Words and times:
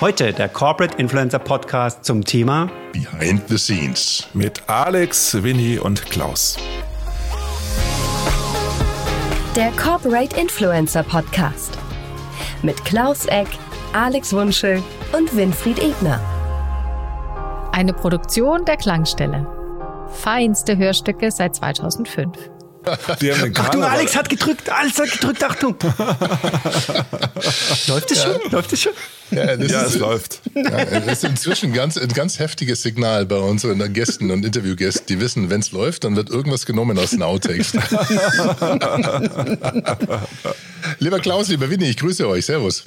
Heute 0.00 0.32
der 0.32 0.48
Corporate 0.48 0.96
Influencer 0.96 1.38
Podcast 1.38 2.06
zum 2.06 2.24
Thema 2.24 2.70
Behind 2.90 3.46
the 3.50 3.58
Scenes 3.58 4.26
mit 4.32 4.62
Alex, 4.66 5.42
Winnie 5.42 5.78
und 5.78 6.06
Klaus. 6.06 6.56
Der 9.54 9.70
Corporate 9.72 10.40
Influencer 10.40 11.02
Podcast 11.02 11.76
mit 12.62 12.82
Klaus 12.86 13.26
Eck, 13.26 13.48
Alex 13.92 14.32
Wunschel 14.32 14.82
und 15.12 15.36
Winfried 15.36 15.78
Ebner. 15.78 16.18
Eine 17.72 17.92
Produktion 17.92 18.64
der 18.64 18.78
Klangstelle. 18.78 19.46
Feinste 20.08 20.78
Hörstücke 20.78 21.30
seit 21.30 21.56
2005. 21.56 22.49
Achtung, 22.84 23.82
Alex 23.82 24.16
hat 24.16 24.28
gedrückt, 24.28 24.68
Alex 24.70 24.98
hat 24.98 25.10
gedrückt, 25.10 25.44
Achtung. 25.44 25.76
läuft 27.88 28.10
es 28.10 28.22
schon? 28.22 28.40
Ja. 28.44 28.50
Läuft 28.50 28.72
es 28.72 28.82
schon? 28.82 28.92
Ja, 29.30 29.54
ja 29.54 29.82
es 29.82 29.96
läuft. 29.96 30.40
Ja, 30.54 30.84
das 30.84 31.06
ist 31.06 31.24
inzwischen 31.24 31.72
ganz, 31.72 31.96
ein 31.98 32.08
ganz 32.08 32.38
heftiges 32.38 32.82
Signal 32.82 33.26
bei 33.26 33.36
unseren 33.36 33.92
Gästen 33.92 34.30
und 34.30 34.44
Interviewgästen. 34.44 35.06
Die 35.08 35.20
wissen, 35.20 35.50
wenn 35.50 35.60
es 35.60 35.72
läuft, 35.72 36.04
dann 36.04 36.16
wird 36.16 36.30
irgendwas 36.30 36.64
genommen 36.66 36.98
aus 36.98 37.10
den 37.10 37.22
Outtakes. 37.22 37.72
lieber 40.98 41.20
Klaus, 41.20 41.48
lieber 41.48 41.68
Winnie, 41.70 41.90
ich 41.90 41.98
grüße 41.98 42.26
euch. 42.26 42.46
Servus. 42.46 42.84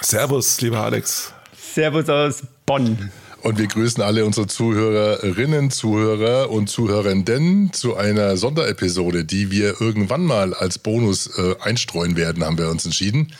Servus, 0.00 0.60
lieber 0.60 0.80
Alex. 0.80 1.32
Servus 1.56 2.08
aus 2.08 2.42
Bonn. 2.66 3.10
Und 3.42 3.58
wir 3.58 3.68
grüßen 3.68 4.02
alle 4.02 4.26
unsere 4.26 4.46
Zuhörerinnen, 4.46 5.70
Zuhörer 5.70 6.50
und 6.50 6.68
Zuhörenden 6.68 7.72
zu 7.72 7.96
einer 7.96 8.36
Sonderepisode, 8.36 9.24
die 9.24 9.50
wir 9.50 9.80
irgendwann 9.80 10.24
mal 10.24 10.52
als 10.52 10.78
Bonus 10.78 11.38
äh, 11.38 11.54
einstreuen 11.60 12.16
werden, 12.16 12.44
haben 12.44 12.58
wir 12.58 12.68
uns 12.68 12.84
entschieden. 12.84 13.32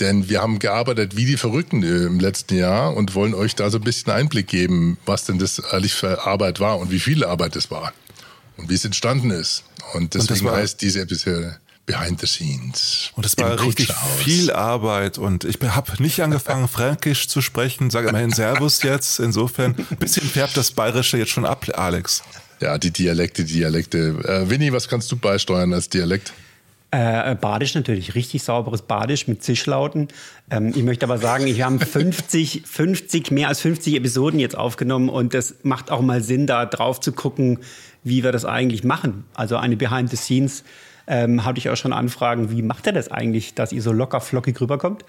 Denn 0.00 0.28
wir 0.28 0.42
haben 0.42 0.58
gearbeitet 0.58 1.16
wie 1.16 1.24
die 1.24 1.36
Verrückten 1.36 1.82
im 1.82 2.20
letzten 2.20 2.56
Jahr 2.56 2.96
und 2.96 3.14
wollen 3.14 3.34
euch 3.34 3.54
da 3.54 3.70
so 3.70 3.78
ein 3.78 3.84
bisschen 3.84 4.12
Einblick 4.12 4.48
geben, 4.48 4.98
was 5.06 5.24
denn 5.24 5.38
das 5.38 5.60
eigentlich 5.72 5.94
für 5.94 6.24
Arbeit 6.24 6.60
war 6.60 6.78
und 6.78 6.90
wie 6.90 7.00
viel 7.00 7.24
Arbeit 7.24 7.56
es 7.56 7.70
war 7.70 7.92
und 8.56 8.68
wie 8.68 8.74
es 8.74 8.84
entstanden 8.84 9.30
ist. 9.30 9.64
Und 9.94 10.14
deswegen 10.14 10.46
und 10.46 10.54
heißt 10.54 10.82
diese 10.82 11.00
Episode 11.00 11.58
Behind 11.88 12.20
the 12.20 12.26
Scenes. 12.26 13.10
Und 13.16 13.24
es 13.24 13.38
war 13.38 13.64
richtig 13.64 13.90
viel 14.18 14.52
Arbeit 14.52 15.16
und 15.16 15.44
ich 15.44 15.58
habe 15.62 16.02
nicht 16.02 16.20
angefangen, 16.20 16.68
Fränkisch 16.68 17.28
zu 17.28 17.40
sprechen, 17.40 17.88
sage 17.88 18.10
immerhin 18.10 18.30
Servus 18.30 18.82
jetzt. 18.82 19.18
Insofern, 19.18 19.74
ein 19.90 19.96
bisschen 19.96 20.28
färbt 20.28 20.58
das 20.58 20.70
Bayerische 20.70 21.16
jetzt 21.16 21.30
schon 21.30 21.46
ab, 21.46 21.66
Alex. 21.74 22.22
Ja, 22.60 22.76
die 22.76 22.90
Dialekte, 22.90 23.42
Dialekte. 23.42 23.98
Äh, 24.22 24.50
Winnie, 24.50 24.70
was 24.70 24.88
kannst 24.88 25.10
du 25.10 25.16
beisteuern 25.16 25.72
als 25.72 25.88
Dialekt? 25.88 26.34
Äh, 26.90 27.34
Badisch 27.36 27.74
natürlich, 27.74 28.14
richtig 28.14 28.42
sauberes 28.42 28.82
Badisch 28.82 29.26
mit 29.26 29.42
Zischlauten. 29.42 30.08
Ähm, 30.50 30.74
ich 30.76 30.82
möchte 30.82 31.06
aber 31.06 31.16
sagen, 31.16 31.46
wir 31.46 31.64
haben 31.64 31.80
50, 31.80 32.64
50, 32.66 33.30
mehr 33.30 33.48
als 33.48 33.60
50 33.60 33.94
Episoden 33.94 34.40
jetzt 34.40 34.58
aufgenommen 34.58 35.08
und 35.08 35.32
das 35.32 35.54
macht 35.62 35.90
auch 35.90 36.02
mal 36.02 36.22
Sinn, 36.22 36.46
da 36.46 36.66
drauf 36.66 37.00
zu 37.00 37.12
gucken, 37.12 37.60
wie 38.04 38.22
wir 38.24 38.32
das 38.32 38.44
eigentlich 38.44 38.84
machen. 38.84 39.24
Also 39.32 39.56
eine 39.56 39.76
Behind 39.76 40.10
the 40.10 40.16
Scenes 40.16 40.64
ähm, 41.08 41.44
hatte 41.44 41.58
ich 41.58 41.70
auch 41.70 41.76
schon 41.76 41.92
Anfragen, 41.92 42.50
wie 42.50 42.62
macht 42.62 42.86
er 42.86 42.92
das 42.92 43.10
eigentlich, 43.10 43.54
dass 43.54 43.72
ihr 43.72 43.82
so 43.82 43.92
locker 43.92 44.20
flockig 44.20 44.60
rüberkommt? 44.60 45.04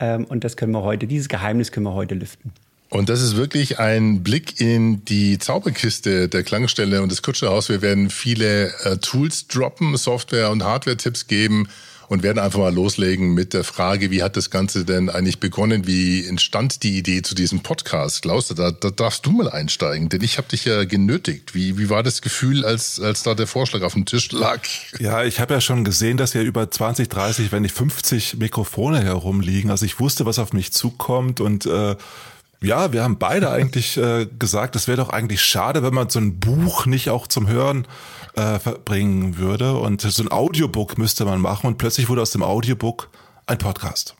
Ähm, 0.00 0.24
und 0.26 0.44
das 0.44 0.56
können 0.56 0.72
wir 0.72 0.82
heute, 0.82 1.06
dieses 1.06 1.28
Geheimnis 1.28 1.72
können 1.72 1.86
wir 1.86 1.94
heute 1.94 2.14
lüften. 2.14 2.52
Und 2.90 3.10
das 3.10 3.20
ist 3.20 3.36
wirklich 3.36 3.78
ein 3.78 4.22
Blick 4.22 4.60
in 4.60 5.04
die 5.04 5.38
Zauberkiste 5.38 6.28
der 6.28 6.42
Klangstelle 6.42 7.02
und 7.02 7.12
des 7.12 7.22
Kutscherhaus. 7.22 7.68
Wir 7.68 7.82
werden 7.82 8.08
viele 8.08 8.72
äh, 8.84 8.96
Tools 8.96 9.46
droppen, 9.46 9.96
Software- 9.96 10.50
und 10.50 10.64
Hardware-Tipps 10.64 11.26
geben 11.26 11.68
und 12.08 12.22
werden 12.22 12.38
einfach 12.38 12.58
mal 12.58 12.74
loslegen 12.74 13.34
mit 13.34 13.52
der 13.52 13.64
Frage, 13.64 14.10
wie 14.10 14.22
hat 14.22 14.36
das 14.36 14.50
Ganze 14.50 14.84
denn 14.84 15.10
eigentlich 15.10 15.40
begonnen? 15.40 15.86
Wie 15.86 16.26
entstand 16.26 16.82
die 16.82 16.96
Idee 16.96 17.22
zu 17.22 17.34
diesem 17.34 17.60
Podcast? 17.60 18.22
Klaus, 18.22 18.48
da, 18.48 18.70
da 18.70 18.90
darfst 18.90 19.26
du 19.26 19.32
mal 19.32 19.50
einsteigen, 19.50 20.08
denn 20.08 20.22
ich 20.22 20.38
habe 20.38 20.48
dich 20.48 20.64
ja 20.64 20.84
genötigt. 20.84 21.54
Wie, 21.54 21.78
wie 21.78 21.90
war 21.90 22.02
das 22.02 22.22
Gefühl, 22.22 22.64
als, 22.64 22.98
als 22.98 23.22
da 23.22 23.34
der 23.34 23.46
Vorschlag 23.46 23.82
auf 23.82 23.92
dem 23.92 24.06
Tisch 24.06 24.32
lag? 24.32 24.60
Ja, 24.98 25.22
ich 25.24 25.38
habe 25.40 25.54
ja 25.54 25.60
schon 25.60 25.84
gesehen, 25.84 26.16
dass 26.16 26.32
hier 26.32 26.42
über 26.42 26.70
20, 26.70 27.08
30, 27.08 27.52
wenn 27.52 27.62
nicht 27.62 27.76
50 27.76 28.38
Mikrofone 28.38 29.02
herumliegen. 29.02 29.70
Also 29.70 29.84
ich 29.84 30.00
wusste, 30.00 30.24
was 30.24 30.38
auf 30.38 30.52
mich 30.52 30.72
zukommt 30.72 31.40
und 31.40 31.66
äh, 31.66 31.96
ja, 32.60 32.92
wir 32.92 33.04
haben 33.04 33.18
beide 33.18 33.50
eigentlich 33.50 33.96
äh, 33.96 34.26
gesagt, 34.38 34.74
es 34.74 34.88
wäre 34.88 34.96
doch 34.96 35.10
eigentlich 35.10 35.42
schade, 35.42 35.82
wenn 35.82 35.94
man 35.94 36.10
so 36.10 36.18
ein 36.18 36.40
Buch 36.40 36.86
nicht 36.86 37.10
auch 37.10 37.28
zum 37.28 37.46
Hören 37.46 37.86
äh, 38.38 38.58
verbringen 38.60 39.36
würde. 39.36 39.74
Und 39.74 40.00
so 40.02 40.22
ein 40.22 40.30
Audiobook 40.30 40.96
müsste 40.96 41.24
man 41.24 41.40
machen 41.40 41.66
und 41.66 41.78
plötzlich 41.78 42.08
wurde 42.08 42.22
aus 42.22 42.30
dem 42.30 42.42
Audiobook 42.42 43.10
ein 43.46 43.58
Podcast. 43.58 44.14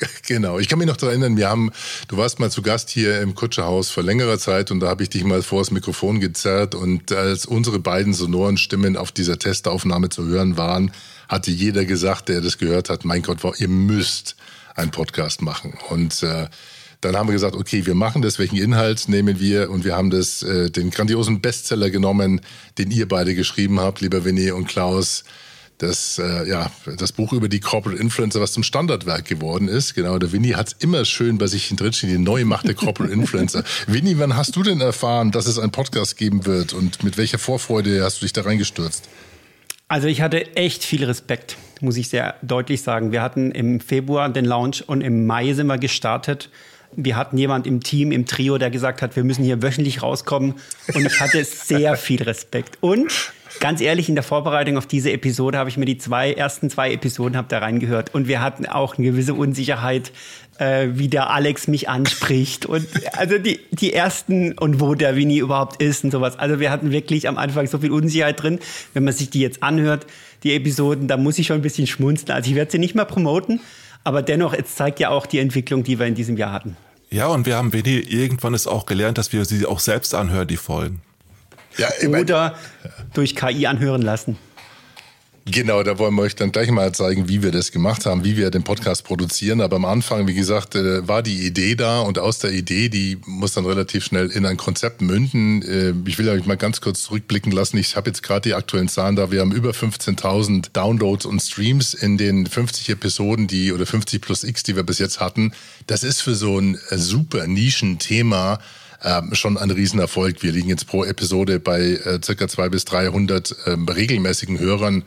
Genau, 0.26 0.58
ich 0.58 0.68
kann 0.68 0.80
mich 0.80 0.88
noch 0.88 0.96
daran 0.96 1.20
erinnern, 1.20 1.36
wir 1.36 1.48
haben, 1.48 1.70
du 2.08 2.16
warst 2.16 2.40
mal 2.40 2.50
zu 2.50 2.62
Gast 2.62 2.90
hier 2.90 3.20
im 3.20 3.36
Kutscherhaus 3.36 3.90
vor 3.90 4.02
längerer 4.02 4.36
Zeit 4.36 4.72
und 4.72 4.80
da 4.80 4.88
habe 4.88 5.04
ich 5.04 5.10
dich 5.10 5.22
mal 5.22 5.42
vor 5.42 5.60
das 5.60 5.70
Mikrofon 5.70 6.18
gezerrt 6.18 6.74
und 6.74 7.12
als 7.12 7.46
unsere 7.46 7.78
beiden 7.78 8.12
sonoren 8.12 8.56
Stimmen 8.56 8.96
auf 8.96 9.12
dieser 9.12 9.38
Testaufnahme 9.38 10.08
zu 10.08 10.24
hören 10.24 10.56
waren, 10.56 10.90
hatte 11.28 11.52
jeder 11.52 11.84
gesagt, 11.84 12.30
der 12.30 12.40
das 12.40 12.58
gehört 12.58 12.90
hat, 12.90 13.04
mein 13.04 13.22
Gott, 13.22 13.38
ihr 13.60 13.68
müsst 13.68 14.34
einen 14.74 14.90
Podcast 14.90 15.40
machen. 15.40 15.74
Und 15.90 16.22
äh, 16.24 16.48
dann 17.02 17.16
haben 17.16 17.28
wir 17.28 17.32
gesagt, 17.32 17.56
okay, 17.56 17.84
wir 17.84 17.94
machen 17.94 18.22
das. 18.22 18.38
Welchen 18.38 18.56
Inhalt 18.56 19.08
nehmen 19.08 19.40
wir? 19.40 19.70
Und 19.70 19.84
wir 19.84 19.96
haben 19.96 20.10
das, 20.10 20.42
äh, 20.42 20.70
den 20.70 20.90
grandiosen 20.90 21.40
Bestseller 21.40 21.90
genommen, 21.90 22.40
den 22.78 22.90
ihr 22.90 23.06
beide 23.06 23.34
geschrieben 23.34 23.80
habt, 23.80 24.00
lieber 24.00 24.24
Winnie 24.24 24.52
und 24.52 24.68
Klaus. 24.68 25.24
Das, 25.78 26.20
äh, 26.20 26.48
ja, 26.48 26.70
das 26.96 27.10
Buch 27.10 27.32
über 27.32 27.48
die 27.48 27.58
Corporate 27.58 28.00
Influencer, 28.00 28.40
was 28.40 28.52
zum 28.52 28.62
Standardwerk 28.62 29.24
geworden 29.24 29.66
ist. 29.66 29.94
Genau, 29.94 30.16
der 30.18 30.30
Winnie 30.30 30.54
hat 30.54 30.68
es 30.68 30.72
immer 30.78 31.04
schön 31.04 31.38
bei 31.38 31.48
sich 31.48 31.74
drinstehen, 31.74 32.12
die 32.12 32.18
neue 32.18 32.44
Macht 32.44 32.68
der 32.68 32.74
Corporate 32.74 33.12
Influencer. 33.12 33.64
Winnie, 33.88 34.16
wann 34.18 34.36
hast 34.36 34.54
du 34.54 34.62
denn 34.62 34.80
erfahren, 34.80 35.32
dass 35.32 35.48
es 35.48 35.58
einen 35.58 35.72
Podcast 35.72 36.16
geben 36.16 36.46
wird? 36.46 36.72
Und 36.72 37.02
mit 37.02 37.18
welcher 37.18 37.38
Vorfreude 37.38 38.04
hast 38.04 38.22
du 38.22 38.26
dich 38.26 38.32
da 38.32 38.42
reingestürzt? 38.42 39.08
Also 39.88 40.06
ich 40.06 40.20
hatte 40.20 40.54
echt 40.54 40.84
viel 40.84 41.04
Respekt, 41.04 41.56
muss 41.80 41.96
ich 41.96 42.08
sehr 42.08 42.36
deutlich 42.42 42.82
sagen. 42.82 43.10
Wir 43.10 43.20
hatten 43.20 43.50
im 43.50 43.80
Februar 43.80 44.28
den 44.28 44.44
Launch 44.44 44.88
und 44.88 45.00
im 45.00 45.26
Mai 45.26 45.52
sind 45.52 45.66
wir 45.66 45.78
gestartet 45.78 46.48
wir 46.96 47.16
hatten 47.16 47.38
jemand 47.38 47.66
im 47.66 47.82
Team, 47.82 48.12
im 48.12 48.26
Trio, 48.26 48.58
der 48.58 48.70
gesagt 48.70 49.02
hat, 49.02 49.16
wir 49.16 49.24
müssen 49.24 49.44
hier 49.44 49.62
wöchentlich 49.62 50.02
rauskommen. 50.02 50.54
Und 50.94 51.06
ich 51.06 51.20
hatte 51.20 51.44
sehr 51.44 51.96
viel 51.96 52.22
Respekt. 52.22 52.78
Und 52.80 53.32
ganz 53.60 53.80
ehrlich, 53.80 54.08
in 54.08 54.14
der 54.14 54.24
Vorbereitung 54.24 54.76
auf 54.76 54.86
diese 54.86 55.12
Episode 55.12 55.58
habe 55.58 55.70
ich 55.70 55.76
mir 55.76 55.84
die 55.84 55.98
zwei 55.98 56.32
ersten 56.32 56.70
zwei 56.70 56.92
Episoden 56.92 57.36
habe 57.36 57.48
da 57.48 57.58
reingehört. 57.58 58.14
Und 58.14 58.28
wir 58.28 58.40
hatten 58.40 58.66
auch 58.66 58.96
eine 58.96 59.06
gewisse 59.06 59.34
Unsicherheit, 59.34 60.12
äh, 60.58 60.88
wie 60.92 61.08
der 61.08 61.30
Alex 61.30 61.68
mich 61.68 61.88
anspricht. 61.88 62.66
Und 62.66 62.86
also 63.12 63.38
die, 63.38 63.60
die 63.70 63.92
ersten 63.92 64.52
und 64.58 64.80
wo 64.80 64.94
der 64.94 65.16
Winnie 65.16 65.38
überhaupt 65.38 65.82
ist 65.82 66.04
und 66.04 66.10
sowas. 66.10 66.38
Also 66.38 66.60
wir 66.60 66.70
hatten 66.70 66.90
wirklich 66.90 67.28
am 67.28 67.38
Anfang 67.38 67.66
so 67.66 67.78
viel 67.78 67.92
Unsicherheit 67.92 68.42
drin. 68.42 68.58
Wenn 68.92 69.04
man 69.04 69.14
sich 69.14 69.30
die 69.30 69.40
jetzt 69.40 69.62
anhört, 69.62 70.06
die 70.42 70.54
Episoden, 70.54 71.08
da 71.08 71.16
muss 71.16 71.38
ich 71.38 71.46
schon 71.46 71.56
ein 71.56 71.62
bisschen 71.62 71.86
schmunzeln. 71.86 72.32
Also 72.32 72.50
ich 72.50 72.56
werde 72.56 72.70
sie 72.70 72.78
nicht 72.78 72.94
mehr 72.94 73.04
promoten. 73.04 73.60
Aber 74.04 74.22
dennoch, 74.22 74.52
es 74.52 74.74
zeigt 74.74 75.00
ja 75.00 75.10
auch 75.10 75.26
die 75.26 75.38
Entwicklung, 75.38 75.84
die 75.84 75.98
wir 75.98 76.06
in 76.06 76.14
diesem 76.14 76.36
Jahr 76.36 76.52
hatten. 76.52 76.76
Ja, 77.10 77.26
und 77.26 77.46
wir 77.46 77.56
haben 77.56 77.72
wenig, 77.72 78.10
irgendwann 78.12 78.54
ist 78.54 78.66
auch 78.66 78.86
gelernt, 78.86 79.18
dass 79.18 79.32
wir 79.32 79.44
sie 79.44 79.66
auch 79.66 79.80
selbst 79.80 80.14
anhören, 80.14 80.48
die 80.48 80.56
Folgen. 80.56 81.02
Ja, 81.76 81.88
Oder 82.08 82.54
durch 83.14 83.36
KI 83.36 83.66
anhören 83.66 84.02
lassen. 84.02 84.38
Genau, 85.44 85.82
da 85.82 85.98
wollen 85.98 86.14
wir 86.14 86.22
euch 86.22 86.36
dann 86.36 86.52
gleich 86.52 86.70
mal 86.70 86.92
zeigen, 86.94 87.28
wie 87.28 87.42
wir 87.42 87.50
das 87.50 87.72
gemacht 87.72 88.06
haben, 88.06 88.22
wie 88.22 88.36
wir 88.36 88.50
den 88.50 88.62
Podcast 88.62 89.02
produzieren. 89.02 89.60
Aber 89.60 89.74
am 89.74 89.84
Anfang, 89.84 90.28
wie 90.28 90.34
gesagt, 90.34 90.76
äh, 90.76 91.06
war 91.08 91.22
die 91.22 91.44
Idee 91.44 91.74
da 91.74 92.00
und 92.00 92.20
aus 92.20 92.38
der 92.38 92.52
Idee, 92.52 92.88
die 92.88 93.18
muss 93.26 93.52
dann 93.52 93.66
relativ 93.66 94.04
schnell 94.04 94.30
in 94.30 94.46
ein 94.46 94.56
Konzept 94.56 95.02
münden. 95.02 95.62
Äh, 95.62 95.94
ich 96.08 96.16
will 96.18 96.28
euch 96.28 96.46
mal 96.46 96.56
ganz 96.56 96.80
kurz 96.80 97.02
zurückblicken 97.02 97.50
lassen. 97.50 97.76
Ich 97.76 97.96
habe 97.96 98.10
jetzt 98.10 98.22
gerade 98.22 98.42
die 98.42 98.54
aktuellen 98.54 98.86
Zahlen 98.86 99.16
da. 99.16 99.32
Wir 99.32 99.40
haben 99.40 99.50
über 99.50 99.70
15.000 99.70 100.70
Downloads 100.72 101.26
und 101.26 101.40
Streams 101.40 101.92
in 101.92 102.18
den 102.18 102.46
50 102.46 102.90
Episoden, 102.90 103.48
die 103.48 103.72
oder 103.72 103.84
50 103.84 104.22
plus 104.22 104.44
X, 104.44 104.62
die 104.62 104.76
wir 104.76 104.84
bis 104.84 105.00
jetzt 105.00 105.18
hatten. 105.18 105.52
Das 105.88 106.04
ist 106.04 106.20
für 106.20 106.36
so 106.36 106.56
ein 106.56 106.78
äh, 106.90 106.98
super 106.98 107.48
Nischenthema 107.48 108.60
ähm, 109.02 109.34
schon 109.34 109.58
ein 109.58 109.72
Riesenerfolg. 109.72 110.44
Wir 110.44 110.52
liegen 110.52 110.68
jetzt 110.68 110.86
pro 110.86 111.04
Episode 111.04 111.58
bei 111.58 111.80
äh, 111.80 112.20
circa 112.22 112.46
200 112.46 112.70
bis 112.70 112.84
300 112.84 113.56
ähm, 113.66 113.88
regelmäßigen 113.88 114.60
Hörern 114.60 115.02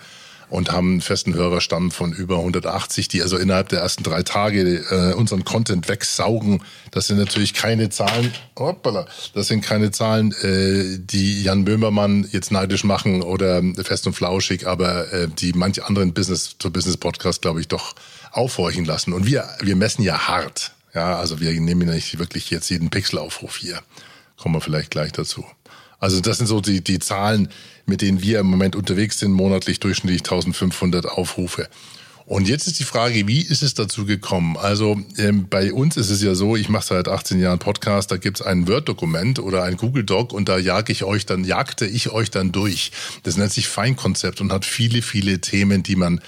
und 0.56 0.72
haben 0.72 0.92
einen 0.92 1.02
festen 1.02 1.34
Hörerstamm 1.34 1.92
von 1.92 2.14
über 2.14 2.38
180, 2.38 3.10
die 3.10 3.22
also 3.22 3.38
innerhalb 3.38 3.68
der 3.70 3.82
ersten 3.82 4.04
drei 4.04 4.24
Tage 4.24 4.86
äh, 4.90 5.14
unseren 5.14 5.44
Content 5.44 5.90
wegsaugen. 5.90 6.64
Das 6.92 7.08
sind 7.08 7.18
natürlich 7.18 7.54
keine 7.54 7.90
Zahlen, 7.90 8.32
hoppala, 8.58 9.06
das 9.34 9.48
sind 9.48 9.62
keine 9.62 9.92
Zahlen, 9.92 10.32
äh, 10.42 10.98
die 10.98 11.44
Jan 11.44 11.66
Böhmermann 11.66 12.26
jetzt 12.32 12.54
neidisch 12.54 12.86
machen 12.86 13.22
oder 13.22 13.62
fest 13.84 14.08
und 14.08 14.14
flauschig, 14.14 14.66
aber 14.66 15.12
äh, 15.12 15.28
die 15.28 15.52
manche 15.52 15.86
anderen 15.86 16.14
Business-to-Business-Podcasts, 16.14 17.42
glaube 17.42 17.60
ich, 17.60 17.68
doch 17.68 17.94
aufhorchen 18.32 18.86
lassen. 18.86 19.12
Und 19.12 19.26
wir, 19.26 19.50
wir 19.62 19.76
messen 19.76 20.04
ja 20.04 20.28
hart. 20.30 20.72
Ja, 20.94 21.18
also 21.18 21.42
wir 21.42 21.52
nehmen 21.60 21.90
nicht 21.90 22.18
wirklich 22.18 22.50
jetzt 22.50 22.70
jeden 22.70 22.90
Pixelaufruf 22.90 23.58
hier. 23.58 23.82
Kommen 24.38 24.56
wir 24.56 24.62
vielleicht 24.62 24.92
gleich 24.92 25.12
dazu. 25.12 25.44
Also 26.00 26.22
das 26.22 26.38
sind 26.38 26.48
so 26.48 26.62
die, 26.62 26.82
die 26.82 27.00
Zahlen, 27.00 27.50
mit 27.86 28.02
denen 28.02 28.22
wir 28.22 28.40
im 28.40 28.48
Moment 28.48 28.76
unterwegs 28.76 29.20
sind, 29.20 29.32
monatlich 29.32 29.80
durchschnittlich 29.80 30.22
1500 30.22 31.06
Aufrufe. 31.06 31.68
Und 32.28 32.48
jetzt 32.48 32.66
ist 32.66 32.80
die 32.80 32.86
Frage, 32.86 33.28
wie 33.28 33.42
ist 33.42 33.62
es 33.62 33.76
dazu 33.76 34.06
gekommen? 34.06 34.58
Also 34.58 35.00
ähm, 35.18 35.48
bei 35.48 35.72
uns 35.72 35.96
ist 35.96 36.10
es 36.10 36.24
ja 36.24 36.34
so, 36.34 36.56
ich 36.56 36.70
mache 36.70 36.88
seit 36.88 37.08
18 37.08 37.40
Jahren 37.40 37.60
Podcast, 37.60 38.10
da 38.10 38.18
gibt 38.18 38.40
es 38.40 38.46
ein 38.46 38.68
Word-Dokument 38.68 39.38
oder 39.38 39.64
ein 39.64 39.78
Google 39.78 40.04
Doc 40.04 40.34
und 40.34 40.50
da 40.50 40.58
jage 40.58 40.92
ich 40.92 41.04
euch 41.04 41.28
dann, 41.28 41.44
jagte 41.44 41.86
ich 41.86 42.10
euch 42.10 42.32
dann 42.32 42.52
durch. 42.52 42.92
Das 43.22 43.38
nennt 43.38 43.52
sich 43.52 43.68
Feinkonzept 43.68 44.42
und 44.42 44.52
hat 44.52 44.66
viele, 44.66 45.04
viele 45.04 45.40
Themen, 45.40 45.84
die 45.84 45.96
man 45.96 46.20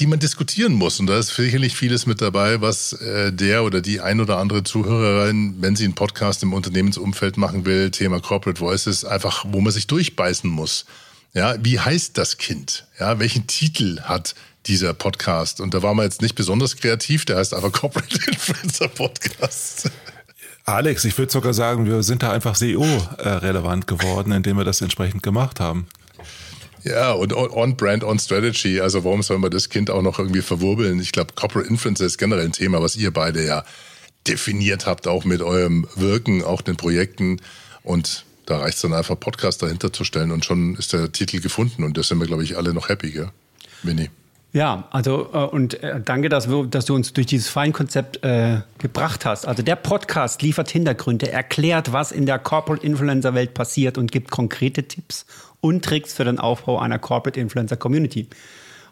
die 0.00 0.06
man 0.06 0.18
diskutieren 0.18 0.72
muss. 0.72 0.98
Und 0.98 1.06
da 1.08 1.18
ist 1.18 1.28
sicherlich 1.28 1.76
vieles 1.76 2.06
mit 2.06 2.22
dabei, 2.22 2.62
was 2.62 2.94
äh, 2.94 3.32
der 3.32 3.64
oder 3.64 3.82
die 3.82 4.00
ein 4.00 4.20
oder 4.20 4.38
andere 4.38 4.64
Zuhörerin, 4.64 5.56
wenn 5.60 5.76
sie 5.76 5.84
einen 5.84 5.94
Podcast 5.94 6.42
im 6.42 6.54
Unternehmensumfeld 6.54 7.36
machen 7.36 7.66
will, 7.66 7.90
Thema 7.90 8.18
Corporate 8.18 8.58
Voices, 8.58 9.04
einfach, 9.04 9.44
wo 9.48 9.60
man 9.60 9.72
sich 9.72 9.86
durchbeißen 9.86 10.48
muss. 10.48 10.86
Ja, 11.34 11.54
wie 11.62 11.78
heißt 11.78 12.16
das 12.16 12.38
Kind? 12.38 12.86
Ja, 12.98 13.18
welchen 13.18 13.46
Titel 13.46 14.00
hat 14.00 14.34
dieser 14.66 14.94
Podcast? 14.94 15.60
Und 15.60 15.74
da 15.74 15.82
war 15.82 15.92
man 15.92 16.06
jetzt 16.06 16.22
nicht 16.22 16.34
besonders 16.34 16.76
kreativ, 16.76 17.26
der 17.26 17.36
heißt 17.36 17.52
einfach 17.52 17.70
Corporate 17.70 18.18
Influencer 18.26 18.88
Podcast. 18.88 19.90
Alex, 20.64 21.04
ich 21.04 21.16
würde 21.18 21.30
sogar 21.30 21.52
sagen, 21.52 21.84
wir 21.84 22.02
sind 22.02 22.22
da 22.22 22.32
einfach 22.32 22.54
SEO-relevant 22.54 23.86
geworden, 23.86 24.32
indem 24.32 24.56
wir 24.56 24.64
das 24.64 24.80
entsprechend 24.80 25.22
gemacht 25.22 25.60
haben. 25.60 25.86
Ja, 26.84 27.12
und 27.12 27.34
on-brand, 27.34 28.04
on-strategy. 28.04 28.80
Also 28.80 29.04
warum 29.04 29.22
soll 29.22 29.38
man 29.38 29.50
das 29.50 29.68
Kind 29.68 29.90
auch 29.90 30.02
noch 30.02 30.18
irgendwie 30.18 30.42
verwurbeln? 30.42 31.00
Ich 31.00 31.12
glaube, 31.12 31.32
Corporate 31.34 31.68
Influencer 31.68 32.06
ist 32.06 32.18
generell 32.18 32.44
ein 32.44 32.52
Thema, 32.52 32.80
was 32.82 32.96
ihr 32.96 33.12
beide 33.12 33.44
ja 33.44 33.64
definiert 34.26 34.86
habt, 34.86 35.06
auch 35.06 35.24
mit 35.24 35.42
eurem 35.42 35.86
Wirken, 35.96 36.42
auch 36.42 36.62
den 36.62 36.76
Projekten. 36.76 37.40
Und 37.82 38.24
da 38.46 38.58
reicht 38.58 38.76
es 38.76 38.82
dann 38.82 38.92
einfach, 38.92 39.18
Podcast 39.18 39.62
dahinter 39.62 39.92
zu 39.92 40.04
stellen 40.04 40.30
und 40.30 40.44
schon 40.44 40.74
ist 40.76 40.92
der 40.92 41.12
Titel 41.12 41.40
gefunden. 41.40 41.84
Und 41.84 41.96
da 41.96 42.02
sind 42.02 42.18
wir, 42.18 42.26
glaube 42.26 42.44
ich, 42.44 42.56
alle 42.56 42.74
noch 42.74 42.88
happy, 42.88 43.10
gell? 43.10 43.30
Winnie. 43.82 44.10
Ja, 44.52 44.88
also 44.90 45.30
äh, 45.32 45.38
und 45.38 45.80
äh, 45.82 46.00
danke, 46.04 46.28
dass, 46.28 46.50
wir, 46.50 46.66
dass 46.66 46.84
du 46.84 46.94
uns 46.94 47.12
durch 47.12 47.26
dieses 47.26 47.48
Feinkonzept 47.48 48.24
äh, 48.24 48.62
gebracht 48.78 49.24
hast. 49.24 49.46
Also 49.46 49.62
der 49.62 49.76
Podcast 49.76 50.42
liefert 50.42 50.68
Hintergründe, 50.70 51.30
erklärt, 51.30 51.92
was 51.92 52.10
in 52.10 52.26
der 52.26 52.40
Corporate 52.40 52.84
Influencer 52.84 53.34
Welt 53.34 53.54
passiert 53.54 53.96
und 53.96 54.10
gibt 54.10 54.32
konkrete 54.32 54.82
Tipps 54.82 55.24
und 55.60 55.84
Tricks 55.84 56.14
für 56.14 56.24
den 56.24 56.38
Aufbau 56.38 56.78
einer 56.78 56.98
Corporate 56.98 57.38
Influencer 57.38 57.76
Community. 57.76 58.28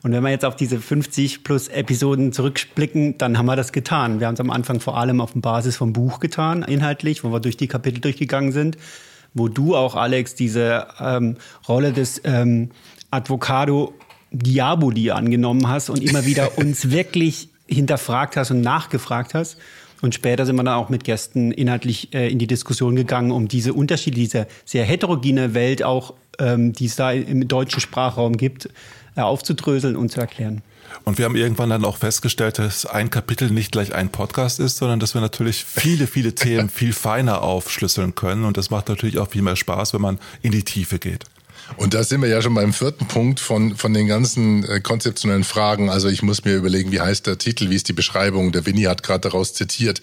Und 0.02 0.12
wenn 0.12 0.22
wir 0.22 0.30
jetzt 0.30 0.44
auf 0.44 0.54
diese 0.54 0.78
50 0.78 1.42
plus 1.42 1.68
Episoden 1.68 2.32
zurückblicken, 2.32 3.18
dann 3.18 3.36
haben 3.36 3.46
wir 3.46 3.56
das 3.56 3.72
getan. 3.72 4.20
Wir 4.20 4.28
haben 4.28 4.34
es 4.34 4.40
am 4.40 4.50
Anfang 4.50 4.80
vor 4.80 4.96
allem 4.96 5.20
auf 5.20 5.32
Basis 5.34 5.76
vom 5.76 5.92
Buch 5.92 6.20
getan, 6.20 6.62
inhaltlich, 6.62 7.24
wo 7.24 7.32
wir 7.32 7.40
durch 7.40 7.56
die 7.56 7.66
Kapitel 7.66 8.00
durchgegangen 8.00 8.52
sind, 8.52 8.78
wo 9.34 9.48
du 9.48 9.74
auch, 9.74 9.96
Alex, 9.96 10.34
diese 10.34 10.86
ähm, 11.00 11.36
Rolle 11.66 11.92
des 11.92 12.20
ähm, 12.24 12.70
Advocado 13.10 13.92
Diaboli 14.30 15.10
angenommen 15.10 15.68
hast 15.68 15.90
und 15.90 16.02
immer 16.02 16.26
wieder 16.26 16.58
uns 16.58 16.90
wirklich 16.90 17.48
hinterfragt 17.66 18.36
hast 18.36 18.50
und 18.50 18.60
nachgefragt 18.60 19.34
hast. 19.34 19.58
Und 20.00 20.14
später 20.14 20.46
sind 20.46 20.54
wir 20.54 20.62
dann 20.62 20.74
auch 20.74 20.90
mit 20.90 21.02
Gästen 21.02 21.50
inhaltlich 21.50 22.14
äh, 22.14 22.28
in 22.30 22.38
die 22.38 22.46
Diskussion 22.46 22.94
gegangen, 22.94 23.32
um 23.32 23.48
diese 23.48 23.72
Unterschiede, 23.72 24.16
diese 24.16 24.46
sehr 24.64 24.84
heterogene 24.84 25.54
Welt 25.54 25.82
auch, 25.82 26.14
ähm, 26.38 26.72
die 26.72 26.86
es 26.86 26.96
da 26.96 27.12
im 27.12 27.46
deutschen 27.48 27.80
Sprachraum 27.80 28.36
gibt, 28.36 28.68
äh, 29.16 29.20
aufzudröseln 29.20 29.96
und 29.96 30.10
zu 30.10 30.20
erklären. 30.20 30.62
Und 31.04 31.18
wir 31.18 31.24
haben 31.24 31.36
irgendwann 31.36 31.70
dann 31.70 31.84
auch 31.84 31.96
festgestellt, 31.96 32.58
dass 32.58 32.86
ein 32.86 33.10
Kapitel 33.10 33.50
nicht 33.50 33.72
gleich 33.72 33.94
ein 33.94 34.10
Podcast 34.10 34.60
ist, 34.60 34.78
sondern 34.78 35.00
dass 35.00 35.14
wir 35.14 35.20
natürlich 35.20 35.64
viele, 35.64 36.06
viele 36.06 36.34
Themen 36.34 36.70
viel 36.70 36.92
feiner 36.92 37.42
aufschlüsseln 37.42 38.14
können. 38.14 38.44
Und 38.44 38.56
das 38.56 38.70
macht 38.70 38.88
natürlich 38.88 39.18
auch 39.18 39.28
viel 39.28 39.42
mehr 39.42 39.56
Spaß, 39.56 39.94
wenn 39.94 40.00
man 40.00 40.18
in 40.42 40.52
die 40.52 40.64
Tiefe 40.64 40.98
geht. 40.98 41.24
Und 41.76 41.92
da 41.92 42.02
sind 42.02 42.22
wir 42.22 42.28
ja 42.28 42.40
schon 42.40 42.54
beim 42.54 42.72
vierten 42.72 43.06
Punkt 43.06 43.40
von, 43.40 43.76
von 43.76 43.92
den 43.92 44.06
ganzen 44.06 44.64
äh, 44.64 44.80
konzeptionellen 44.80 45.44
Fragen. 45.44 45.90
Also 45.90 46.08
ich 46.08 46.22
muss 46.22 46.44
mir 46.44 46.56
überlegen, 46.56 46.92
wie 46.92 47.00
heißt 47.00 47.26
der 47.26 47.36
Titel, 47.36 47.68
wie 47.68 47.76
ist 47.76 47.88
die 47.88 47.92
Beschreibung? 47.92 48.52
Der 48.52 48.64
Winnie 48.64 48.86
hat 48.86 49.02
gerade 49.02 49.20
daraus 49.20 49.52
zitiert. 49.52 50.00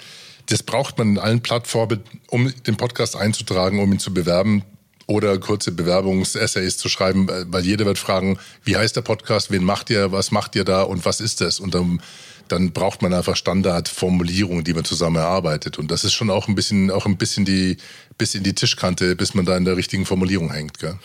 Das 0.48 0.62
braucht 0.62 1.00
man 1.00 1.12
in 1.12 1.18
allen 1.18 1.42
Plattformen, 1.42 2.02
um 2.30 2.54
den 2.68 2.78
Podcast 2.78 3.16
einzutragen, 3.16 3.80
um 3.80 3.92
ihn 3.92 4.00
zu 4.00 4.14
bewerben 4.14 4.64
oder 5.08 5.38
kurze 5.38 5.72
Bewerbungsessays 5.72 6.78
zu 6.78 6.90
schreiben, 6.90 7.30
äh, 7.30 7.46
weil 7.48 7.66
jeder 7.66 7.86
wird 7.86 8.00
fragen, 8.00 8.38
wie 8.64 8.76
heißt 8.76 8.96
der 8.96 9.02
Podcast, 9.02 9.52
wen 9.52 9.64
macht 9.64 9.90
ihr, 9.90 10.12
was 10.12 10.32
macht 10.32 10.56
ihr 10.56 10.64
da 10.64 10.82
und 10.82 11.06
was 11.06 11.22
ist 11.22 11.42
das? 11.42 11.60
Und 11.60 11.76
dann, 11.76 12.02
dann 12.48 12.72
braucht 12.72 13.02
man 13.02 13.14
einfach 13.14 13.36
Standardformulierungen, 13.36 14.64
die 14.64 14.74
man 14.74 14.86
zusammen 14.86 15.18
erarbeitet. 15.18 15.78
Und 15.78 15.92
das 15.92 16.04
ist 16.04 16.14
schon 16.14 16.30
auch 16.30 16.48
ein 16.48 16.56
bisschen, 16.56 16.92
auch 16.92 17.06
ein 17.06 17.18
bisschen 17.18 17.46
die, 17.46 17.78
bis 18.18 18.36
in 18.36 18.44
die 18.44 18.56
Tischkante, 18.56 19.16
bis 19.16 19.34
man 19.34 19.46
da 19.46 19.58
in 19.58 19.66
der 19.66 19.78
richtigen 19.78 20.06
Formulierung 20.06 20.52
hängt. 20.52 20.80
Gell? 20.80 20.98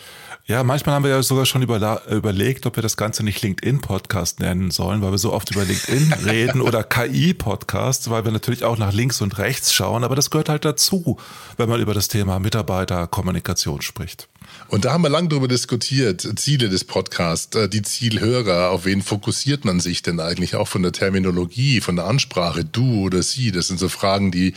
Ja, 0.45 0.63
manchmal 0.63 0.95
haben 0.95 1.03
wir 1.03 1.11
ja 1.11 1.21
sogar 1.21 1.45
schon 1.45 1.61
überlegt, 1.61 2.65
ob 2.65 2.75
wir 2.75 2.83
das 2.83 2.97
Ganze 2.97 3.23
nicht 3.23 3.41
LinkedIn-Podcast 3.41 4.39
nennen 4.39 4.71
sollen, 4.71 5.01
weil 5.01 5.11
wir 5.11 5.17
so 5.19 5.31
oft 5.31 5.51
über 5.51 5.63
LinkedIn 5.63 6.13
reden 6.25 6.61
oder 6.61 6.83
KI-Podcast, 6.83 8.09
weil 8.09 8.25
wir 8.25 8.31
natürlich 8.31 8.63
auch 8.63 8.77
nach 8.77 8.91
links 8.91 9.21
und 9.21 9.37
rechts 9.37 9.71
schauen. 9.71 10.03
Aber 10.03 10.15
das 10.15 10.31
gehört 10.31 10.49
halt 10.49 10.65
dazu, 10.65 11.17
wenn 11.57 11.69
man 11.69 11.79
über 11.79 11.93
das 11.93 12.07
Thema 12.07 12.39
Mitarbeiterkommunikation 12.39 13.81
spricht. 13.81 14.27
Und 14.67 14.85
da 14.85 14.93
haben 14.93 15.03
wir 15.03 15.09
lang 15.09 15.29
darüber 15.29 15.47
diskutiert, 15.47 16.27
Ziele 16.37 16.69
des 16.69 16.85
Podcasts, 16.85 17.55
äh, 17.55 17.69
die 17.69 17.83
Zielhörer, 17.83 18.71
auf 18.71 18.85
wen 18.85 19.01
fokussiert 19.01 19.63
man 19.63 19.79
sich 19.79 20.01
denn 20.01 20.19
eigentlich 20.19 20.55
auch 20.55 20.67
von 20.67 20.81
der 20.81 20.91
Terminologie, 20.91 21.81
von 21.81 21.95
der 21.95 22.05
Ansprache, 22.05 22.65
du 22.65 23.01
oder 23.05 23.21
sie, 23.21 23.51
das 23.51 23.67
sind 23.67 23.79
so 23.79 23.89
Fragen, 23.89 24.31
die 24.31 24.53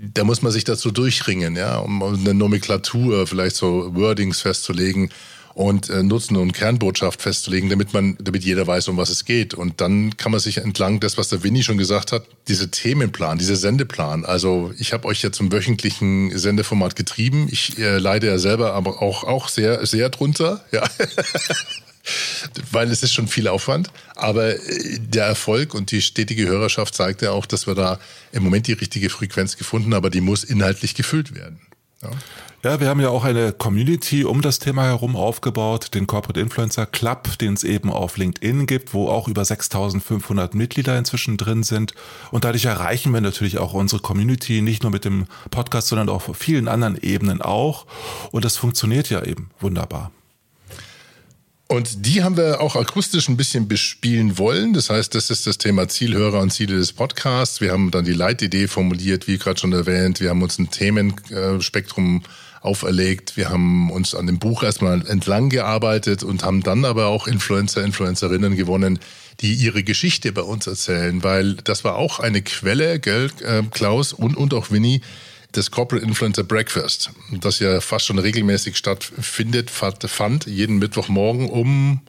da 0.00 0.22
muss 0.22 0.42
man 0.42 0.52
sich 0.52 0.64
dazu 0.64 0.90
durchringen, 0.92 1.56
ja, 1.56 1.78
um 1.78 2.02
eine 2.02 2.32
Nomenklatur, 2.32 3.26
vielleicht 3.26 3.56
so 3.56 3.94
Wordings 3.96 4.40
festzulegen 4.42 5.10
und 5.54 5.90
äh, 5.90 6.04
Nutzen 6.04 6.36
und 6.36 6.52
Kernbotschaft 6.52 7.20
festzulegen, 7.20 7.68
damit 7.68 7.92
man, 7.92 8.16
damit 8.20 8.44
jeder 8.44 8.64
weiß, 8.64 8.86
um 8.88 8.96
was 8.96 9.10
es 9.10 9.24
geht. 9.24 9.54
Und 9.54 9.80
dann 9.80 10.16
kann 10.16 10.30
man 10.30 10.40
sich 10.40 10.58
entlang 10.58 11.00
des, 11.00 11.18
was 11.18 11.30
der 11.30 11.42
Winnie 11.42 11.64
schon 11.64 11.78
gesagt 11.78 12.12
hat, 12.12 12.26
diese 12.46 12.70
Themenplan, 12.70 13.38
dieser 13.38 13.56
Sendeplan. 13.56 14.24
Also 14.24 14.72
ich 14.78 14.92
habe 14.92 15.08
euch 15.08 15.20
ja 15.22 15.32
zum 15.32 15.50
wöchentlichen 15.50 16.36
Sendeformat 16.38 16.94
getrieben. 16.94 17.48
Ich 17.50 17.76
äh, 17.78 17.98
leide 17.98 18.28
ja 18.28 18.38
selber 18.38 18.74
aber 18.74 19.02
auch 19.02 19.24
auch 19.24 19.48
sehr 19.48 19.84
sehr 19.84 20.10
drunter, 20.10 20.64
ja. 20.70 20.84
weil 22.72 22.90
es 22.90 23.02
ist 23.02 23.12
schon 23.12 23.28
viel 23.28 23.48
Aufwand. 23.48 23.90
Aber 24.14 24.54
äh, 24.54 24.98
der 24.98 25.26
Erfolg 25.26 25.74
und 25.74 25.90
die 25.90 26.02
stetige 26.02 26.46
Hörerschaft 26.46 26.94
zeigt 26.94 27.22
ja 27.22 27.30
auch, 27.30 27.46
dass 27.46 27.66
wir 27.66 27.74
da 27.74 27.98
im 28.32 28.42
Moment 28.42 28.66
die 28.66 28.72
richtige 28.72 29.10
Frequenz 29.10 29.56
gefunden 29.56 29.92
haben, 29.92 29.98
aber 29.98 30.10
die 30.10 30.20
muss 30.20 30.44
inhaltlich 30.44 30.94
gefüllt 30.94 31.34
werden. 31.34 31.60
Ja. 32.02 32.10
Ja, 32.64 32.80
wir 32.80 32.88
haben 32.88 33.00
ja 33.00 33.10
auch 33.10 33.22
eine 33.22 33.52
Community 33.52 34.24
um 34.24 34.42
das 34.42 34.58
Thema 34.58 34.82
herum 34.82 35.14
aufgebaut, 35.14 35.94
den 35.94 36.08
Corporate 36.08 36.40
Influencer 36.40 36.86
Club, 36.86 37.38
den 37.38 37.54
es 37.54 37.62
eben 37.62 37.92
auf 37.92 38.16
LinkedIn 38.16 38.66
gibt, 38.66 38.94
wo 38.94 39.08
auch 39.08 39.28
über 39.28 39.44
6500 39.44 40.56
Mitglieder 40.56 40.98
inzwischen 40.98 41.36
drin 41.36 41.62
sind. 41.62 41.94
Und 42.32 42.42
dadurch 42.44 42.64
erreichen 42.64 43.14
wir 43.14 43.20
natürlich 43.20 43.58
auch 43.58 43.74
unsere 43.74 44.02
Community, 44.02 44.60
nicht 44.60 44.82
nur 44.82 44.90
mit 44.90 45.04
dem 45.04 45.26
Podcast, 45.52 45.86
sondern 45.86 46.08
auch 46.08 46.28
auf 46.28 46.36
vielen 46.36 46.66
anderen 46.66 47.00
Ebenen 47.00 47.42
auch. 47.42 47.86
Und 48.32 48.44
das 48.44 48.56
funktioniert 48.56 49.08
ja 49.08 49.22
eben 49.22 49.50
wunderbar. 49.60 50.10
Und 51.70 52.06
die 52.06 52.22
haben 52.22 52.38
wir 52.38 52.62
auch 52.62 52.76
akustisch 52.76 53.28
ein 53.28 53.36
bisschen 53.36 53.68
bespielen 53.68 54.38
wollen. 54.38 54.72
Das 54.72 54.88
heißt, 54.88 55.14
das 55.14 55.28
ist 55.28 55.46
das 55.46 55.58
Thema 55.58 55.86
Zielhörer 55.86 56.40
und 56.40 56.50
Ziele 56.50 56.78
des 56.78 56.94
Podcasts. 56.94 57.60
Wir 57.60 57.72
haben 57.72 57.90
dann 57.90 58.06
die 58.06 58.14
Leitidee 58.14 58.68
formuliert, 58.68 59.28
wie 59.28 59.36
gerade 59.36 59.60
schon 59.60 59.74
erwähnt. 59.74 60.18
Wir 60.20 60.30
haben 60.30 60.42
uns 60.42 60.58
ein 60.58 60.70
Themenspektrum 60.70 62.22
auferlegt. 62.62 63.36
Wir 63.36 63.50
haben 63.50 63.90
uns 63.90 64.14
an 64.14 64.26
dem 64.26 64.38
Buch 64.38 64.62
erstmal 64.62 65.06
entlang 65.06 65.50
gearbeitet 65.50 66.22
und 66.22 66.42
haben 66.42 66.62
dann 66.62 66.86
aber 66.86 67.08
auch 67.08 67.26
Influencer, 67.26 67.84
Influencerinnen 67.84 68.56
gewonnen, 68.56 68.98
die 69.40 69.52
ihre 69.52 69.82
Geschichte 69.82 70.32
bei 70.32 70.42
uns 70.42 70.66
erzählen, 70.66 71.22
weil 71.22 71.54
das 71.56 71.84
war 71.84 71.96
auch 71.96 72.18
eine 72.18 72.40
Quelle, 72.40 72.98
gell, 72.98 73.30
äh, 73.44 73.62
Klaus 73.70 74.14
und, 74.14 74.38
und 74.38 74.54
auch 74.54 74.70
Winnie, 74.70 75.02
des 75.54 75.70
Corporate 75.70 76.04
Influencer 76.04 76.44
Breakfast, 76.44 77.10
das 77.32 77.58
ja 77.58 77.80
fast 77.80 78.06
schon 78.06 78.18
regelmäßig 78.18 78.76
stattfindet, 78.76 79.70
fand 79.70 80.46
jeden 80.46 80.78
Mittwochmorgen 80.78 81.48
um 81.48 82.00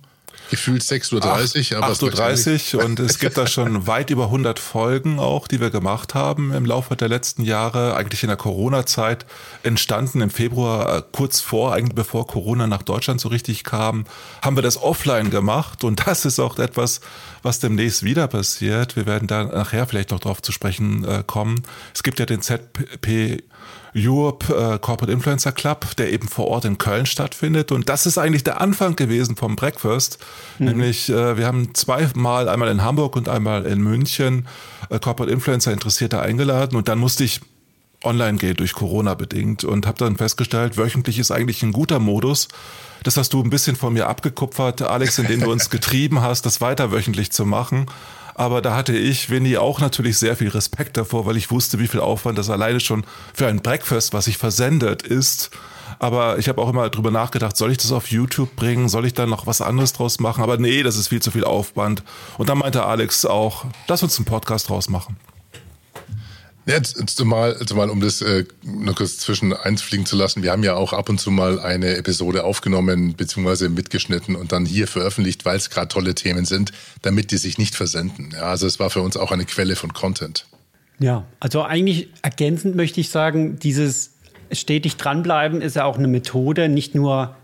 gefühlt 0.49 0.81
6.30 0.81 1.75
Uhr. 1.75 1.83
8.30 1.83 2.75
Uhr 2.75 2.83
und 2.83 2.99
es 2.99 3.19
gibt 3.19 3.37
da 3.37 3.47
schon 3.47 3.87
weit 3.87 4.09
über 4.09 4.25
100 4.25 4.59
Folgen 4.59 5.19
auch, 5.19 5.47
die 5.47 5.59
wir 5.59 5.69
gemacht 5.69 6.15
haben 6.15 6.53
im 6.53 6.65
Laufe 6.65 6.95
der 6.95 7.07
letzten 7.07 7.43
Jahre, 7.43 7.95
eigentlich 7.95 8.23
in 8.23 8.29
der 8.29 8.37
Corona-Zeit 8.37 9.25
entstanden 9.63 10.21
im 10.21 10.29
Februar, 10.29 10.97
äh, 10.97 11.03
kurz 11.11 11.39
vor, 11.39 11.73
eigentlich 11.73 11.95
bevor 11.95 12.27
Corona 12.27 12.67
nach 12.67 12.83
Deutschland 12.83 13.21
so 13.21 13.29
richtig 13.29 13.63
kam, 13.63 14.05
haben 14.41 14.57
wir 14.57 14.63
das 14.63 14.81
offline 14.81 15.29
gemacht 15.29 15.83
und 15.83 16.07
das 16.07 16.25
ist 16.25 16.39
auch 16.39 16.57
etwas, 16.59 17.01
was 17.43 17.59
demnächst 17.59 18.03
wieder 18.03 18.27
passiert. 18.27 18.95
Wir 18.95 19.05
werden 19.05 19.27
da 19.27 19.43
nachher 19.43 19.87
vielleicht 19.87 20.11
noch 20.11 20.19
drauf 20.19 20.41
zu 20.41 20.51
sprechen 20.51 21.03
äh, 21.03 21.23
kommen. 21.25 21.61
Es 21.93 22.03
gibt 22.03 22.19
ja 22.19 22.25
den 22.25 22.41
ZP 22.41 23.43
Europe 23.95 24.53
äh, 24.53 24.79
Corporate 24.79 25.11
Influencer 25.11 25.51
Club, 25.51 25.95
der 25.97 26.11
eben 26.11 26.27
vor 26.27 26.47
Ort 26.47 26.65
in 26.65 26.77
Köln 26.77 27.05
stattfindet. 27.05 27.71
Und 27.71 27.89
das 27.89 28.05
ist 28.05 28.17
eigentlich 28.17 28.43
der 28.43 28.61
Anfang 28.61 28.95
gewesen 28.95 29.35
vom 29.35 29.55
Breakfast. 29.55 30.19
Mhm. 30.57 30.65
Nämlich, 30.65 31.09
äh, 31.09 31.37
wir 31.37 31.45
haben 31.45 31.73
zweimal, 31.73 32.49
einmal 32.49 32.69
in 32.69 32.83
Hamburg 32.83 33.15
und 33.15 33.29
einmal 33.29 33.65
in 33.65 33.81
München, 33.81 34.47
äh, 34.89 34.99
Corporate 34.99 35.31
Influencer 35.31 35.71
Interessierte 35.71 36.21
eingeladen. 36.21 36.77
Und 36.77 36.87
dann 36.87 36.99
musste 36.99 37.23
ich 37.23 37.41
online 38.03 38.37
geht 38.37 38.59
durch 38.59 38.73
Corona 38.73 39.13
bedingt 39.13 39.63
und 39.63 39.85
habe 39.85 39.97
dann 39.97 40.15
festgestellt, 40.15 40.77
wöchentlich 40.77 41.19
ist 41.19 41.31
eigentlich 41.31 41.63
ein 41.63 41.71
guter 41.71 41.99
Modus. 41.99 42.47
Das 43.03 43.17
hast 43.17 43.33
du 43.33 43.41
ein 43.41 43.49
bisschen 43.49 43.75
von 43.75 43.93
mir 43.93 44.07
abgekupfert, 44.07 44.81
Alex, 44.81 45.19
indem 45.19 45.41
du 45.41 45.51
uns 45.51 45.69
getrieben 45.69 46.21
hast, 46.21 46.45
das 46.45 46.61
weiter 46.61 46.91
wöchentlich 46.91 47.31
zu 47.31 47.45
machen. 47.45 47.87
Aber 48.39 48.61
da 48.61 48.73
hatte 48.73 48.97
ich, 48.97 49.29
Winnie, 49.29 49.57
auch 49.57 49.81
natürlich 49.81 50.17
sehr 50.17 50.33
viel 50.37 50.47
Respekt 50.47 50.95
davor, 50.95 51.25
weil 51.25 51.35
ich 51.35 51.51
wusste, 51.51 51.77
wie 51.77 51.89
viel 51.89 51.99
Aufwand 51.99 52.37
das 52.37 52.49
alleine 52.49 52.79
schon 52.79 53.03
für 53.33 53.47
ein 53.47 53.61
Breakfast, 53.61 54.13
was 54.13 54.25
sich 54.25 54.37
versendet, 54.37 55.01
ist. 55.01 55.49
Aber 55.99 56.39
ich 56.39 56.47
habe 56.47 56.61
auch 56.61 56.69
immer 56.69 56.89
drüber 56.89 57.11
nachgedacht, 57.11 57.57
soll 57.57 57.73
ich 57.73 57.79
das 57.79 57.91
auf 57.91 58.07
YouTube 58.07 58.55
bringen? 58.55 58.87
Soll 58.87 59.05
ich 59.05 59.13
da 59.13 59.25
noch 59.25 59.45
was 59.45 59.59
anderes 59.59 59.91
draus 59.91 60.21
machen? 60.21 60.41
Aber 60.41 60.57
nee, 60.57 60.83
das 60.83 60.95
ist 60.95 61.09
viel 61.09 61.21
zu 61.21 61.31
viel 61.31 61.43
Aufwand. 61.43 62.01
Und 62.37 62.47
dann 62.47 62.59
meinte 62.59 62.85
Alex 62.85 63.25
auch, 63.25 63.65
lass 63.89 64.03
uns 64.03 64.17
einen 64.17 64.25
Podcast 64.25 64.69
draus 64.69 64.87
machen. 64.87 65.17
Ja, 66.69 66.83
zumal, 66.83 67.57
zumal 67.65 67.89
um 67.89 67.99
das 67.99 68.21
äh, 68.21 68.45
noch 68.63 68.95
kurz 68.95 69.17
zwischen 69.17 69.53
einfliegen 69.53 70.05
zu 70.05 70.15
lassen, 70.15 70.43
wir 70.43 70.51
haben 70.51 70.61
ja 70.61 70.75
auch 70.75 70.93
ab 70.93 71.09
und 71.09 71.19
zu 71.19 71.31
mal 71.31 71.59
eine 71.59 71.97
Episode 71.97 72.43
aufgenommen 72.43 73.15
bzw. 73.15 73.69
mitgeschnitten 73.69 74.35
und 74.35 74.51
dann 74.51 74.67
hier 74.67 74.87
veröffentlicht, 74.87 75.45
weil 75.45 75.57
es 75.57 75.71
gerade 75.71 75.87
tolle 75.87 76.13
Themen 76.13 76.45
sind, 76.45 76.71
damit 77.01 77.31
die 77.31 77.37
sich 77.37 77.57
nicht 77.57 77.73
versenden. 77.73 78.29
Ja, 78.33 78.43
also 78.43 78.67
es 78.67 78.79
war 78.79 78.91
für 78.91 79.01
uns 79.01 79.17
auch 79.17 79.31
eine 79.31 79.45
Quelle 79.45 79.75
von 79.75 79.93
Content. 79.93 80.45
Ja, 80.99 81.25
also 81.39 81.63
eigentlich 81.63 82.09
ergänzend 82.21 82.75
möchte 82.75 83.01
ich 83.01 83.09
sagen, 83.09 83.57
dieses 83.57 84.11
stetig 84.51 84.97
dranbleiben 84.97 85.61
ist 85.61 85.75
ja 85.75 85.85
auch 85.85 85.97
eine 85.97 86.07
Methode, 86.07 86.69
nicht 86.69 86.93
nur 86.93 87.35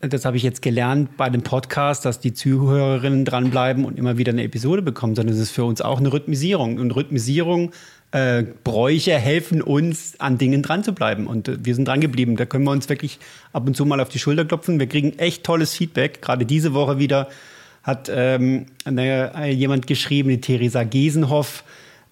das 0.00 0.24
habe 0.24 0.36
ich 0.36 0.44
jetzt 0.44 0.62
gelernt 0.62 1.16
bei 1.16 1.28
dem 1.28 1.42
Podcast, 1.42 2.04
dass 2.04 2.20
die 2.20 2.32
Zuhörerinnen 2.32 3.24
dranbleiben 3.24 3.84
und 3.84 3.98
immer 3.98 4.16
wieder 4.16 4.30
eine 4.30 4.44
Episode 4.44 4.80
bekommen, 4.80 5.16
sondern 5.16 5.34
es 5.34 5.40
ist 5.40 5.50
für 5.50 5.64
uns 5.64 5.80
auch 5.80 5.98
eine 5.98 6.12
Rhythmisierung. 6.12 6.78
Und 6.78 6.92
Rhythmisierung 6.92 7.72
äh, 8.10 8.44
Bräuche 8.64 9.18
helfen 9.18 9.60
uns, 9.60 10.14
an 10.18 10.38
Dingen 10.38 10.62
dran 10.62 10.82
zu 10.82 10.92
bleiben. 10.92 11.26
Und 11.26 11.48
äh, 11.48 11.58
wir 11.62 11.74
sind 11.74 11.88
dran 11.88 12.00
geblieben. 12.00 12.36
Da 12.36 12.46
können 12.46 12.64
wir 12.64 12.70
uns 12.70 12.88
wirklich 12.88 13.18
ab 13.52 13.66
und 13.66 13.76
zu 13.76 13.84
mal 13.84 14.00
auf 14.00 14.08
die 14.08 14.18
Schulter 14.18 14.44
klopfen. 14.44 14.80
Wir 14.80 14.86
kriegen 14.86 15.18
echt 15.18 15.44
tolles 15.44 15.74
Feedback. 15.74 16.22
Gerade 16.22 16.46
diese 16.46 16.72
Woche 16.72 16.98
wieder 16.98 17.28
hat 17.82 18.10
ähm, 18.12 18.66
eine, 18.84 19.32
äh, 19.36 19.50
jemand 19.50 19.86
geschrieben, 19.86 20.30
die 20.30 20.40
Theresa 20.40 20.84
Gesenhoff. 20.84 21.64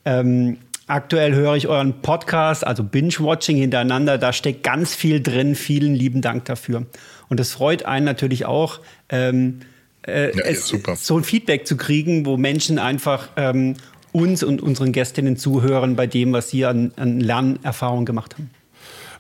Ähm, 0.05 0.59
aktuell 0.87 1.35
höre 1.35 1.57
ich 1.57 1.67
euren 1.67 2.03
Podcast, 2.03 2.67
also 2.67 2.85
Binge-Watching 2.85 3.57
hintereinander. 3.57 4.19
Da 4.19 4.33
steckt 4.33 4.63
ganz 4.63 4.95
viel 4.95 5.23
drin. 5.23 5.55
Vielen 5.55 5.95
lieben 5.95 6.21
Dank 6.21 6.45
dafür. 6.45 6.87
Und 7.29 7.41
das 7.41 7.53
freut 7.53 7.85
einen 7.85 8.05
natürlich 8.05 8.45
auch. 8.45 8.81
Ähm, 9.09 9.61
äh, 10.07 10.37
ja, 10.37 10.45
es, 10.45 10.73
so 10.97 11.19
ein 11.19 11.25
Feedback 11.25 11.67
zu 11.67 11.77
kriegen, 11.77 12.27
wo 12.27 12.37
Menschen 12.37 12.79
einfach 12.79 13.31
ähm, 13.37 13.75
uns 14.17 14.43
und 14.43 14.63
unseren 14.63 14.93
Gästinnen 14.93 15.37
zuhören 15.37 15.95
bei 15.95 16.07
dem, 16.07 16.33
was 16.33 16.49
sie 16.49 16.65
an, 16.65 16.93
an 16.97 17.21
Lernerfahrung 17.21 18.07
gemacht 18.07 18.35
haben. 18.35 18.51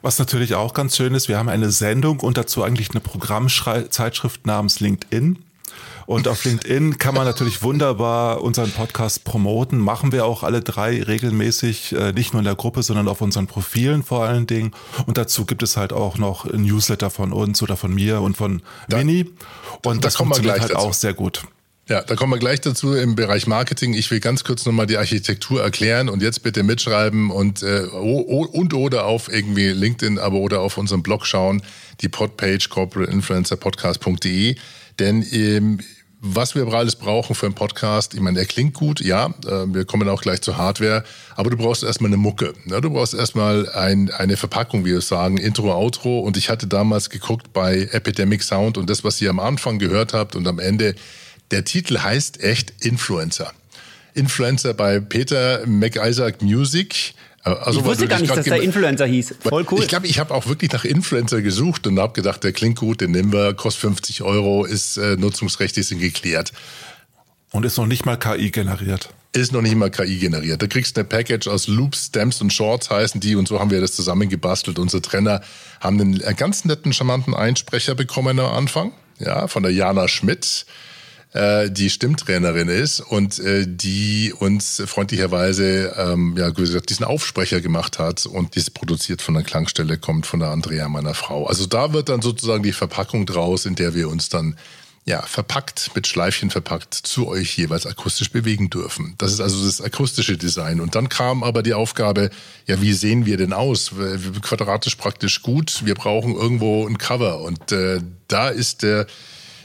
Was 0.03 0.19
natürlich 0.19 0.55
auch 0.55 0.73
ganz 0.73 0.97
schön 0.97 1.15
ist, 1.15 1.29
wir 1.29 1.39
haben 1.39 1.49
eine 1.49 1.71
Sendung 1.71 2.21
und 2.21 2.37
dazu 2.37 2.63
eigentlich 2.63 2.91
eine 2.91 3.01
Programmzeitschrift 3.01 4.47
namens 4.47 4.81
LinkedIn. 4.81 5.39
Und 6.07 6.29
auf 6.29 6.45
LinkedIn 6.45 6.99
kann 6.99 7.15
man 7.15 7.25
natürlich 7.25 7.63
wunderbar 7.63 8.41
unseren 8.43 8.71
Podcast 8.71 9.25
promoten. 9.25 9.79
Machen 9.79 10.13
wir 10.13 10.25
auch 10.25 10.45
alle 10.45 10.61
drei 10.61 11.03
regelmäßig, 11.03 11.93
äh, 11.93 12.13
nicht 12.13 12.33
nur 12.33 12.41
in 12.41 12.45
der 12.45 12.55
Gruppe, 12.55 12.85
sondern 12.85 13.09
auf 13.09 13.21
unseren 13.21 13.49
Profilen 13.49 14.05
vor 14.05 14.25
allen 14.25 14.47
Dingen. 14.47 14.71
Und 15.07 15.19
dazu 15.19 15.45
gibt 15.45 15.65
es 15.65 15.77
halt 15.77 15.93
auch 15.93 16.17
noch 16.17 16.45
ein 16.45 16.63
Newsletter 16.63 17.11
von 17.11 17.33
uns 17.33 17.61
oder 17.61 17.77
von 17.77 17.93
mir 17.93 18.21
und 18.21 18.37
von 18.37 18.63
da, 18.89 18.99
Mini. 18.99 19.29
Und 19.85 20.05
da 20.05 20.07
das 20.07 20.17
funktioniert 20.17 20.61
halt 20.61 20.71
dazu. 20.71 20.87
auch 20.87 20.95
sehr 20.95 21.13
gut. 21.13 21.43
Ja, 21.89 22.03
da 22.03 22.17
kommen 22.17 22.33
wir 22.33 22.41
gleich 22.41 22.61
dazu 22.61 22.95
im 22.95 23.15
Bereich 23.15 23.47
Marketing. 23.47 23.95
Ich 23.95 24.11
will 24.11 24.19
ganz 24.19 24.43
kurz 24.43 24.67
nochmal 24.67 24.87
die 24.87 24.97
Architektur 24.97 25.63
erklären 25.63 26.09
und 26.09 26.21
jetzt 26.21 26.43
bitte 26.43 26.65
mitschreiben 26.65 27.31
und, 27.31 27.63
äh, 27.63 27.83
und 27.83 28.75
oder 28.75 29.07
auf 29.07 29.33
irgendwie 29.33 29.69
LinkedIn, 29.69 30.19
aber 30.19 30.39
oder 30.39 30.63
auf 30.63 30.79
unserem 30.79 31.05
Blog 31.05 31.27
schauen, 31.27 31.63
die 32.01 32.09
Podpage 32.09 32.71
corporateinfluencerpodcast.de. 32.71 34.57
Denn 34.99 35.25
ähm, 35.31 35.79
was 36.21 36.57
wir 36.57 36.67
alles 36.67 36.97
brauchen 36.97 37.37
für 37.37 37.47
einen 37.47 37.55
Podcast, 37.55 38.15
ich 38.15 38.21
meine, 38.21 38.39
der 38.39 38.47
klingt 38.47 38.75
gut, 38.75 39.01
ja, 39.01 39.27
äh, 39.47 39.73
wir 39.73 39.85
kommen 39.85 40.09
auch 40.09 40.23
gleich 40.23 40.41
zur 40.43 40.57
Hardware, 40.57 41.05
aber 41.37 41.51
du 41.51 41.57
brauchst 41.57 41.85
erstmal 41.85 42.09
eine 42.09 42.17
Mucke. 42.17 42.55
Ne? 42.65 42.81
Du 42.81 42.91
brauchst 42.91 43.15
erstmal 43.15 43.69
ein, 43.69 44.11
eine 44.11 44.37
Verpackung, 44.37 44.85
wie 44.85 44.91
wir 44.91 44.99
es 44.99 45.07
sagen, 45.07 45.39
Intro, 45.39 45.73
Outro. 45.73 46.19
Und 46.19 46.37
ich 46.37 46.51
hatte 46.51 46.67
damals 46.67 47.11
geguckt 47.11 47.53
bei 47.53 47.89
Epidemic 47.93 48.43
Sound 48.43 48.77
und 48.77 48.91
das, 48.91 49.05
was 49.05 49.23
ihr 49.23 49.31
am 49.31 49.39
Anfang 49.39 49.79
gehört 49.79 50.15
habt 50.15 50.35
und 50.35 50.49
am 50.49 50.59
Ende 50.59 50.97
der 51.51 51.65
Titel 51.65 51.99
heißt 51.99 52.43
echt 52.43 52.73
Influencer. 52.85 53.53
Influencer 54.15 54.75
bei 54.75 55.01
Peter 55.01 55.67
McIsaac 55.67 56.43
Music. 56.43 57.15
Also, 57.43 57.79
ich 57.79 57.85
wusste 57.85 58.09
gar 58.09 58.21
nicht, 58.21 58.35
dass 58.35 58.45
der 58.45 58.61
Influencer 58.61 59.07
hieß. 59.07 59.37
Voll 59.41 59.65
cool. 59.71 59.81
Ich 59.81 59.89
glaube, 59.89 60.09
ich 60.09 60.19
habe 60.19 60.35
auch 60.35 60.47
wirklich 60.47 60.73
nach 60.73 60.85
Influencer 60.85 61.43
gesucht 61.43 61.87
und 61.87 61.99
habe 62.01 62.13
gedacht, 62.13 62.43
der 62.43 62.53
klingt 62.53 62.79
gut, 62.79 63.01
den 63.01 63.13
nehmen 63.13 63.33
wir, 63.33 63.55
kostet 63.55 63.83
50 63.83 64.23
Euro, 64.23 64.65
ist 64.65 64.97
äh, 64.97 65.17
nutzungsrechtlich 65.17 65.87
sind 65.87 66.01
geklärt. 66.01 66.53
Und 67.53 67.65
ist 67.65 67.77
noch 67.77 67.87
nicht 67.87 68.05
mal 68.05 68.17
KI 68.17 68.51
generiert. 68.51 69.11
Ist 69.33 69.53
noch 69.53 69.63
nicht 69.63 69.77
mal 69.77 69.91
KI 69.91 70.19
generiert. 70.19 70.61
Da 70.61 70.67
kriegst 70.67 70.97
du 70.97 71.03
eine 71.03 71.09
Package 71.09 71.47
aus 71.47 71.69
Loops, 71.69 72.07
Stamps 72.07 72.41
und 72.41 72.53
Shorts 72.53 72.91
heißen 72.91 73.21
die 73.21 73.37
und 73.37 73.47
so 73.47 73.61
haben 73.61 73.71
wir 73.71 73.81
das 73.81 73.93
zusammengebastelt. 73.93 74.81
Unsere 74.81 75.03
Trainer 75.03 75.41
haben 75.81 76.01
einen 76.01 76.37
ganz 76.37 76.65
netten, 76.65 76.93
charmanten 76.93 77.35
Einsprecher 77.35 77.95
bekommen 77.95 78.41
am 78.41 78.53
Anfang, 78.53 78.93
ja, 79.21 79.47
von 79.47 79.63
der 79.63 79.73
Jana 79.73 80.09
Schmidt 80.09 80.67
äh, 81.37 81.71
die 81.71 81.91
Stimmtrainerin 81.91 82.69
ist 82.69 83.01
und 83.01 83.39
äh, 83.39 83.67
die 83.69 84.33
uns 84.39 84.83
freundlicherweise 84.87 85.95
ähm, 85.97 86.35
ja, 86.37 86.49
gesagt, 86.51 86.89
diesen 86.89 87.05
Aufsprecher 87.05 87.61
gemacht 87.61 87.99
hat 87.99 88.25
und 88.27 88.57
diese 88.57 88.71
produziert 88.71 89.21
von 89.21 89.35
der 89.35 89.43
Klangstelle 89.43 89.99
kommt 89.99 90.27
von 90.27 90.41
der 90.41 90.49
Andrea, 90.49 90.89
meiner 90.89 91.15
Frau. 91.15 91.47
Also 91.47 91.67
da 91.67 91.93
wird 91.93 92.09
dann 92.09 92.23
sozusagen 92.23 92.63
die 92.63 92.73
Verpackung 92.73 93.27
draus, 93.27 93.67
in 93.67 93.75
der 93.75 93.95
wir 93.95 94.09
uns 94.09 94.31
dann 94.31 94.57
ja, 95.05 95.23
verpackt, 95.23 95.93
mit 95.95 96.09
Schleifchen 96.09 96.51
verpackt, 96.51 96.95
zu 96.95 97.29
euch 97.29 97.57
jeweils 97.57 97.87
akustisch 97.87 98.33
bewegen 98.33 98.71
dürfen. 98.71 99.15
Das 99.19 99.33
ist 99.33 99.41
also 99.41 99.65
das 99.65 99.81
akustische 99.81 100.37
Design. 100.37 100.81
Und 100.81 100.97
dann 100.97 101.09
kam 101.09 101.45
aber 101.45 101.63
die 101.63 101.75
Aufgabe, 101.75 102.31
ja, 102.67 102.81
wie 102.81 102.93
sehen 102.93 103.25
wir 103.25 103.37
denn 103.37 103.53
aus? 103.53 103.93
Quadratisch 104.43 104.97
praktisch 104.97 105.43
gut. 105.43 105.85
Wir 105.85 105.95
brauchen 105.95 106.35
irgendwo 106.35 106.87
ein 106.89 106.99
Cover. 106.99 107.41
Und 107.41 107.71
äh, 107.71 108.01
da 108.27 108.49
ist 108.49 108.83
der 108.83 109.07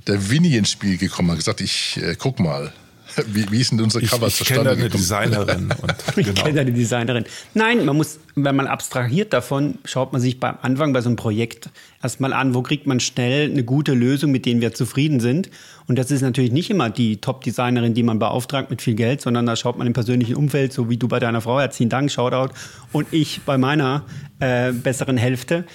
der 0.07 0.29
Winnie 0.29 0.57
ins 0.57 0.71
Spiel 0.71 0.97
gekommen, 0.97 1.31
hat 1.31 1.37
gesagt, 1.37 1.61
ich 1.61 1.99
äh, 2.01 2.15
guck 2.17 2.39
mal. 2.39 2.71
Wie, 3.27 3.45
wie 3.51 3.59
ist 3.59 3.71
denn 3.71 3.81
unser 3.81 3.99
Cover 3.99 4.27
ich, 4.27 4.39
ich 4.39 4.47
zustande 4.47 4.75
gekommen? 4.75 4.85
Ich 4.85 4.93
kenne 4.93 5.31
eine 5.31 5.43
Designerin. 5.43 5.73
Und, 5.81 6.15
genau. 6.15 6.29
Ich 6.29 6.35
kenne 6.35 6.61
eine 6.61 6.71
Designerin. 6.71 7.25
Nein, 7.53 7.85
man 7.85 7.97
muss, 7.97 8.19
wenn 8.35 8.55
man 8.55 8.67
abstrahiert 8.67 9.33
davon, 9.33 9.79
schaut 9.83 10.13
man 10.13 10.21
sich 10.21 10.39
beim 10.39 10.55
Anfang 10.61 10.93
bei 10.93 11.01
so 11.01 11.09
einem 11.09 11.17
Projekt 11.17 11.69
erstmal 12.01 12.31
an, 12.31 12.53
wo 12.53 12.61
kriegt 12.61 12.87
man 12.87 13.01
schnell 13.01 13.51
eine 13.51 13.65
gute 13.65 13.93
Lösung, 13.93 14.31
mit 14.31 14.45
denen 14.45 14.61
wir 14.61 14.73
zufrieden 14.73 15.19
sind. 15.19 15.49
Und 15.87 15.99
das 15.99 16.09
ist 16.09 16.21
natürlich 16.21 16.53
nicht 16.53 16.69
immer 16.69 16.89
die 16.89 17.17
Top-Designerin, 17.17 17.93
die 17.93 18.03
man 18.03 18.17
beauftragt 18.17 18.69
mit 18.69 18.81
viel 18.81 18.95
Geld, 18.95 19.19
sondern 19.19 19.45
da 19.45 19.57
schaut 19.57 19.77
man 19.77 19.87
im 19.87 19.93
persönlichen 19.93 20.35
Umfeld, 20.35 20.71
so 20.71 20.89
wie 20.89 20.95
du 20.95 21.09
bei 21.09 21.19
deiner 21.19 21.41
Frau, 21.41 21.59
herzlichen 21.59 21.89
Dank, 21.89 22.09
Shoutout, 22.11 22.53
und 22.93 23.07
ich 23.11 23.41
bei 23.41 23.57
meiner 23.57 24.05
äh, 24.39 24.71
besseren 24.71 25.17
Hälfte. 25.17 25.65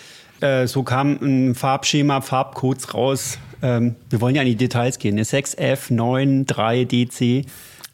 Äh, 0.41 0.67
so 0.67 0.83
kam 0.83 1.19
ein 1.21 1.55
Farbschema, 1.55 2.21
Farbcodes 2.21 2.95
raus, 2.95 3.39
ähm, 3.63 3.97
wir 4.11 4.21
wollen 4.21 4.35
ja 4.35 4.43
in 4.43 4.49
die 4.49 4.57
Details 4.57 4.99
gehen. 4.99 5.19
6F, 5.19 5.93
9, 5.93 6.47
3, 6.47 6.85
DC 6.85 7.47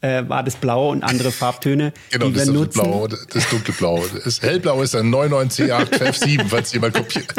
äh, 0.02 0.28
war 0.28 0.42
das 0.42 0.56
Blau 0.56 0.90
und 0.90 1.02
andere 1.02 1.30
Farbtöne. 1.30 1.92
Genau, 2.10 2.26
die 2.26 2.32
das 2.32 2.46
wir 2.46 2.52
ist 2.52 2.58
nutzen. 2.58 2.82
Blau, 2.82 3.06
das 3.06 3.48
dunkelblau. 3.48 4.04
Das 4.24 4.42
hellblau 4.42 4.82
ist 4.82 4.94
ein 4.94 5.12
99C8F7, 5.14 6.46
falls 6.48 6.72
jemand 6.72 6.94
kopiert. 6.94 7.32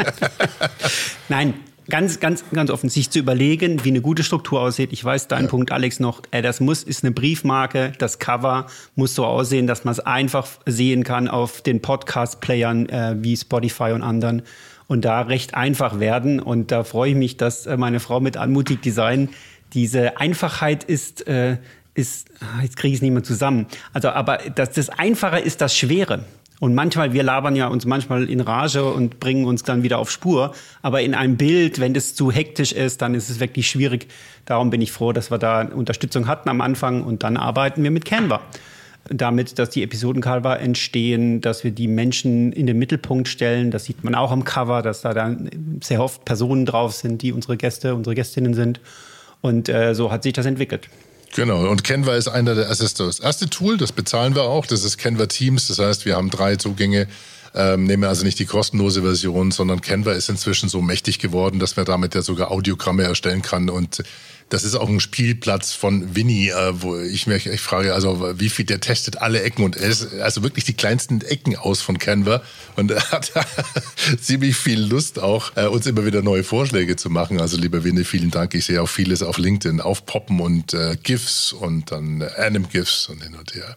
Nein, 1.28 1.54
ganz, 1.88 2.20
ganz, 2.20 2.44
ganz 2.52 2.70
offen, 2.70 2.88
sich 2.88 3.10
zu 3.10 3.18
überlegen, 3.18 3.84
wie 3.84 3.90
eine 3.90 4.00
gute 4.00 4.24
Struktur 4.24 4.60
aussieht. 4.60 4.92
Ich 4.92 5.04
weiß 5.04 5.28
deinen 5.28 5.44
ja. 5.44 5.48
Punkt, 5.48 5.70
Alex, 5.70 6.00
noch. 6.00 6.22
Äh, 6.30 6.42
das 6.42 6.60
muss, 6.60 6.82
ist 6.82 7.04
eine 7.04 7.12
Briefmarke. 7.12 7.92
Das 7.98 8.18
Cover 8.18 8.66
muss 8.96 9.14
so 9.14 9.24
aussehen, 9.26 9.66
dass 9.66 9.84
man 9.84 9.92
es 9.92 10.00
einfach 10.00 10.48
sehen 10.66 11.04
kann 11.04 11.28
auf 11.28 11.60
den 11.60 11.80
Podcast-Playern 11.80 12.88
äh, 12.88 13.16
wie 13.18 13.36
Spotify 13.36 13.92
und 13.92 14.02
anderen 14.02 14.42
und 14.86 15.04
da 15.04 15.22
recht 15.22 15.54
einfach 15.54 16.00
werden. 16.00 16.40
Und 16.40 16.70
da 16.70 16.84
freue 16.84 17.10
ich 17.10 17.16
mich, 17.16 17.36
dass 17.36 17.66
äh, 17.66 17.76
meine 17.76 18.00
Frau 18.00 18.20
mit 18.20 18.36
Anmutig 18.36 18.82
Design 18.82 19.28
diese 19.72 20.18
Einfachheit 20.18 20.84
ist, 20.84 21.26
äh, 21.26 21.58
ist, 21.94 22.28
ah, 22.40 22.62
jetzt 22.62 22.76
kriege 22.76 22.92
ich 22.92 22.98
es 22.98 23.02
nicht 23.02 23.12
mehr 23.12 23.22
zusammen. 23.22 23.66
Also, 23.92 24.10
aber 24.10 24.38
das, 24.54 24.72
das 24.72 24.90
Einfache 24.90 25.38
ist 25.38 25.60
das 25.60 25.76
Schwere. 25.76 26.24
Und 26.60 26.74
manchmal, 26.74 27.12
wir 27.12 27.22
labern 27.22 27.56
ja 27.56 27.66
uns 27.66 27.84
manchmal 27.84 28.30
in 28.30 28.40
Rage 28.40 28.84
und 28.84 29.20
bringen 29.20 29.44
uns 29.44 29.64
dann 29.64 29.82
wieder 29.82 29.98
auf 29.98 30.10
Spur. 30.10 30.54
Aber 30.82 31.02
in 31.02 31.14
einem 31.14 31.36
Bild, 31.36 31.80
wenn 31.80 31.94
das 31.94 32.14
zu 32.14 32.30
hektisch 32.30 32.72
ist, 32.72 33.02
dann 33.02 33.14
ist 33.14 33.28
es 33.28 33.40
wirklich 33.40 33.68
schwierig. 33.68 34.06
Darum 34.44 34.70
bin 34.70 34.80
ich 34.80 34.92
froh, 34.92 35.12
dass 35.12 35.30
wir 35.30 35.38
da 35.38 35.62
Unterstützung 35.62 36.28
hatten 36.28 36.48
am 36.48 36.60
Anfang 36.60 37.02
und 37.02 37.22
dann 37.22 37.36
arbeiten 37.36 37.82
wir 37.82 37.90
mit 37.90 38.04
Canva 38.04 38.40
damit, 39.10 39.58
dass 39.58 39.70
die 39.70 39.82
Episodencover 39.82 40.60
entstehen, 40.60 41.40
dass 41.40 41.64
wir 41.64 41.70
die 41.70 41.88
Menschen 41.88 42.52
in 42.52 42.66
den 42.66 42.78
Mittelpunkt 42.78 43.28
stellen. 43.28 43.70
Das 43.70 43.84
sieht 43.84 44.04
man 44.04 44.14
auch 44.14 44.30
am 44.30 44.44
Cover, 44.44 44.82
dass 44.82 45.02
da 45.02 45.12
dann 45.12 45.50
sehr 45.82 46.02
oft 46.02 46.24
Personen 46.24 46.66
drauf 46.66 46.94
sind, 46.94 47.22
die 47.22 47.32
unsere 47.32 47.56
Gäste, 47.56 47.94
unsere 47.94 48.14
Gästinnen 48.14 48.54
sind. 48.54 48.80
Und 49.40 49.68
äh, 49.68 49.94
so 49.94 50.10
hat 50.10 50.22
sich 50.22 50.32
das 50.32 50.46
entwickelt. 50.46 50.88
Genau, 51.34 51.68
und 51.68 51.84
Canva 51.84 52.14
ist 52.14 52.28
einer 52.28 52.54
der, 52.54 52.70
ist 52.70 53.00
das 53.00 53.20
erste 53.20 53.50
Tool, 53.50 53.76
das 53.76 53.92
bezahlen 53.92 54.34
wir 54.34 54.44
auch, 54.44 54.66
das 54.66 54.84
ist 54.84 54.98
Canva 54.98 55.26
Teams, 55.26 55.68
das 55.68 55.78
heißt, 55.78 56.06
wir 56.06 56.16
haben 56.16 56.30
drei 56.30 56.56
Zugänge 56.56 57.08
Ähm, 57.56 57.84
nehmen 57.84 58.02
also 58.02 58.24
nicht 58.24 58.40
die 58.40 58.46
kostenlose 58.46 59.02
Version, 59.02 59.52
sondern 59.52 59.80
Canva 59.80 60.10
ist 60.10 60.28
inzwischen 60.28 60.68
so 60.68 60.82
mächtig 60.82 61.20
geworden, 61.20 61.60
dass 61.60 61.76
man 61.76 61.86
damit 61.86 62.16
ja 62.16 62.22
sogar 62.22 62.50
Audiogramme 62.50 63.04
erstellen 63.04 63.42
kann 63.42 63.70
und 63.70 64.02
das 64.54 64.62
ist 64.62 64.76
auch 64.76 64.88
ein 64.88 65.00
Spielplatz 65.00 65.72
von 65.72 66.14
Winnie, 66.14 66.50
äh, 66.50 66.80
wo 66.80 66.96
ich 66.96 67.26
mich 67.26 67.46
echt 67.46 67.62
frage, 67.62 67.92
also 67.92 68.38
wie 68.38 68.48
viel 68.48 68.64
der 68.64 68.78
testet 68.78 69.18
alle 69.18 69.42
Ecken 69.42 69.64
und 69.64 69.74
ist 69.74 70.14
also 70.20 70.44
wirklich 70.44 70.64
die 70.64 70.74
kleinsten 70.74 71.22
Ecken 71.22 71.56
aus 71.56 71.82
von 71.82 71.98
Canva 71.98 72.40
und 72.76 72.92
er 72.92 73.10
hat 73.10 73.32
ziemlich 74.20 74.56
viel 74.56 74.80
Lust 74.80 75.18
auch, 75.18 75.56
äh, 75.56 75.66
uns 75.66 75.86
immer 75.86 76.06
wieder 76.06 76.22
neue 76.22 76.44
Vorschläge 76.44 76.94
zu 76.94 77.10
machen. 77.10 77.40
Also 77.40 77.56
lieber 77.56 77.82
Winnie, 77.82 78.04
vielen 78.04 78.30
Dank. 78.30 78.54
Ich 78.54 78.66
sehe 78.66 78.80
auch 78.80 78.88
vieles 78.88 79.24
auf 79.24 79.38
LinkedIn 79.38 79.80
aufpoppen 79.80 80.38
und 80.38 80.72
äh, 80.72 80.96
GIFs 81.02 81.52
und 81.52 81.90
dann 81.90 82.20
äh, 82.20 82.28
Anim-GIFs 82.38 83.08
und 83.08 83.24
hin 83.24 83.34
und 83.34 83.54
her. 83.56 83.74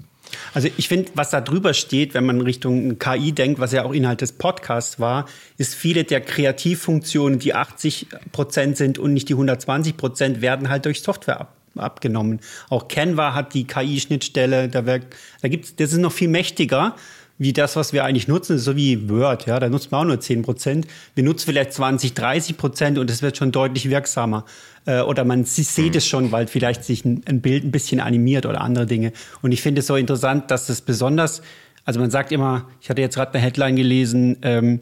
Also 0.53 0.69
ich 0.77 0.87
finde, 0.87 1.11
was 1.15 1.29
da 1.29 1.41
drüber 1.41 1.73
steht, 1.73 2.13
wenn 2.13 2.25
man 2.25 2.41
Richtung 2.41 2.99
KI 2.99 3.31
denkt, 3.31 3.59
was 3.59 3.71
ja 3.71 3.85
auch 3.85 3.93
Inhalt 3.93 4.21
des 4.21 4.33
Podcasts 4.33 4.99
war, 4.99 5.25
ist 5.57 5.75
viele 5.75 6.03
der 6.03 6.21
Kreativfunktionen, 6.21 7.39
die 7.39 7.53
80 7.53 8.07
Prozent 8.31 8.77
sind 8.77 8.99
und 8.99 9.13
nicht 9.13 9.29
die 9.29 9.33
120 9.33 9.97
Prozent, 9.97 10.41
werden 10.41 10.69
halt 10.69 10.85
durch 10.85 11.01
Software 11.01 11.41
ab, 11.41 11.55
abgenommen. 11.75 12.39
Auch 12.69 12.87
Canva 12.87 13.33
hat 13.33 13.53
die 13.53 13.65
KI-Schnittstelle, 13.65 14.69
da, 14.69 14.81
da 14.81 15.47
gibt's, 15.47 15.75
das 15.75 15.93
ist 15.93 15.99
noch 15.99 16.11
viel 16.11 16.29
mächtiger 16.29 16.95
wie 17.37 17.53
das, 17.53 17.75
was 17.75 17.93
wir 17.93 18.03
eigentlich 18.03 18.27
nutzen, 18.27 18.57
so 18.57 18.75
wie 18.75 19.09
Word, 19.09 19.45
ja, 19.45 19.59
da 19.59 19.69
nutzt 19.69 19.91
man 19.91 20.01
auch 20.01 20.05
nur 20.05 20.19
10 20.19 20.41
Prozent. 20.41 20.87
Wir 21.15 21.23
nutzen 21.23 21.45
vielleicht 21.45 21.73
20, 21.73 22.13
30 22.13 22.57
Prozent 22.57 22.97
und 22.97 23.09
es 23.11 23.21
wird 23.21 23.37
schon 23.37 23.51
deutlich 23.51 23.89
wirksamer. 23.89 24.45
Äh, 24.85 25.01
oder 25.01 25.23
man 25.23 25.45
sieht 25.45 25.93
mhm. 25.93 25.97
es 25.97 26.07
schon, 26.07 26.31
weil 26.31 26.47
vielleicht 26.47 26.83
sich 26.83 27.05
ein, 27.05 27.21
ein, 27.27 27.41
Bild 27.41 27.63
ein 27.63 27.71
bisschen 27.71 27.99
animiert 27.99 28.45
oder 28.45 28.61
andere 28.61 28.87
Dinge. 28.87 29.13
Und 29.41 29.51
ich 29.51 29.61
finde 29.61 29.79
es 29.81 29.87
so 29.87 29.95
interessant, 29.95 30.49
dass 30.49 30.69
es 30.69 30.81
besonders, 30.81 31.41
also 31.85 31.99
man 31.99 32.09
sagt 32.09 32.31
immer, 32.31 32.67
ich 32.81 32.89
hatte 32.89 33.01
jetzt 33.01 33.15
gerade 33.15 33.33
eine 33.33 33.43
Headline 33.43 33.75
gelesen, 33.75 34.37
ähm, 34.41 34.81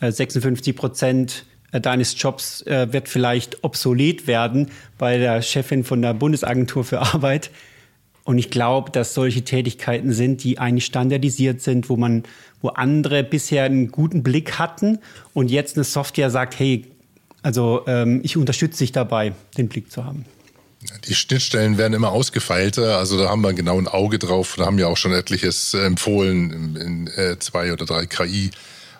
56 0.00 0.68
äh, 0.68 0.78
Prozent 0.78 1.44
äh, 1.72 1.80
deines 1.80 2.20
Jobs 2.20 2.62
äh, 2.62 2.92
wird 2.92 3.08
vielleicht 3.08 3.62
obsolet 3.62 4.26
werden 4.26 4.70
bei 4.96 5.18
der 5.18 5.42
Chefin 5.42 5.84
von 5.84 6.00
der 6.00 6.14
Bundesagentur 6.14 6.84
für 6.84 7.00
Arbeit. 7.00 7.50
Und 8.30 8.38
ich 8.38 8.48
glaube, 8.48 8.92
dass 8.92 9.12
solche 9.12 9.42
Tätigkeiten 9.42 10.12
sind, 10.12 10.44
die 10.44 10.60
eigentlich 10.60 10.84
standardisiert 10.84 11.62
sind, 11.62 11.88
wo 11.88 11.96
man, 11.96 12.22
wo 12.62 12.68
andere 12.68 13.24
bisher 13.24 13.64
einen 13.64 13.90
guten 13.90 14.22
Blick 14.22 14.56
hatten 14.56 15.00
und 15.34 15.50
jetzt 15.50 15.76
eine 15.76 15.82
Software 15.82 16.30
sagt, 16.30 16.56
hey, 16.56 16.86
also 17.42 17.82
ähm, 17.88 18.20
ich 18.22 18.36
unterstütze 18.36 18.84
dich 18.84 18.92
dabei, 18.92 19.32
den 19.58 19.68
Blick 19.68 19.90
zu 19.90 20.04
haben. 20.04 20.26
Die 21.08 21.14
Schnittstellen 21.16 21.76
werden 21.76 21.92
immer 21.92 22.12
ausgefeilter, 22.12 22.98
also 22.98 23.18
da 23.18 23.30
haben 23.30 23.40
wir 23.40 23.52
genau 23.52 23.76
ein 23.78 23.88
Auge 23.88 24.20
drauf. 24.20 24.54
Da 24.56 24.64
haben 24.64 24.78
ja 24.78 24.86
auch 24.86 24.96
schon 24.96 25.10
etliches 25.10 25.74
empfohlen 25.74 26.52
in, 26.52 26.76
in 26.76 27.06
äh, 27.08 27.36
zwei 27.40 27.72
oder 27.72 27.84
drei 27.84 28.06
KI 28.06 28.52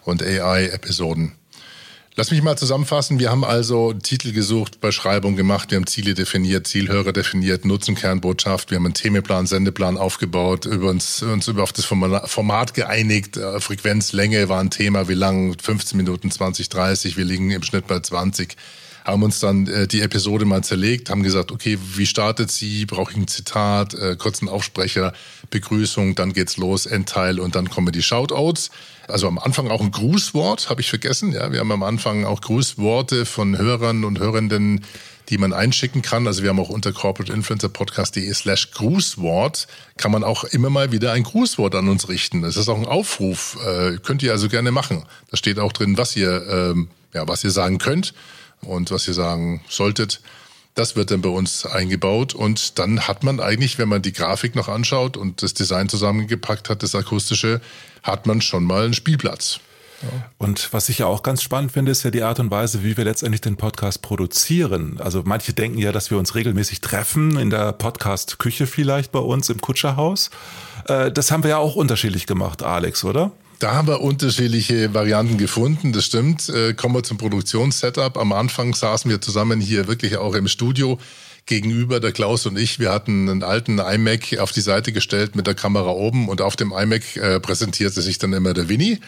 und 0.03 0.25
AI-Episoden. 0.25 1.35
Lass 2.17 2.33
mich 2.33 2.43
mal 2.43 2.59
zusammenfassen. 2.59 3.21
Wir 3.21 3.31
haben 3.31 3.45
also 3.45 3.93
Titel 3.93 4.33
gesucht, 4.33 4.81
Beschreibung 4.81 5.37
gemacht, 5.37 5.71
wir 5.71 5.76
haben 5.76 5.87
Ziele 5.87 6.14
definiert, 6.14 6.67
Zielhörer 6.67 7.12
definiert, 7.12 7.64
Nutzenkernbotschaft, 7.64 8.71
wir 8.71 8.76
haben 8.76 8.87
einen 8.87 8.95
Themenplan, 8.95 9.47
Sendeplan 9.47 9.97
aufgebaut, 9.97 10.67
über 10.67 10.90
uns, 10.90 11.23
uns 11.23 11.47
über 11.47 11.62
auf 11.62 11.73
das 11.73 11.85
Format 11.85 12.75
geeinigt, 12.75 13.37
äh, 13.37 13.61
Frequenz, 13.61 14.12
Länge 14.12 14.49
war 14.49 14.61
ein 14.61 14.71
Thema, 14.71 15.09
wie 15.09 15.14
lang, 15.14 15.57
15 15.57 15.97
Minuten, 15.97 16.33
20, 16.33 16.69
30, 16.69 17.17
wir 17.17 17.25
liegen 17.25 17.52
im 17.52 17.62
Schnitt 17.62 17.87
bei 17.87 18.00
20 18.00 18.57
haben 19.05 19.23
uns 19.23 19.40
dann 19.40 19.67
äh, 19.67 19.87
die 19.87 20.02
Episode 20.02 20.45
mal 20.45 20.62
zerlegt, 20.62 21.11
haben 21.11 21.23
gesagt, 21.23 21.52
okay, 21.52 21.79
wie 21.97 22.07
startet 22.07 22.50
sie? 22.50 22.87
Brauche 22.87 23.12
ich 23.12 23.17
ein 23.17 23.29
Zitat, 23.29 23.95
äh, 23.95 24.17
kurzen 24.17 24.49
Aufsprecher, 24.49 25.12
Begrüßung, 25.50 26.14
dann 26.14 26.33
geht's 26.33 26.57
los, 26.57 26.87
Endteil 26.87 27.40
und 27.40 27.55
dann 27.55 27.71
kommen 27.71 27.93
die 27.93 28.02
Shoutouts. 28.02 28.71
Also 29.11 29.29
am 29.29 29.38
Anfang 29.38 29.71
auch 29.71 29.81
ein 29.81 29.90
Grußwort, 29.90 30.71
habe 30.71 30.81
ich 30.81 30.88
vergessen. 30.88 31.33
Ja, 31.33 31.52
wir 31.52 31.61
haben 31.61 31.73
am 31.73 31.83
Anfang 31.83 32.25
auch 32.25 32.40
Grußworte 32.40 33.26
von 33.26 33.59
Hörern 33.59 34.05
und 34.05 34.19
Hörenden, 34.19 34.85
die 35.29 35.38
man 35.38 35.52
einschicken 35.52 36.02
kann. 36.02 36.26
Also 36.26 36.43
wir 36.43 36.50
haben 36.50 36.59
auch 36.59 36.69
unter 36.69 36.93
corporateinfluencerpodcast.de 36.93 38.33
slash 38.35 38.73
Grußwort 38.73 39.69
kann 39.97 40.11
man 40.11 40.25
auch 40.25 40.45
immer 40.45 40.71
mal 40.71 40.93
wieder 40.93 41.12
ein 41.12 41.23
Grußwort 41.23 41.75
an 41.76 41.88
uns 41.88 42.09
richten. 42.09 42.43
Das 42.43 42.57
ist 42.57 42.69
auch 42.69 42.79
ein 42.79 42.87
Aufruf. 42.87 43.59
Äh, 43.64 43.99
könnt 43.99 44.23
ihr 44.23 44.33
also 44.33 44.49
gerne 44.49 44.73
machen. 44.73 45.05
Da 45.31 45.37
steht 45.37 45.59
auch 45.59 45.73
drin, 45.73 45.96
was 45.96 46.16
ihr, 46.16 46.46
ähm, 46.49 46.88
ja, 47.14 47.27
was 47.29 47.44
ihr 47.44 47.51
sagen 47.51 47.79
könnt 47.79 48.12
und 48.62 48.90
was 48.90 49.07
ihr 49.07 49.14
sagen 49.14 49.62
solltet. 49.68 50.20
Das 50.81 50.97
wird 50.97 51.11
dann 51.11 51.21
bei 51.21 51.29
uns 51.29 51.66
eingebaut 51.66 52.33
und 52.33 52.79
dann 52.79 53.07
hat 53.07 53.23
man 53.23 53.38
eigentlich, 53.38 53.77
wenn 53.77 53.90
man 53.90 54.01
die 54.01 54.14
Grafik 54.14 54.55
noch 54.55 54.66
anschaut 54.66 55.19
und 55.19 55.43
das 55.43 55.53
Design 55.53 55.90
zusammengepackt 55.90 56.71
hat, 56.71 56.83
das 56.83 56.95
akustische, 56.95 57.61
hat 58.03 58.27
man 58.27 58.40
schon 58.40 58.64
mal 58.64 58.85
einen 58.85 58.95
Spielplatz. 58.95 59.61
Und 60.38 60.73
was 60.73 60.88
ich 60.88 61.01
ja 61.01 61.07
auch 61.07 61.23
ganz 61.23 61.43
spannend 61.43 61.73
finde, 61.73 61.93
ist 61.93 62.03
ja 62.03 62.11
die 62.11 62.23
Art 62.23 62.40
und 62.40 62.51
Weise, 62.51 62.83
wie 62.83 62.97
wir 62.97 63.05
letztendlich 63.05 63.43
den 63.43 63.59
Podcast 63.59 64.01
produzieren. 64.01 64.99
Also 64.99 65.23
manche 65.23 65.53
denken 65.53 65.77
ja, 65.77 65.93
dass 65.93 66.11
wir 66.11 66.16
uns 66.16 66.35
regelmäßig 66.35 66.81
treffen, 66.81 67.37
in 67.37 67.51
der 67.51 67.73
Podcast-Küche 67.73 68.66
vielleicht 68.66 69.12
bei 69.12 69.19
uns 69.19 69.51
im 69.51 69.61
Kutscherhaus. 69.61 70.31
Äh, 70.87 71.12
das 71.12 71.31
haben 71.31 71.43
wir 71.43 71.51
ja 71.51 71.59
auch 71.59 71.77
unterschiedlich 71.77 72.27
gemacht, 72.27 72.62
Alex, 72.62 73.05
oder? 73.05 73.33
Da 73.61 73.75
haben 73.75 73.88
wir 73.88 74.01
unterschiedliche 74.01 74.94
Varianten 74.94 75.37
gefunden, 75.37 75.92
das 75.92 76.07
stimmt. 76.07 76.49
Äh, 76.49 76.73
kommen 76.73 76.94
wir 76.94 77.03
zum 77.03 77.18
Produktionssetup. 77.18 78.16
Am 78.16 78.33
Anfang 78.33 78.75
saßen 78.75 79.11
wir 79.11 79.20
zusammen 79.20 79.61
hier 79.61 79.87
wirklich 79.87 80.16
auch 80.16 80.35
im 80.35 80.49
Studio 80.49 80.99
gegenüber, 81.44 82.01
der 82.01 82.12
Klaus 82.12 82.46
und 82.46 82.59
ich. 82.59 82.79
Wir 82.79 82.90
hatten 82.90 83.29
einen 83.29 83.42
alten 83.42 83.79
iMac 83.79 84.38
auf 84.38 84.53
die 84.53 84.62
Seite 84.62 84.92
gestellt 84.92 85.37
mit 85.37 85.46
der 85.46 85.55
Kamera 85.55 85.90
oben 85.90 86.31
und 86.31 86.40
auf 86.40 86.57
dem 86.57 86.73
iMac 86.73 87.16
äh, 87.16 87.38
präsentierte 87.38 88.01
sich 88.01 88.16
dann 88.16 88.33
immer 88.33 88.55
der 88.55 88.70
Winnie 88.70 88.99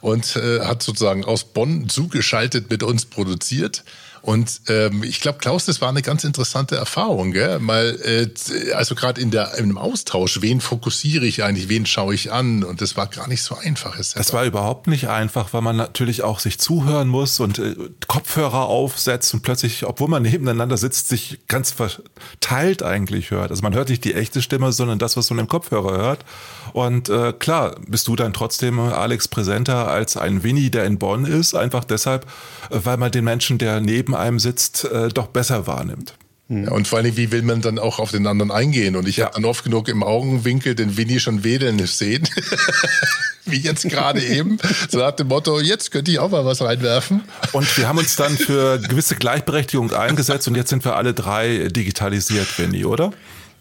und 0.00 0.36
äh, 0.36 0.60
hat 0.60 0.82
sozusagen 0.82 1.24
aus 1.24 1.44
Bonn 1.44 1.88
zugeschaltet 1.88 2.70
mit 2.70 2.82
uns 2.82 3.06
produziert. 3.06 3.84
Und 4.22 4.60
ähm, 4.68 5.02
ich 5.02 5.20
glaube, 5.20 5.38
Klaus, 5.38 5.64
das 5.64 5.80
war 5.80 5.88
eine 5.88 6.02
ganz 6.02 6.24
interessante 6.24 6.76
Erfahrung, 6.76 7.32
gell? 7.32 7.58
Mal, 7.58 7.98
äh, 8.04 8.72
also 8.74 8.94
gerade 8.94 9.20
in 9.20 9.30
der 9.30 9.54
im 9.54 9.78
Austausch, 9.78 10.42
wen 10.42 10.60
fokussiere 10.60 11.24
ich 11.24 11.42
eigentlich, 11.42 11.68
wen 11.68 11.86
schaue 11.86 12.14
ich 12.14 12.30
an? 12.30 12.62
Und 12.62 12.82
das 12.82 12.96
war 12.96 13.06
gar 13.06 13.28
nicht 13.28 13.42
so 13.42 13.56
einfach. 13.56 13.98
Es 13.98 14.32
war 14.34 14.44
überhaupt 14.44 14.88
nicht 14.88 15.08
einfach, 15.08 15.54
weil 15.54 15.62
man 15.62 15.76
natürlich 15.76 16.22
auch 16.22 16.38
sich 16.38 16.58
zuhören 16.58 17.08
muss 17.08 17.40
und 17.40 17.58
äh, 17.58 17.74
Kopfhörer 18.08 18.66
aufsetzt 18.66 19.32
und 19.32 19.42
plötzlich, 19.42 19.86
obwohl 19.86 20.08
man 20.08 20.22
nebeneinander 20.30 20.76
sitzt, 20.76 21.08
sich 21.08 21.40
ganz 21.48 21.70
verteilt 21.72 22.82
eigentlich 22.82 23.30
hört. 23.30 23.50
Also 23.50 23.62
man 23.62 23.74
hört 23.74 23.88
nicht 23.88 24.04
die 24.04 24.14
echte 24.14 24.42
Stimme, 24.42 24.72
sondern 24.72 24.98
das, 24.98 25.16
was 25.16 25.30
man 25.30 25.38
im 25.38 25.48
Kopfhörer 25.48 25.96
hört. 25.96 26.24
Und 26.72 27.08
äh, 27.08 27.32
klar, 27.32 27.76
bist 27.86 28.08
du 28.08 28.16
dann 28.16 28.32
trotzdem, 28.32 28.78
Alex, 28.78 29.28
präsenter 29.28 29.88
als 29.88 30.16
ein 30.16 30.42
Winnie, 30.42 30.70
der 30.70 30.84
in 30.84 30.98
Bonn 30.98 31.24
ist, 31.24 31.54
einfach 31.54 31.84
deshalb, 31.84 32.26
äh, 32.70 32.78
weil 32.82 32.96
man 32.96 33.10
den 33.10 33.24
Menschen, 33.24 33.58
der 33.58 33.80
neben 33.80 34.14
einem 34.14 34.38
sitzt, 34.38 34.84
äh, 34.84 35.08
doch 35.08 35.28
besser 35.28 35.66
wahrnimmt. 35.66 36.14
Ja, 36.48 36.72
und 36.72 36.88
vor 36.88 36.98
allem, 36.98 37.16
wie 37.16 37.30
will 37.30 37.42
man 37.42 37.62
dann 37.62 37.78
auch 37.78 38.00
auf 38.00 38.10
den 38.10 38.26
anderen 38.26 38.50
eingehen? 38.50 38.96
Und 38.96 39.06
ich 39.06 39.18
ja. 39.18 39.26
habe 39.26 39.34
dann 39.34 39.44
oft 39.44 39.62
genug 39.62 39.86
im 39.86 40.02
Augenwinkel 40.02 40.74
den 40.74 40.96
Winnie 40.96 41.20
schon 41.20 41.44
wedeln 41.44 41.78
sehen. 41.86 42.28
wie 43.44 43.58
jetzt 43.58 43.88
gerade 43.88 44.20
eben. 44.24 44.58
So 44.88 44.98
nach 44.98 45.12
dem 45.12 45.28
Motto, 45.28 45.60
jetzt 45.60 45.90
könnte 45.90 46.10
ich 46.10 46.18
auch 46.18 46.30
mal 46.30 46.44
was 46.44 46.62
reinwerfen. 46.62 47.22
Und 47.52 47.76
wir 47.76 47.88
haben 47.88 47.98
uns 47.98 48.16
dann 48.16 48.36
für 48.36 48.78
gewisse 48.88 49.16
Gleichberechtigung 49.16 49.92
eingesetzt 49.92 50.48
und 50.48 50.56
jetzt 50.56 50.70
sind 50.70 50.84
wir 50.84 50.96
alle 50.96 51.14
drei 51.14 51.68
digitalisiert, 51.68 52.58
Winnie, 52.58 52.84
oder? 52.84 53.12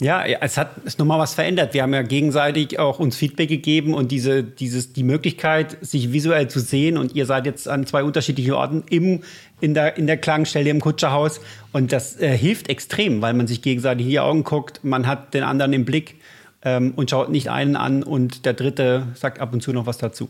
Ja, 0.01 0.23
es 0.23 0.55
hat 0.55 0.77
ist 0.85 0.97
nochmal 0.97 1.19
was 1.19 1.33
verändert. 1.33 1.73
Wir 1.73 1.83
haben 1.83 1.93
ja 1.93 2.03
gegenseitig 2.03 2.79
auch 2.79 2.99
uns 2.99 3.17
Feedback 3.17 3.49
gegeben 3.49 3.93
und 3.93 4.11
diese, 4.11 4.43
dieses, 4.43 4.93
die 4.93 5.03
Möglichkeit, 5.03 5.77
sich 5.81 6.13
visuell 6.13 6.47
zu 6.47 6.61
sehen. 6.61 6.97
Und 6.97 7.15
ihr 7.15 7.25
seid 7.25 7.45
jetzt 7.45 7.67
an 7.67 7.85
zwei 7.85 8.03
unterschiedlichen 8.03 8.53
Orten 8.53 8.83
im, 8.89 9.23
in, 9.59 9.73
der, 9.73 9.97
in 9.97 10.07
der 10.07 10.15
Klangstelle 10.15 10.69
im 10.69 10.79
Kutscherhaus. 10.79 11.41
Und 11.73 11.91
das 11.91 12.17
äh, 12.17 12.37
hilft 12.37 12.69
extrem, 12.69 13.21
weil 13.21 13.33
man 13.33 13.47
sich 13.47 13.61
gegenseitig 13.61 14.05
in 14.05 14.11
die 14.11 14.19
Augen 14.21 14.45
guckt. 14.45 14.79
Man 14.83 15.05
hat 15.05 15.33
den 15.33 15.43
anderen 15.43 15.73
im 15.73 15.83
Blick 15.83 16.15
ähm, 16.63 16.93
und 16.95 17.09
schaut 17.09 17.29
nicht 17.29 17.49
einen 17.49 17.75
an 17.75 18.01
und 18.01 18.45
der 18.45 18.53
dritte 18.53 19.07
sagt 19.15 19.39
ab 19.39 19.51
und 19.51 19.61
zu 19.61 19.73
noch 19.73 19.85
was 19.85 19.97
dazu. 19.97 20.29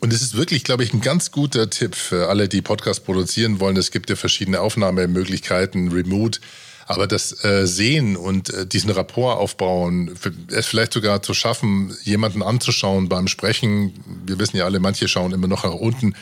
Und 0.00 0.12
es 0.12 0.22
ist 0.22 0.36
wirklich, 0.36 0.64
glaube 0.64 0.82
ich, 0.82 0.92
ein 0.92 1.00
ganz 1.00 1.30
guter 1.30 1.70
Tipp 1.70 1.94
für 1.94 2.28
alle, 2.28 2.48
die 2.48 2.62
Podcast 2.62 3.04
produzieren 3.04 3.60
wollen. 3.60 3.76
Es 3.76 3.92
gibt 3.92 4.10
ja 4.10 4.16
verschiedene 4.16 4.60
Aufnahmemöglichkeiten, 4.60 5.92
Remote. 5.92 6.40
Aber 6.86 7.06
das 7.06 7.44
äh, 7.44 7.66
Sehen 7.66 8.16
und 8.16 8.52
äh, 8.52 8.66
diesen 8.66 8.90
Rapport 8.90 9.38
aufbauen, 9.38 10.14
es 10.48 10.66
vielleicht 10.66 10.92
sogar 10.92 11.22
zu 11.22 11.34
schaffen, 11.34 11.96
jemanden 12.02 12.42
anzuschauen 12.42 13.08
beim 13.08 13.28
Sprechen. 13.28 13.94
Wir 14.26 14.38
wissen 14.38 14.56
ja 14.56 14.64
alle, 14.64 14.80
manche 14.80 15.08
schauen 15.08 15.32
immer 15.32 15.48
noch 15.48 15.64
nach 15.64 15.72
unten. 15.72 16.14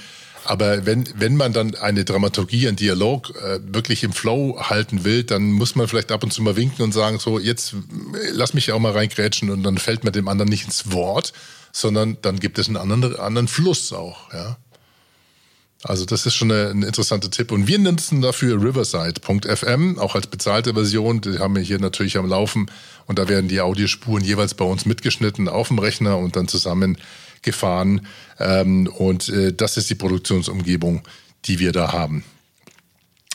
Aber 0.45 0.87
wenn, 0.87 1.09
wenn 1.17 1.37
man 1.37 1.53
dann 1.53 1.75
eine 1.77 2.05
Dramaturgie, 2.05 2.67
einen 2.67 2.77
Dialog 2.77 3.31
äh, 3.37 3.61
wirklich 3.63 4.03
im 4.03 4.13
Flow 4.13 4.59
halten 4.61 5.05
will, 5.05 5.23
dann 5.23 5.53
muss 5.53 5.77
man 5.77 5.87
vielleicht 5.87 6.11
ab 6.11 6.25
und 6.25 6.33
zu 6.33 6.43
mal 6.43 6.57
winken 6.57 6.85
und 6.85 6.93
sagen, 6.93 7.19
so, 7.19 7.39
jetzt 7.39 7.75
äh, 7.75 8.31
lass 8.33 8.55
mich 8.55 8.73
auch 8.73 8.81
mal 8.81 8.93
reingrätschen 8.93 9.51
und 9.51 9.63
dann 9.63 9.79
fällt 9.79 10.05
man 10.05 10.13
dem 10.13 10.29
anderen 10.29 10.49
nicht 10.49 10.65
ins 10.65 10.91
Wort, 10.93 11.33
sondern 11.71 12.19
dann 12.23 12.41
gibt 12.41 12.59
es 12.59 12.67
einen 12.67 12.77
anderen, 12.77 13.17
anderen 13.17 13.49
Fluss 13.49 13.93
auch, 13.93 14.33
ja. 14.33 14.57
Also 15.85 16.05
das 16.05 16.27
ist 16.27 16.35
schon 16.35 16.53
ein 16.53 16.83
interessanter 16.83 17.31
Tipp. 17.31 17.51
Und 17.51 17.67
wir 17.67 17.79
nutzen 17.79 18.21
dafür 18.21 18.63
Riverside.fm, 18.63 19.99
auch 19.99 20.15
als 20.15 20.29
bezahlte 20.29 20.75
Version. 20.75 21.21
Die 21.21 21.39
haben 21.39 21.57
wir 21.57 21.63
hier 21.63 21.81
natürlich 21.81 22.17
am 22.17 22.29
Laufen. 22.29 22.71
Und 23.07 23.19
da 23.19 23.29
werden 23.29 23.49
die 23.49 23.61
Audiospuren 23.61 24.23
jeweils 24.23 24.55
bei 24.55 24.65
uns 24.65 24.87
mitgeschnitten 24.87 25.49
auf 25.49 25.69
dem 25.69 25.81
Rechner 25.81 26.19
und 26.19 26.37
dann 26.37 26.47
zusammen 26.47 26.99
gefahren. 27.43 28.07
Ähm, 28.39 28.87
und 28.87 29.29
äh, 29.29 29.53
das 29.53 29.77
ist 29.77 29.91
die 29.91 29.97
Produktionsumgebung, 29.97 31.03
die 31.47 31.59
wir 31.59 31.73
da 31.73 31.91
haben. 31.91 32.23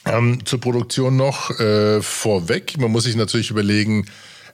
Ähm, 0.06 0.46
zur 0.46 0.62
Produktion 0.62 1.18
noch 1.18 1.52
äh, 1.60 2.02
vorweg. 2.02 2.78
Man 2.78 2.92
muss 2.92 3.04
sich 3.04 3.18
natürlich 3.18 3.52
überlegen, 3.52 4.06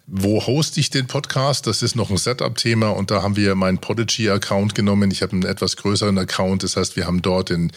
wo 0.06 0.46
hoste 0.46 0.82
ich 0.82 0.90
den 0.90 1.08
Podcast? 1.08 1.66
Das 1.66 1.82
ist 1.82 1.96
noch 1.96 2.10
ein 2.10 2.18
Setup-Thema 2.18 2.90
und 2.90 3.10
da 3.10 3.24
haben 3.24 3.38
wir 3.38 3.56
meinen 3.56 3.78
Podigy-Account 3.78 4.76
genommen. 4.76 5.12
Ich 5.12 5.22
habe 5.22 5.32
einen 5.32 5.44
etwas 5.44 5.78
größeren 5.78 6.18
Account. 6.18 6.64
Das 6.64 6.76
heißt, 6.76 6.98
wir 6.98 7.08
haben 7.08 7.22
dort 7.22 7.50
den 7.50 7.72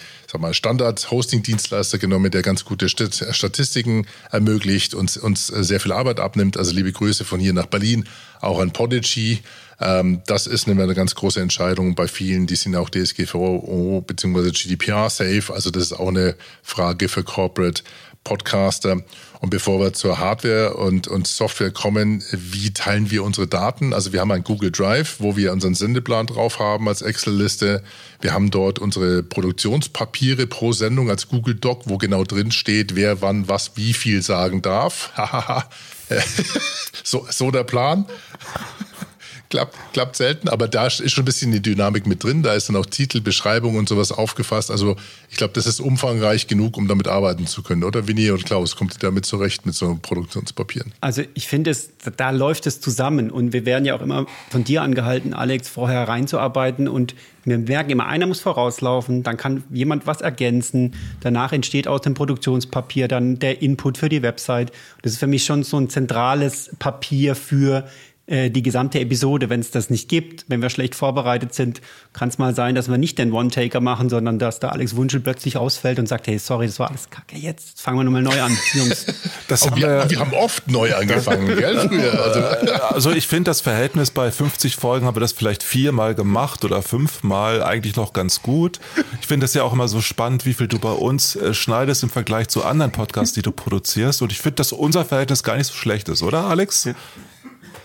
Standard-Hosting-Dienstleister 0.51 1.99
genommen, 1.99 2.33
der 2.33 2.43
ganz 2.43 2.65
gute 2.65 2.89
Statistiken 2.89 4.07
ermöglicht 4.33 4.93
und 4.93 5.17
uns 5.19 5.47
sehr 5.47 5.79
viel 5.79 5.93
Arbeit 5.93 6.19
abnimmt. 6.19 6.57
Also 6.57 6.73
liebe 6.73 6.91
Grüße 6.91 7.25
von 7.25 7.39
hier 7.39 7.53
nach 7.53 7.67
Berlin, 7.67 8.09
auch 8.41 8.59
an 8.59 8.73
Podigy. 8.73 9.39
Ähm, 9.79 10.23
das 10.27 10.49
ist 10.49 10.69
eine 10.69 10.95
ganz 10.95 11.15
große 11.15 11.41
Entscheidung 11.41 11.95
bei 11.95 12.09
vielen. 12.09 12.49
Die 12.49 12.57
sind 12.57 12.75
auch 12.75 12.91
DSGVO 12.91 14.03
bzw. 14.05 14.51
GDPR 14.51 15.11
safe. 15.11 15.55
Also 15.55 15.71
das 15.71 15.85
ist 15.85 15.93
auch 15.93 16.09
eine 16.09 16.35
Frage 16.65 17.09
für 17.09 17.23
Corporate 17.23 17.85
Podcaster. 18.25 19.03
Und 19.47 19.51
bevor 19.51 19.79
wir 19.79 19.93
zur 19.93 20.19
Hardware 20.19 20.75
und, 20.75 21.07
und 21.07 21.29
Software 21.29 21.71
kommen, 21.71 22.21
wie 22.33 22.73
teilen 22.73 23.13
wir 23.13 23.23
unsere 23.23 23.47
Daten? 23.47 23.95
Also 23.95 24.13
wir 24.13 24.21
haben 24.21 24.33
ein 24.33 24.43
Google 24.43 24.73
Drive, 24.73 25.21
wo 25.21 25.37
wir 25.37 25.53
unseren 25.53 25.77
Sendeplan 25.77 26.27
drauf 26.27 26.59
haben 26.59 26.89
als 26.89 27.01
Excel-Liste. 27.01 27.85
Wir 28.21 28.33
haben 28.33 28.51
dort 28.51 28.81
unsere 28.81 29.23
Produktionspapiere 29.23 30.49
pro 30.49 30.73
Sendung 30.73 31.11
als 31.11 31.29
Google 31.29 31.55
Doc, 31.55 31.83
wo 31.85 31.97
genau 31.97 32.25
drin 32.25 32.51
steht, 32.51 32.97
wer 32.97 33.23
wann 33.23 33.47
was 33.47 33.77
wie 33.77 33.93
viel 33.93 34.21
sagen 34.21 34.63
darf. 34.63 35.13
so, 37.05 37.25
so 37.31 37.53
der 37.53 37.63
Plan 37.63 38.05
klappt, 39.51 39.77
klappt 39.93 40.17
selten, 40.17 40.49
aber 40.49 40.69
da 40.69 40.87
ist 40.87 41.11
schon 41.11 41.23
ein 41.23 41.25
bisschen 41.25 41.53
die 41.53 41.61
Dynamik 41.61 42.07
mit 42.07 42.23
drin. 42.23 42.43
Da 42.43 42.55
ist 42.55 42.69
dann 42.69 42.77
auch 42.77 42.87
Titel, 42.87 43.21
Beschreibung 43.21 43.77
und 43.77 43.89
sowas 43.89 44.13
aufgefasst. 44.13 44.71
Also 44.71 44.97
ich 45.31 45.37
glaube, 45.37 45.53
das 45.55 45.67
ist 45.67 45.81
umfangreich 45.81 46.47
genug, 46.47 46.77
um 46.77 46.89
damit 46.89 47.09
arbeiten 47.09 47.47
zu 47.47 47.63
können. 47.63 47.85
Oder 47.85 48.09
Winnie 48.09 48.31
und 48.31 48.45
Klaus, 48.45 48.77
kommt 48.77 48.95
ihr 48.95 49.01
damit 49.01 49.27
zurecht 49.27 49.67
mit 49.67 49.75
so 49.75 49.99
Produktionspapieren? 50.01 50.93
Also 51.01 51.23
ich 51.35 51.49
finde, 51.49 51.71
es, 51.71 51.91
da 52.17 52.31
läuft 52.31 52.67
es 52.67 52.81
zusammen 52.81 53.31
und 53.31 53.53
wir 53.53 53.65
werden 53.65 53.85
ja 53.85 53.97
auch 53.97 54.03
immer 54.03 54.27
von 54.51 54.65
dir 54.65 54.83
angehalten, 54.83 55.35
Alex, 55.35 55.69
vorher 55.69 56.09
reinzuarbeiten 56.09 56.89
und 56.89 57.15
wir 57.47 57.59
merken 57.59 57.91
immer, 57.91 58.07
einer 58.07 58.27
muss 58.27 58.41
vorauslaufen, 58.41 59.23
dann 59.23 59.37
kann 59.37 59.63
jemand 59.71 60.07
was 60.07 60.21
ergänzen, 60.21 60.95
danach 61.21 61.53
entsteht 61.53 61.87
aus 61.87 62.01
dem 62.01 62.15
Produktionspapier 62.15 63.07
dann 63.07 63.39
der 63.39 63.63
Input 63.63 63.99
für 63.99 64.09
die 64.09 64.23
Website. 64.23 64.73
Das 65.03 65.13
ist 65.13 65.19
für 65.19 65.29
mich 65.29 65.45
schon 65.45 65.63
so 65.63 65.79
ein 65.79 65.89
zentrales 65.89 66.71
Papier 66.81 67.37
für 67.37 67.89
äh, 68.27 68.51
die 68.51 68.62
gesamte 68.62 68.99
Episode, 68.99 69.49
wenn 69.51 69.61
es 69.61 69.71
das 69.71 69.89
nicht 69.89 70.09
gibt, 70.09 70.47
wenn 70.49 70.61
wir 70.61 70.69
schlecht 70.69 70.97
vorbereitet 70.97 71.55
sind, 71.55 71.81
kann 72.12 72.29
es 72.29 72.39
mal 72.39 72.55
sein, 72.57 72.75
dass 72.75 72.89
wir 72.89 72.99
nicht 72.99 73.19
den 73.19 73.33
One-Taker 73.33 73.81
machen, 73.81 74.09
sondern 74.09 74.41
dass 74.41 74.59
da 74.59 74.71
Alex 74.71 74.97
Wunschel 74.97 75.21
plötzlich 75.21 75.57
ausfällt 75.57 76.01
und 76.01 76.09
sagt, 76.09 76.27
hey, 76.27 76.39
sorry, 76.39 76.67
das 76.67 76.81
war 76.81 76.89
alles 76.89 77.09
kacke, 77.11 77.37
jetzt 77.37 77.81
fangen 77.81 77.99
wir 77.99 78.05
nochmal 78.05 78.23
neu 78.23 78.43
an, 78.43 78.57
Jungs. 78.75 79.07
Das 79.47 79.65
haben 79.65 79.77
wir, 79.77 80.11
wir, 80.11 80.19
haben 80.19 80.33
oft 80.33 80.69
neu 80.69 80.93
angefangen, 80.95 81.47
gell, 81.47 81.79
früher. 81.89 82.21
Also, 82.21 82.73
also 82.73 83.11
ich 83.12 83.29
finde 83.29 83.51
das 83.51 83.61
Verhältnis 83.61 84.11
bei 84.11 84.33
50 84.33 84.75
Folgen 84.75 85.07
haben 85.07 85.15
wir 85.15 85.21
das 85.21 85.33
vielleicht 85.33 85.62
viermal 85.62 86.17
gemacht 86.17 86.65
oder 86.65 86.83
fünfmal 86.83 87.62
eigentlich 87.62 87.95
noch 87.95 88.12
ganz 88.12 88.43
gut. 88.43 88.81
Ich 89.21 89.27
finde 89.29 89.47
es 89.47 89.55
ja 89.55 89.62
auch 89.62 89.73
immer 89.73 89.87
so 89.87 90.01
spannend, 90.01 90.47
wie 90.47 90.55
viel 90.55 90.67
du 90.67 90.81
bei 90.81 90.91
uns 90.91 91.37
äh, 91.37 91.55
schneidest 91.55 92.03
im 92.03 92.11
Vergleich 92.11 92.49
zu 92.49 92.65
anderen 92.65 92.91
Podcasts, 92.91 93.35
die 93.35 93.43
du 93.43 93.53
produzierst. 93.53 94.21
Und 94.23 94.33
ich 94.33 94.41
finde, 94.41 94.57
dass 94.57 94.73
unser 94.73 95.05
Verhältnis 95.05 95.45
gar 95.45 95.57
nicht 95.57 95.69
so 95.69 95.75
schlecht 95.75 96.09
ist, 96.09 96.23
oder, 96.23 96.45
Alex? 96.45 96.85
Ja. 96.85 96.95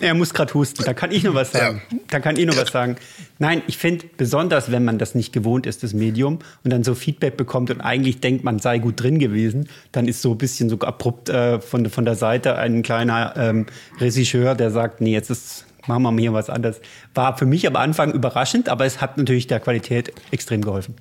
Er 0.02 0.16
muss 0.16 0.34
gerade 0.34 0.54
husten, 0.54 0.84
da 0.84 0.94
kann 0.94 1.12
ich 1.12 1.24
nur 1.24 1.36
was 1.36 1.52
sagen. 1.52 1.82
Ja. 1.92 1.98
Da 2.10 2.20
kann 2.20 2.36
ich 2.36 2.46
nur 2.46 2.58
was 2.58 2.72
sagen. 2.72 2.96
Nein, 3.40 3.62
ich 3.68 3.78
finde, 3.78 4.06
besonders 4.18 4.72
wenn 4.72 4.84
man 4.84 4.98
das 4.98 5.16
nicht 5.16 5.32
gewohnt 5.32 5.66
ist, 5.66 5.84
das 5.84 5.94
Medium, 5.94 6.40
und 6.64 6.72
dann 6.72 6.84
so 6.84 6.96
Feedback 6.96 7.38
bekommt 7.38 7.70
und 7.70 7.82
eigentlich 7.82 8.20
denkt, 8.20 8.44
man 8.44 8.60
sei 8.60 8.80
gut 8.80 9.02
drin 9.02 9.20
gewesen, 9.20 9.70
dann 9.92 10.08
ist 10.08 10.22
so 10.22 10.32
ein 10.32 10.38
bisschen 10.38 10.70
so 10.70 10.80
abrupt 10.80 11.30
äh, 11.30 11.62
von, 11.62 11.90
von 11.90 12.06
der 12.06 12.16
Seite 12.16 12.56
ein 12.56 12.84
kleiner 12.84 13.34
ähm, 13.38 13.68
Regisseur, 14.00 14.56
der 14.56 14.72
sagt, 14.72 15.02
nee, 15.02 15.14
jetzt 15.14 15.30
ist, 15.30 15.66
machen 15.88 16.04
wir 16.04 16.12
mal 16.12 16.20
hier 16.20 16.34
was 16.34 16.50
anderes. 16.50 16.82
War 17.14 17.38
für 17.38 17.46
mich 17.46 17.68
am 17.68 17.76
Anfang 17.76 18.12
überraschend, 18.12 18.70
aber 18.70 18.86
es 18.86 19.02
hat 19.02 19.18
natürlich 19.18 19.48
der 19.48 19.60
Qualität 19.60 20.12
extrem 20.32 20.62
geholfen. 20.62 20.96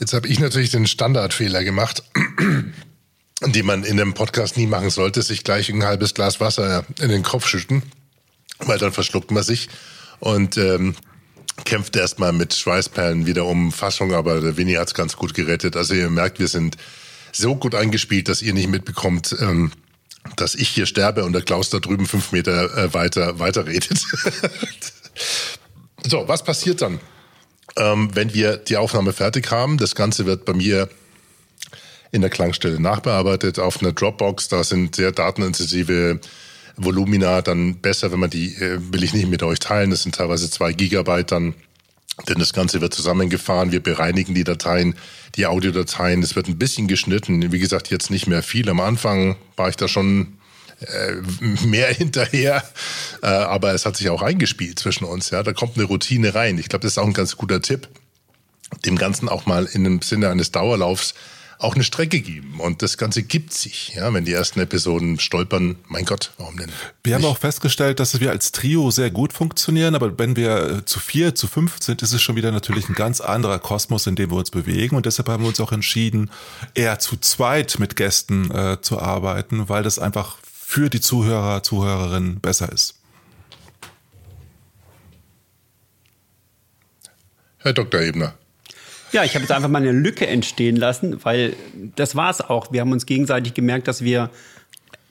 Jetzt 0.00 0.12
habe 0.12 0.28
ich 0.28 0.38
natürlich 0.38 0.70
den 0.70 0.86
Standardfehler 0.86 1.64
gemacht 1.64 2.04
die 3.46 3.62
man 3.62 3.84
in 3.84 4.00
einem 4.00 4.14
Podcast 4.14 4.56
nie 4.56 4.66
machen 4.66 4.90
sollte, 4.90 5.22
sich 5.22 5.44
gleich 5.44 5.68
ein 5.68 5.84
halbes 5.84 6.14
Glas 6.14 6.40
Wasser 6.40 6.84
in 7.00 7.08
den 7.08 7.22
Kopf 7.22 7.46
schütten, 7.46 7.82
weil 8.58 8.78
dann 8.78 8.92
verschluckt 8.92 9.30
man 9.30 9.42
sich 9.42 9.68
und 10.18 10.56
ähm, 10.56 10.96
kämpft 11.64 11.96
erstmal 11.96 12.32
mit 12.32 12.54
Schweißperlen 12.54 13.26
wieder 13.26 13.44
um 13.44 13.72
Fassung, 13.72 14.12
aber 14.12 14.40
der 14.40 14.56
Winnie 14.56 14.76
hat's 14.76 14.94
ganz 14.94 15.16
gut 15.16 15.34
gerettet. 15.34 15.76
Also 15.76 15.94
ihr 15.94 16.10
merkt, 16.10 16.38
wir 16.38 16.48
sind 16.48 16.76
so 17.32 17.54
gut 17.56 17.74
eingespielt, 17.74 18.28
dass 18.28 18.42
ihr 18.42 18.54
nicht 18.54 18.68
mitbekommt, 18.68 19.36
ähm, 19.40 19.70
dass 20.36 20.54
ich 20.54 20.68
hier 20.68 20.86
sterbe 20.86 21.24
und 21.24 21.32
der 21.32 21.42
Klaus 21.42 21.70
da 21.70 21.78
drüben 21.78 22.06
fünf 22.06 22.32
Meter 22.32 22.76
äh, 22.76 22.94
weiter 22.94 23.38
weiter 23.38 23.66
redet. 23.66 23.98
so, 26.06 26.26
was 26.26 26.42
passiert 26.42 26.82
dann, 26.82 27.00
ähm, 27.76 28.10
wenn 28.14 28.34
wir 28.34 28.56
die 28.56 28.76
Aufnahme 28.76 29.12
fertig 29.12 29.50
haben? 29.50 29.78
Das 29.78 29.94
Ganze 29.94 30.26
wird 30.26 30.44
bei 30.44 30.54
mir 30.54 30.88
in 32.10 32.20
der 32.20 32.30
Klangstelle 32.30 32.80
nachbearbeitet 32.80 33.58
auf 33.58 33.80
einer 33.80 33.92
Dropbox. 33.92 34.48
Da 34.48 34.64
sind 34.64 34.96
sehr 34.96 35.12
datenintensive 35.12 36.20
Volumina 36.76 37.42
dann 37.42 37.76
besser, 37.80 38.12
wenn 38.12 38.20
man 38.20 38.30
die, 38.30 38.54
äh, 38.54 38.78
will 38.92 39.02
ich 39.02 39.12
nicht 39.12 39.28
mit 39.28 39.42
euch 39.42 39.58
teilen. 39.58 39.90
Das 39.90 40.02
sind 40.02 40.14
teilweise 40.14 40.50
zwei 40.50 40.72
Gigabyte 40.72 41.32
dann. 41.32 41.54
Denn 42.28 42.38
das 42.38 42.52
Ganze 42.52 42.80
wird 42.80 42.94
zusammengefahren. 42.94 43.70
Wir 43.70 43.82
bereinigen 43.82 44.34
die 44.34 44.42
Dateien, 44.42 44.96
die 45.36 45.46
Audiodateien. 45.46 46.22
Es 46.22 46.34
wird 46.34 46.48
ein 46.48 46.58
bisschen 46.58 46.88
geschnitten. 46.88 47.52
Wie 47.52 47.58
gesagt, 47.60 47.90
jetzt 47.90 48.10
nicht 48.10 48.26
mehr 48.26 48.42
viel. 48.42 48.68
Am 48.70 48.80
Anfang 48.80 49.36
war 49.56 49.68
ich 49.68 49.76
da 49.76 49.86
schon 49.86 50.38
äh, 50.80 51.14
mehr 51.64 51.88
hinterher, 51.94 52.62
äh, 53.22 53.26
aber 53.26 53.72
es 53.74 53.86
hat 53.86 53.96
sich 53.96 54.10
auch 54.10 54.22
eingespielt 54.22 54.78
zwischen 54.78 55.04
uns. 55.04 55.30
Ja, 55.30 55.42
da 55.42 55.52
kommt 55.52 55.76
eine 55.76 55.86
Routine 55.86 56.34
rein. 56.34 56.58
Ich 56.58 56.68
glaube, 56.68 56.82
das 56.82 56.92
ist 56.92 56.98
auch 56.98 57.06
ein 57.06 57.12
ganz 57.12 57.36
guter 57.36 57.60
Tipp, 57.62 57.88
dem 58.84 58.96
Ganzen 58.96 59.28
auch 59.28 59.46
mal 59.46 59.66
in 59.66 59.84
dem 59.84 60.02
Sinne 60.02 60.30
eines 60.30 60.50
Dauerlaufs 60.52 61.14
auch 61.58 61.74
eine 61.74 61.82
Strecke 61.82 62.20
geben. 62.20 62.60
Und 62.60 62.82
das 62.82 62.96
Ganze 62.96 63.22
gibt 63.22 63.52
sich, 63.52 63.94
ja, 63.94 64.12
wenn 64.14 64.24
die 64.24 64.32
ersten 64.32 64.60
Episoden 64.60 65.18
stolpern. 65.18 65.76
Mein 65.88 66.04
Gott, 66.04 66.32
warum 66.38 66.56
denn? 66.56 66.70
Wir 67.02 67.16
nicht? 67.16 67.24
haben 67.24 67.32
auch 67.32 67.38
festgestellt, 67.38 67.98
dass 67.98 68.20
wir 68.20 68.30
als 68.30 68.52
Trio 68.52 68.90
sehr 68.90 69.10
gut 69.10 69.32
funktionieren, 69.32 69.94
aber 69.94 70.18
wenn 70.18 70.36
wir 70.36 70.82
zu 70.86 71.00
vier, 71.00 71.34
zu 71.34 71.48
fünf 71.48 71.82
sind, 71.82 72.02
ist 72.02 72.12
es 72.12 72.22
schon 72.22 72.36
wieder 72.36 72.52
natürlich 72.52 72.88
ein 72.88 72.94
ganz 72.94 73.20
anderer 73.20 73.58
Kosmos, 73.58 74.06
in 74.06 74.14
dem 74.14 74.30
wir 74.30 74.36
uns 74.36 74.50
bewegen. 74.50 74.94
Und 74.94 75.06
deshalb 75.06 75.28
haben 75.28 75.42
wir 75.42 75.48
uns 75.48 75.60
auch 75.60 75.72
entschieden, 75.72 76.30
eher 76.74 77.00
zu 77.00 77.16
zweit 77.16 77.78
mit 77.78 77.96
Gästen 77.96 78.50
äh, 78.52 78.80
zu 78.80 79.00
arbeiten, 79.00 79.68
weil 79.68 79.82
das 79.82 79.98
einfach 79.98 80.38
für 80.42 80.90
die 80.90 81.00
Zuhörer, 81.00 81.62
Zuhörerinnen 81.62 82.40
besser 82.40 82.70
ist. 82.70 82.94
Herr 87.58 87.72
Dr. 87.72 88.00
Ebner. 88.00 88.34
Ja, 89.12 89.24
ich 89.24 89.34
habe 89.34 89.42
jetzt 89.42 89.52
einfach 89.52 89.68
mal 89.68 89.80
eine 89.80 89.92
Lücke 89.92 90.26
entstehen 90.26 90.76
lassen, 90.76 91.24
weil 91.24 91.56
das 91.96 92.14
war 92.14 92.30
es 92.30 92.40
auch. 92.40 92.72
Wir 92.72 92.82
haben 92.82 92.92
uns 92.92 93.06
gegenseitig 93.06 93.54
gemerkt, 93.54 93.88
dass 93.88 94.02
wir, 94.02 94.30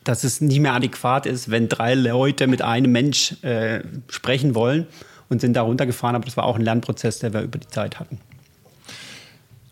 dass 0.03 0.23
es 0.23 0.39
nicht 0.39 0.59
mehr 0.59 0.73
adäquat 0.73 1.25
ist, 1.25 1.49
wenn 1.49 1.67
drei 1.67 1.95
Leute 1.95 2.47
mit 2.47 2.61
einem 2.61 2.91
Mensch 2.91 3.41
äh, 3.43 3.81
sprechen 4.07 4.53
wollen 4.53 4.87
und 5.29 5.41
sind 5.41 5.53
da 5.53 5.63
runtergefahren. 5.63 6.15
Aber 6.15 6.25
das 6.25 6.37
war 6.37 6.43
auch 6.43 6.57
ein 6.57 6.61
Lernprozess, 6.61 7.19
der 7.19 7.33
wir 7.33 7.41
über 7.41 7.57
die 7.57 7.67
Zeit 7.67 7.99
hatten. 7.99 8.19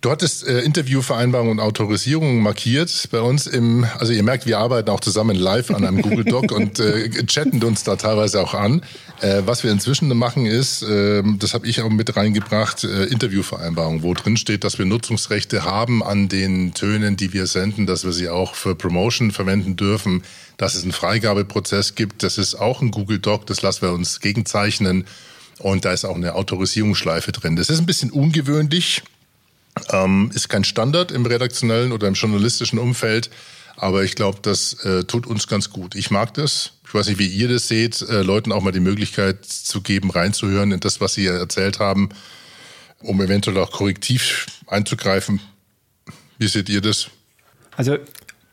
Du 0.06 0.12
hattest 0.12 0.48
äh, 0.48 0.60
Interviewvereinbarung 0.60 1.50
und 1.50 1.60
Autorisierung 1.60 2.40
markiert 2.40 3.08
bei 3.12 3.22
uns 3.22 3.48
im, 3.48 3.88
also 3.98 4.14
ihr 4.14 4.22
merkt, 4.22 4.46
wir 4.46 4.60
arbeiten 4.60 4.92
auch 4.92 5.00
zusammen 5.00 5.36
live 5.36 5.72
an 5.72 5.84
einem 5.84 6.04
Google 6.04 6.26
Doc 6.26 6.52
und 6.56 6.80
äh, 6.80 7.10
chatten 7.26 7.64
uns 7.64 7.84
da 7.84 7.96
teilweise 7.96 8.40
auch 8.40 8.54
an. 8.54 8.84
Äh, 9.22 9.44
was 9.46 9.64
wir 9.64 9.72
inzwischen 9.72 10.10
machen 10.18 10.46
ist, 10.46 10.84
äh, 10.84 11.24
das 11.38 11.54
habe 11.54 11.68
ich 11.68 11.82
auch 11.82 11.90
mit 11.90 12.16
reingebracht, 12.16 12.84
äh, 12.84 13.06
Interviewvereinbarung, 13.06 14.04
wo 14.04 14.14
drin 14.14 14.36
steht, 14.36 14.64
dass 14.64 14.78
wir 14.78 14.86
Nutzungsrechte 14.86 15.64
haben 15.64 16.04
an 16.04 16.28
den 16.28 16.74
Tönen, 16.74 17.16
die 17.16 17.32
wir 17.32 17.48
senden, 17.48 17.86
dass 17.86 18.04
wir 18.04 18.12
sie 18.12 18.30
auch 18.30 18.56
für 18.56 18.76
Promotion 18.76 19.32
verwenden 19.32 19.78
dürfen, 19.78 20.24
dass 20.58 20.76
es 20.76 20.84
einen 20.84 20.92
Freigabeprozess 20.92 21.96
gibt. 21.96 22.24
Das 22.24 22.38
ist 22.38 22.56
auch 22.56 22.82
ein 22.82 22.92
Google 22.92 23.20
Doc, 23.20 23.46
das 23.48 23.62
lassen 23.62 23.84
wir 23.84 23.94
uns 23.94 24.20
gegenzeichnen. 24.20 25.06
Und 25.60 25.86
da 25.86 25.94
ist 25.94 26.04
auch 26.04 26.16
eine 26.16 26.36
Autorisierungsschleife 26.36 27.32
drin. 27.32 27.56
Das 27.56 27.70
ist 27.70 27.80
ein 27.80 27.86
bisschen 27.86 28.12
ungewöhnlich 28.12 29.04
ähm, 29.92 30.32
ist 30.34 30.50
kein 30.50 30.64
Standard 30.64 31.12
im 31.12 31.26
redaktionellen 31.26 31.92
oder 31.92 32.08
im 32.08 32.14
journalistischen 32.14 32.80
Umfeld, 32.80 33.30
aber 33.78 34.04
ich 34.04 34.16
glaube, 34.16 34.40
das 34.42 34.74
äh, 34.86 35.04
tut 35.04 35.28
uns 35.28 35.48
ganz 35.48 35.70
gut. 35.70 35.96
Ich 35.96 36.12
mag 36.12 36.34
das. 36.34 36.72
Ich 36.88 36.94
weiß 36.94 37.08
nicht, 37.08 37.20
wie 37.20 37.28
ihr 37.28 37.48
das 37.48 37.68
seht, 37.68 38.02
äh, 38.02 38.22
Leuten 38.22 38.52
auch 38.52 38.62
mal 38.62 38.72
die 38.72 38.80
Möglichkeit 38.80 39.46
zu 39.46 39.82
geben, 39.82 40.12
reinzuhören 40.12 40.72
in 40.72 40.80
das, 40.80 41.02
was 41.02 41.14
sie 41.14 41.26
erzählt 41.26 41.80
haben, 41.80 42.10
um 43.02 43.22
eventuell 43.22 43.58
auch 43.58 43.72
korrektiv 43.72 44.46
einzugreifen. 44.68 45.42
Wie 46.38 46.48
seht 46.48 46.70
ihr 46.70 46.82
das? 46.82 47.10
Also 47.76 47.98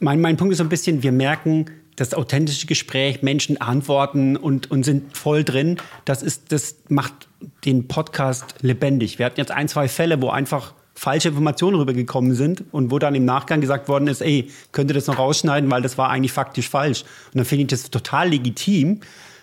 mein, 0.00 0.20
mein 0.20 0.36
Punkt 0.36 0.52
ist 0.52 0.58
so 0.58 0.64
ein 0.64 0.68
bisschen, 0.68 1.02
wir 1.02 1.12
merken, 1.12 1.66
das 1.96 2.14
authentische 2.14 2.66
Gespräch, 2.66 3.22
Menschen 3.22 3.60
antworten 3.60 4.36
und, 4.36 4.70
und 4.70 4.82
sind 4.82 5.16
voll 5.16 5.44
drin. 5.44 5.76
Das 6.04 6.22
ist, 6.22 6.50
das 6.50 6.76
macht 6.88 7.28
den 7.64 7.86
Podcast 7.86 8.56
lebendig. 8.62 9.18
Wir 9.18 9.26
hatten 9.26 9.38
jetzt 9.38 9.52
ein, 9.52 9.68
zwei 9.68 9.88
Fälle, 9.88 10.20
wo 10.22 10.30
einfach 10.30 10.74
falsche 10.94 11.28
Informationen 11.28 11.76
rübergekommen 11.76 12.34
sind 12.34 12.64
und 12.70 12.90
wo 12.90 12.98
dann 12.98 13.14
im 13.14 13.24
Nachgang 13.24 13.60
gesagt 13.60 13.88
worden 13.88 14.08
ist, 14.08 14.20
ey, 14.20 14.50
könnt 14.72 14.90
ihr 14.90 14.94
das 14.94 15.06
noch 15.06 15.18
rausschneiden, 15.18 15.70
weil 15.70 15.82
das 15.82 15.98
war 15.98 16.10
eigentlich 16.10 16.32
faktisch 16.32 16.68
falsch. 16.68 17.02
Und 17.32 17.38
dann 17.38 17.44
finde 17.44 17.62
ich 17.62 17.68
das 17.68 17.90
total 17.90 18.28
legitim, 18.28 19.00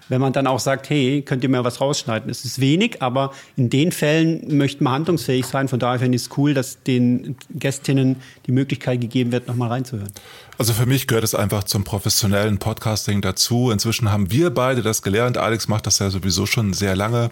wenn 0.09 0.21
man 0.21 0.33
dann 0.33 0.47
auch 0.47 0.59
sagt, 0.59 0.89
hey, 0.89 1.21
könnt 1.21 1.43
ihr 1.43 1.49
mir 1.49 1.63
was 1.63 1.79
rausschneiden? 1.79 2.29
Es 2.29 2.43
ist 2.43 2.59
wenig, 2.59 3.01
aber 3.01 3.31
in 3.55 3.69
den 3.69 3.91
Fällen 3.91 4.57
möchten 4.57 4.83
wir 4.83 4.91
handlungsfähig 4.91 5.45
sein. 5.45 5.67
Von 5.67 5.79
daher 5.79 5.99
finde 5.99 6.15
ich 6.15 6.23
es 6.23 6.29
cool, 6.37 6.53
dass 6.53 6.81
den 6.83 7.35
Gästinnen 7.51 8.17
die 8.47 8.51
Möglichkeit 8.51 9.01
gegeben 9.01 9.31
wird, 9.31 9.47
nochmal 9.47 9.69
reinzuhören. 9.69 10.11
Also 10.57 10.73
für 10.73 10.87
mich 10.87 11.07
gehört 11.07 11.23
es 11.23 11.35
einfach 11.35 11.63
zum 11.63 11.83
professionellen 11.83 12.57
Podcasting 12.57 13.21
dazu. 13.21 13.69
Inzwischen 13.69 14.11
haben 14.11 14.31
wir 14.31 14.49
beide 14.49 14.81
das 14.81 15.03
gelernt. 15.03 15.37
Alex 15.37 15.67
macht 15.67 15.85
das 15.85 15.99
ja 15.99 16.09
sowieso 16.09 16.47
schon 16.47 16.73
sehr 16.73 16.95
lange 16.95 17.29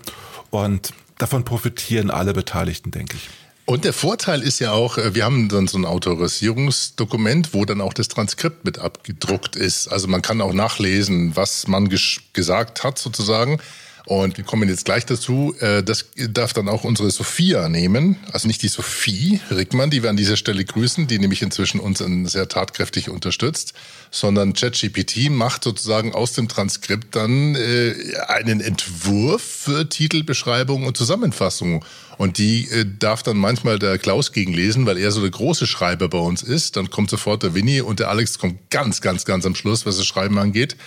und 0.52 0.94
davon 1.18 1.44
profitieren 1.44 2.12
alle 2.12 2.34
Beteiligten, 2.34 2.92
denke 2.92 3.18
ich. 3.18 3.30
Und 3.70 3.84
der 3.84 3.92
Vorteil 3.92 4.44
ist 4.44 4.60
ja 4.60 4.72
auch, 4.72 4.98
äh, 4.98 5.14
wir 5.14 5.26
haben 5.26 5.50
dann 5.50 5.68
so 5.68 5.78
ein 5.78 5.84
Autorisierungsdokument, 5.84 7.54
wo 7.54 7.66
dann 7.66 7.82
auch 7.82 7.92
das 7.92 8.08
Transkript 8.08 8.64
mit 8.64 8.80
abgedruckt 8.80 9.58
ist. 9.58 9.90
Also 9.90 10.08
man 10.08 10.22
kann 10.22 10.40
auch 10.40 10.54
nachlesen, 10.54 11.36
was 11.36 11.68
man 11.68 11.90
gesagt 12.32 12.86
hat 12.86 12.98
sozusagen. 12.98 13.60
Und 14.08 14.38
wir 14.38 14.46
kommen 14.46 14.70
jetzt 14.70 14.86
gleich 14.86 15.06
dazu. 15.06 15.54
Äh, 15.60 15.84
das 15.84 16.06
darf 16.30 16.54
dann 16.54 16.70
auch 16.70 16.86
unsere 16.86 17.12
Sophia 17.12 17.68
nehmen. 17.68 18.16
Also 18.32 18.48
nicht 18.48 18.64
die 18.64 18.70
Sophie 18.70 19.42
Rickmann, 19.52 19.90
die 19.90 20.02
wir 20.02 20.10
an 20.10 20.16
dieser 20.16 20.38
Stelle 20.38 20.64
grüßen, 20.64 21.08
die 21.08 21.20
nämlich 21.20 21.42
inzwischen 21.42 21.82
uns 21.82 22.02
sehr 22.32 22.48
tatkräftig 22.48 23.10
unterstützt, 23.10 23.74
sondern 24.10 24.54
ChatGPT 24.54 25.30
macht 25.30 25.66
sozusagen 25.66 26.16
aus 26.16 26.32
dem 26.32 26.48
Transkript 26.48 27.18
dann 27.18 27.56
äh, 27.56 27.96
einen 28.30 28.62
Entwurf 28.62 29.42
für 29.42 29.90
Titelbeschreibung 29.90 30.86
und 30.86 30.96
Zusammenfassung. 30.96 31.84
Und 32.18 32.38
die 32.38 32.70
äh, 32.70 32.86
darf 33.00 33.24
dann 33.24 33.36
manchmal 33.36 33.78
der 33.78 33.98
Klaus 33.98 34.32
gegenlesen, 34.32 34.86
weil 34.86 34.98
er 34.98 35.12
so 35.12 35.20
der 35.20 35.32
große 35.32 35.68
Schreiber 35.68 36.08
bei 36.08 36.18
uns 36.18 36.44
ist. 36.44 36.78
Dann 36.78 36.90
kommt 36.90 37.10
sofort 37.10 37.44
der 37.44 37.56
Winnie 37.56 37.82
und 37.82 38.00
der 38.00 38.10
Alex 38.10 38.40
kommt 38.40 38.72
ganz, 38.72 39.02
ganz, 39.02 39.26
ganz 39.26 39.46
am 39.46 39.54
Schluss, 39.54 39.86
was 39.86 39.98
das 39.98 40.06
Schreiben 40.06 40.40
angeht. 40.40 40.78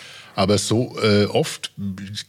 Aber 0.41 0.57
so 0.57 0.99
äh, 1.03 1.27
oft 1.27 1.71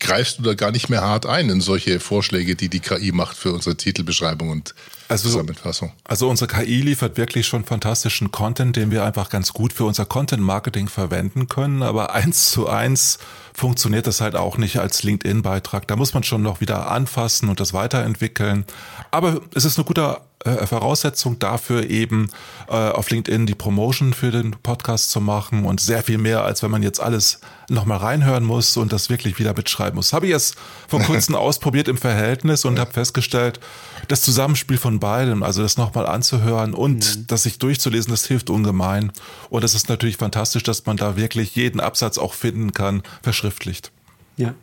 greifst 0.01 0.37
du 0.37 0.43
da 0.43 0.53
gar 0.53 0.71
nicht 0.71 0.89
mehr 0.89 0.99
hart 0.99 1.25
ein 1.25 1.47
in 1.47 1.61
solche 1.61 2.01
Vorschläge, 2.01 2.57
die 2.57 2.67
die 2.67 2.81
KI 2.81 3.13
macht 3.13 3.37
für 3.37 3.53
unsere 3.53 3.77
Titelbeschreibung 3.77 4.49
und 4.49 4.75
also, 5.07 5.29
Zusammenfassung. 5.29 5.93
Also 6.03 6.29
unsere 6.29 6.53
KI 6.53 6.81
liefert 6.81 7.15
wirklich 7.15 7.47
schon 7.47 7.63
fantastischen 7.63 8.29
Content, 8.29 8.75
den 8.75 8.91
wir 8.91 9.05
einfach 9.05 9.29
ganz 9.29 9.53
gut 9.53 9.71
für 9.71 9.85
unser 9.85 10.05
Content-Marketing 10.05 10.89
verwenden 10.89 11.47
können. 11.47 11.83
Aber 11.83 12.13
eins 12.13 12.51
zu 12.51 12.67
eins 12.67 13.17
funktioniert 13.53 14.07
das 14.07 14.19
halt 14.19 14.35
auch 14.35 14.57
nicht 14.57 14.77
als 14.79 15.03
LinkedIn-Beitrag. 15.03 15.87
Da 15.87 15.95
muss 15.95 16.13
man 16.13 16.23
schon 16.23 16.41
noch 16.41 16.59
wieder 16.59 16.91
anfassen 16.91 17.47
und 17.47 17.61
das 17.61 17.71
weiterentwickeln. 17.71 18.65
Aber 19.11 19.39
es 19.55 19.63
ist 19.63 19.77
eine 19.77 19.85
gute 19.85 20.17
äh, 20.45 20.65
Voraussetzung 20.65 21.39
dafür, 21.39 21.89
eben 21.89 22.29
äh, 22.67 22.73
auf 22.73 23.09
LinkedIn 23.09 23.45
die 23.45 23.55
Promotion 23.55 24.13
für 24.13 24.31
den 24.31 24.51
Podcast 24.51 25.11
zu 25.11 25.21
machen 25.21 25.65
und 25.65 25.79
sehr 25.79 26.03
viel 26.03 26.17
mehr, 26.17 26.43
als 26.43 26.63
wenn 26.63 26.71
man 26.71 26.83
jetzt 26.83 26.99
alles 26.99 27.41
nochmal 27.69 27.99
reinhören 27.99 28.43
muss 28.43 28.77
und 28.77 28.91
das 28.91 29.09
wirklich 29.09 29.39
wieder 29.39 29.53
mitschreiben 29.53 29.95
muss. 29.95 30.13
Habe 30.13 30.27
ich 30.27 30.33
es 30.33 30.55
vor 30.87 30.99
kurzem 31.03 31.35
ausprobiert 31.35 31.87
im 31.87 31.97
Verhältnis 31.97 32.65
und 32.65 32.79
habe 32.79 32.91
festgestellt, 32.91 33.59
das 34.07 34.21
Zusammenspiel 34.21 34.77
von 34.77 34.99
beiden, 34.99 35.43
also 35.43 35.61
das 35.61 35.77
nochmal 35.77 36.07
anzuhören 36.07 36.73
und 36.73 37.17
mhm. 37.17 37.27
das 37.27 37.43
sich 37.43 37.59
durchzulesen, 37.59 38.11
das 38.11 38.25
hilft 38.25 38.49
ungemein. 38.49 39.11
Und 39.49 39.63
es 39.63 39.75
ist 39.75 39.89
natürlich 39.89 40.17
fantastisch, 40.17 40.63
dass 40.63 40.85
man 40.85 40.97
da 40.97 41.15
wirklich 41.15 41.55
jeden 41.55 41.79
Absatz 41.79 42.17
auch 42.17 42.33
finden 42.33 42.73
kann, 42.73 43.03
verschriftlicht. 43.21 43.91
Ja, 44.37 44.55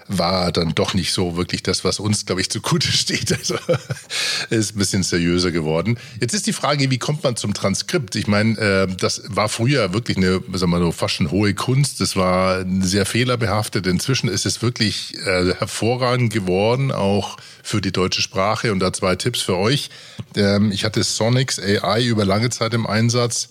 war 0.08 0.52
dann 0.52 0.76
doch 0.76 0.94
nicht 0.94 1.12
so 1.12 1.36
wirklich 1.36 1.64
das, 1.64 1.84
was 1.84 2.00
uns, 2.00 2.26
glaube 2.26 2.42
ich, 2.42 2.50
zugute 2.50 2.92
steht. 2.92 3.36
Also 3.46 3.56
ist 4.50 4.76
ein 4.76 4.80
bisschen 4.80 5.04
seriöser 5.04 5.52
geworden. 5.52 6.00
Jetzt 6.20 6.34
ist 6.34 6.48
die 6.48 6.54
Frage, 6.54 6.90
wie 6.90 6.98
kommt 6.98 7.24
man 7.24 7.36
zum 7.36 7.54
Transkript? 7.54 8.16
Ich 8.16 8.28
meine, 8.28 8.58
äh, 8.58 8.88
das 8.88 9.24
war 9.28 9.50
früher 9.50 9.94
wirklich 9.94 10.18
eine, 10.18 10.42
sagen 10.54 10.72
wir 10.72 10.80
mal, 10.80 10.92
fast 10.92 11.16
schon 11.16 11.32
hohe 11.32 11.54
Kunst. 11.54 12.02
Das 12.02 12.16
war 12.16 12.66
sehr 12.82 13.06
fehlerbehaftet. 13.06 13.88
Inzwischen 13.88 14.30
ist 14.30 14.46
es 14.46 14.62
wirklich 14.62 15.16
äh, 15.26 15.54
hervorragend 15.56 16.34
geworden, 16.34 16.92
auch 16.92 17.38
für 17.62 17.82
die 17.82 17.92
deutsche 17.92 18.22
Sprache. 18.22 18.72
Und 18.72 18.80
da 18.80 18.94
zwei 18.94 19.16
Tipps 19.16 19.42
für 19.42 19.58
euch. 19.58 19.90
Ähm, 20.36 20.72
ich 20.72 20.86
hatte 20.86 21.04
Sonics 21.04 21.60
AI 21.60 22.04
über 22.06 22.26
lange 22.26 22.50
Zeit 22.50 22.74
im 22.74 22.88
Einsatz. 22.88 23.50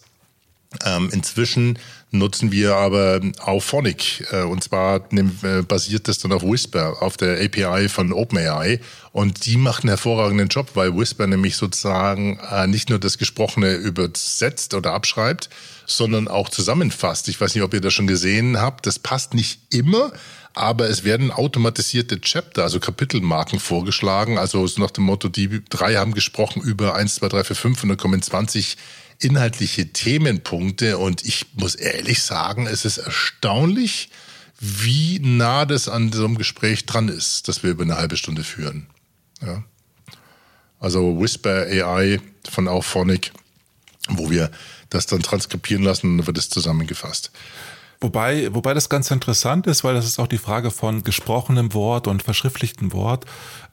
Ähm, 0.84 1.08
inzwischen 1.12 1.78
nutzen 2.14 2.53
wir 2.53 2.77
aber 2.77 3.20
Auphonic. 3.40 4.27
Äh, 4.33 4.42
und 4.42 4.64
zwar 4.64 5.00
äh, 5.12 5.62
basiert 5.62 6.09
das 6.09 6.18
dann 6.18 6.33
auf 6.33 6.42
Whisper, 6.42 7.03
auf 7.03 7.16
der 7.16 7.44
API 7.44 7.88
von 7.88 8.12
OpenAI. 8.12 8.81
Und 9.12 9.46
die 9.46 9.57
macht 9.57 9.83
einen 9.83 9.90
hervorragenden 9.90 10.48
Job, 10.48 10.70
weil 10.74 10.96
Whisper 10.96 11.27
nämlich 11.27 11.57
sozusagen 11.57 12.38
äh, 12.50 12.66
nicht 12.66 12.90
nur 12.90 12.98
das 12.98 13.18
Gesprochene 13.18 13.74
übersetzt 13.74 14.74
oder 14.74 14.92
abschreibt, 14.92 15.50
sondern 15.87 16.29
auch 16.29 16.48
zusammenfasst. 16.48 17.29
Ich 17.29 17.40
weiß 17.40 17.55
nicht, 17.55 17.64
ob 17.64 17.74
ihr 17.74 17.81
das 17.81 17.92
schon 17.92 18.07
gesehen 18.07 18.61
habt. 18.61 18.87
Das 18.87 18.98
passt 18.98 19.35
nicht 19.35 19.61
immer, 19.70 20.12
aber 20.55 20.88
es 20.88 21.05
werden 21.05 21.31
automatisierte 21.31 22.20
Chapter, 22.20 22.62
also 22.62 22.81
Kapitelmarken 22.81 23.59
vorgeschlagen. 23.59 24.38
Also 24.38 24.66
nach 24.79 24.92
dem 24.92 25.05
Motto, 25.05 25.29
die 25.29 25.62
drei 25.68 25.96
haben 25.96 26.14
gesprochen 26.14 26.62
über 26.62 26.94
1, 26.94 27.16
2, 27.16 27.29
3, 27.29 27.44
4, 27.44 27.57
5 27.57 27.83
und 27.83 27.88
dann 27.90 27.98
kommen 27.98 28.22
20 28.22 28.77
inhaltliche 29.18 29.92
Themenpunkte 29.92 30.98
und 30.98 31.24
ich 31.24 31.46
muss 31.55 31.74
ehrlich 31.74 32.22
sagen, 32.22 32.66
es 32.66 32.85
ist 32.85 32.98
erstaunlich, 32.98 34.11
wie 34.61 35.18
nah 35.20 35.64
das 35.66 35.88
an 35.88 36.12
so 36.12 36.24
einem 36.24 36.38
Gespräch 36.38 36.87
dran 36.87 37.09
ist, 37.09 37.48
das 37.48 37.62
wir 37.62 37.70
über 37.70 37.83
eine 37.83 37.96
halbe 37.96 38.16
Stunde 38.16 38.44
führen. 38.44 38.87
Ja. 39.44 39.64
Also 40.81 41.20
Whisper 41.20 41.66
AI 41.66 42.20
von 42.48 42.68
Auphonic, 42.68 43.33
wo 44.09 44.31
wir 44.31 44.50
das 44.90 45.07
dann 45.07 45.22
transkribieren 45.22 45.83
lassen 45.83 46.11
und 46.11 46.18
dann 46.18 46.27
wird 46.27 46.38
es 46.38 46.50
zusammengefasst. 46.50 47.31
Wobei, 48.00 48.52
wobei 48.52 48.74
das 48.74 48.88
ganz 48.88 49.11
interessant 49.11 49.66
ist, 49.66 49.85
weil 49.85 49.94
das 49.94 50.07
ist 50.07 50.18
auch 50.18 50.26
die 50.26 50.38
Frage 50.38 50.70
von 50.70 51.02
gesprochenem 51.02 51.74
Wort 51.74 52.07
und 52.07 52.22
verschriftlichtem 52.22 52.92
Wort. 52.92 53.24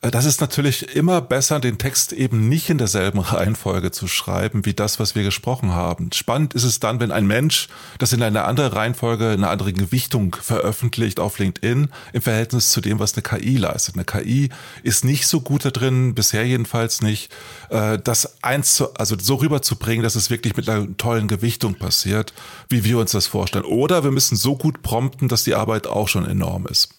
Äh, 0.01 0.11
das 0.11 0.25
ist 0.25 0.41
natürlich 0.41 0.95
immer 0.95 1.21
besser, 1.21 1.59
den 1.59 1.77
Text 1.77 2.13
eben 2.13 2.49
nicht 2.49 2.69
in 2.69 2.77
derselben 2.77 3.19
Reihenfolge 3.19 3.91
zu 3.91 4.07
schreiben, 4.07 4.65
wie 4.65 4.73
das, 4.73 4.99
was 4.99 5.15
wir 5.15 5.23
gesprochen 5.23 5.73
haben. 5.73 6.11
Spannend 6.13 6.53
ist 6.53 6.63
es 6.63 6.79
dann, 6.79 6.99
wenn 6.99 7.11
ein 7.11 7.27
Mensch 7.27 7.67
das 7.97 8.13
in 8.13 8.23
einer 8.23 8.45
anderen 8.45 8.73
Reihenfolge, 8.73 9.29
eine 9.29 9.49
andere 9.49 9.73
Gewichtung 9.73 10.35
veröffentlicht 10.39 11.19
auf 11.19 11.39
LinkedIn 11.39 11.89
im 12.13 12.21
Verhältnis 12.21 12.69
zu 12.71 12.81
dem, 12.81 12.99
was 12.99 13.13
eine 13.13 13.23
KI 13.23 13.57
leistet. 13.57 13.95
Eine 13.95 14.05
KI 14.05 14.49
ist 14.83 15.05
nicht 15.05 15.27
so 15.27 15.41
gut 15.41 15.65
da 15.65 15.71
drin, 15.71 16.15
bisher 16.15 16.45
jedenfalls 16.45 17.01
nicht, 17.01 17.31
äh, 17.69 17.97
das 17.99 18.43
eins 18.43 18.75
zu, 18.75 18.93
also 18.95 19.15
so 19.19 19.35
rüberzubringen, 19.35 20.03
dass 20.03 20.15
es 20.15 20.29
wirklich 20.29 20.55
mit 20.55 20.69
einer 20.69 20.87
tollen 20.97 21.27
Gewichtung 21.27 21.75
passiert, 21.75 22.33
wie 22.69 22.83
wir 22.83 22.97
uns 22.97 23.11
das 23.11 23.27
vorstellen. 23.27 23.65
Oder 23.65 24.03
wir 24.03 24.10
müssen 24.11 24.35
so 24.35 24.55
gut 24.55 24.81
prompten, 24.81 25.27
dass 25.27 25.43
die 25.43 25.55
Arbeit 25.55 25.87
auch 25.87 26.07
schon 26.07 26.25
enorm 26.25 26.67
ist. 26.67 26.89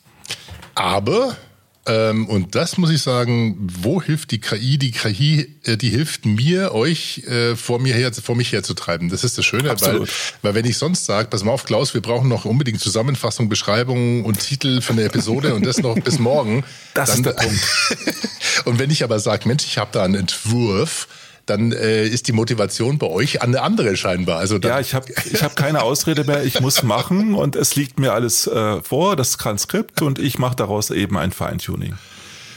Aber 0.74 1.36
ähm, 1.84 2.28
und 2.28 2.54
das 2.54 2.78
muss 2.78 2.90
ich 2.90 3.02
sagen, 3.02 3.56
wo 3.80 4.00
hilft 4.00 4.30
die 4.30 4.40
KI? 4.40 4.78
Die 4.78 4.92
KI, 4.92 5.56
äh, 5.64 5.76
die 5.76 5.90
hilft 5.90 6.24
mir, 6.26 6.72
euch 6.72 7.24
äh, 7.26 7.56
vor 7.56 7.80
mir 7.80 7.92
her, 7.92 8.12
vor 8.12 8.36
mich 8.36 8.52
herzutreiben. 8.52 9.08
Das 9.08 9.24
ist 9.24 9.36
das 9.36 9.44
Schöne, 9.44 9.74
weil, 9.80 10.06
weil 10.42 10.54
wenn 10.54 10.64
ich 10.64 10.78
sonst 10.78 11.06
sage, 11.06 11.26
pass 11.28 11.42
mal 11.42 11.50
auf, 11.50 11.64
Klaus, 11.64 11.92
wir 11.92 12.00
brauchen 12.00 12.28
noch 12.28 12.44
unbedingt 12.44 12.80
Zusammenfassung, 12.80 13.48
Beschreibung 13.48 14.24
und 14.24 14.38
Titel 14.38 14.80
für 14.80 14.92
eine 14.92 15.02
Episode 15.02 15.54
und 15.54 15.66
das 15.66 15.78
noch 15.78 15.98
bis 15.98 16.18
morgen. 16.18 16.64
Das 16.94 17.08
dann, 17.08 17.18
ist 17.20 17.24
der 17.24 17.32
Punkt. 17.32 18.26
und 18.66 18.78
wenn 18.78 18.90
ich 18.90 19.02
aber 19.02 19.18
sage, 19.18 19.48
Mensch, 19.48 19.64
ich 19.64 19.78
habe 19.78 19.90
da 19.92 20.04
einen 20.04 20.14
Entwurf, 20.14 21.08
dann 21.52 21.72
äh, 21.72 22.04
ist 22.06 22.28
die 22.28 22.32
Motivation 22.32 22.98
bei 22.98 23.06
euch 23.06 23.42
eine 23.42 23.62
andere 23.62 23.96
scheinbar. 23.96 24.38
Also 24.38 24.58
ja, 24.58 24.80
ich 24.80 24.94
habe 24.94 25.06
ich 25.30 25.42
hab 25.42 25.54
keine 25.56 25.82
Ausrede 25.82 26.24
mehr. 26.24 26.44
Ich 26.44 26.60
muss 26.60 26.82
machen 26.82 27.34
und 27.34 27.56
es 27.56 27.76
liegt 27.76 28.00
mir 28.00 28.12
alles 28.12 28.46
äh, 28.46 28.80
vor, 28.82 29.16
das 29.16 29.36
Transkript 29.36 30.02
und 30.02 30.18
ich 30.18 30.38
mache 30.38 30.56
daraus 30.56 30.90
eben 30.90 31.18
ein 31.18 31.32
Feintuning. 31.32 31.94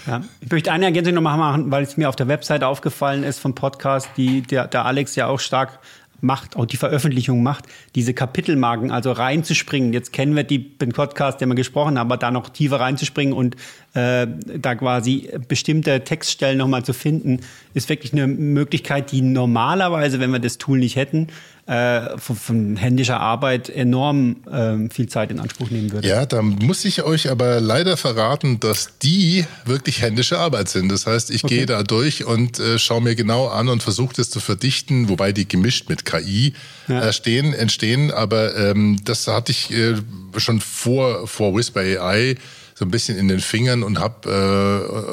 Ja. 0.08 0.21
Ich 0.39 0.51
möchte 0.51 0.71
eine 0.71 0.86
Ergänzung 0.86 1.15
noch 1.15 1.21
machen, 1.21 1.71
weil 1.71 1.84
es 1.84 1.97
mir 1.97 2.10
auf 2.10 2.15
der 2.15 2.27
Website 2.27 2.63
aufgefallen 2.63 3.23
ist 3.23 3.39
vom 3.39 3.55
Podcast, 3.55 4.10
die 4.17 4.41
der, 4.41 4.67
der 4.67 4.86
Alex 4.86 5.15
ja 5.15 5.27
auch 5.27 5.39
stark 5.39 5.79
macht, 6.21 6.55
auch 6.55 6.65
die 6.65 6.77
Veröffentlichung 6.77 7.43
macht, 7.43 7.65
diese 7.93 8.13
Kapitelmarken, 8.13 8.91
also 8.91 9.12
reinzuspringen. 9.12 9.93
Jetzt 9.93 10.13
kennen 10.13 10.36
wir 10.36 10.43
die, 10.43 10.77
den 10.77 10.91
Podcast, 10.91 11.41
den 11.41 11.49
wir 11.49 11.55
gesprochen 11.55 11.99
haben, 11.99 12.08
aber 12.08 12.17
da 12.17 12.31
noch 12.31 12.49
tiefer 12.49 12.79
reinzuspringen 12.79 13.34
und 13.34 13.55
äh, 13.95 14.27
da 14.60 14.75
quasi 14.75 15.29
bestimmte 15.47 16.03
Textstellen 16.03 16.58
nochmal 16.58 16.84
zu 16.84 16.93
finden, 16.93 17.39
ist 17.73 17.88
wirklich 17.88 18.12
eine 18.12 18.27
Möglichkeit, 18.27 19.12
die 19.12 19.21
normalerweise, 19.21 20.19
wenn 20.19 20.31
wir 20.31 20.39
das 20.39 20.58
Tool 20.58 20.79
nicht 20.79 20.97
hätten, 20.97 21.27
äh, 21.65 22.17
von, 22.17 22.36
von, 22.36 22.75
händischer 22.75 23.19
Arbeit 23.19 23.69
enorm 23.69 24.36
äh, 24.51 24.93
viel 24.93 25.08
Zeit 25.08 25.31
in 25.31 25.39
Anspruch 25.39 25.71
nehmen 25.71 25.91
würde. 25.91 26.08
Ja, 26.08 26.25
da 26.25 26.41
muss 26.41 26.86
ich 26.86 27.03
euch 27.03 27.31
aber 27.31 27.60
leider 27.60 27.97
verraten, 27.97 28.60
dass 28.60 28.99
die 28.99 29.45
wirklich 29.63 30.01
händische 30.01 30.38
Arbeit 30.38 30.69
sind. 30.69 30.91
Das 30.91 31.08
heißt, 31.08 31.31
ich 31.31 31.43
okay. 31.43 31.58
gehe 31.60 31.65
da 31.65 31.81
durch 31.81 32.25
und 32.25 32.60
äh, 32.60 32.77
schaue 32.77 33.01
mir 33.01 33.15
genau 33.15 33.47
an 33.47 33.69
und 33.69 33.81
versuche 33.81 34.13
das 34.15 34.29
zu 34.29 34.41
verdichten, 34.41 35.10
wobei 35.10 35.31
die 35.31 35.47
gemischt 35.47 35.89
mit 35.89 36.05
KI 36.05 36.53
ja. 36.88 37.08
äh, 37.08 37.13
stehen, 37.13 37.53
entstehen. 37.53 38.12
Aber 38.12 38.55
ähm, 38.58 38.99
das 39.03 39.27
hatte 39.27 39.51
ich 39.51 39.71
äh, 39.71 39.95
schon 40.38 40.60
vor, 40.60 41.27
vor 41.27 41.55
Whisper 41.55 41.79
AI 41.79 42.36
so 42.77 42.83
ein 42.83 42.91
bisschen 42.91 43.17
in 43.17 43.29
den 43.29 43.39
Fingern 43.39 43.83
und 43.83 43.99
habe, 43.99 44.29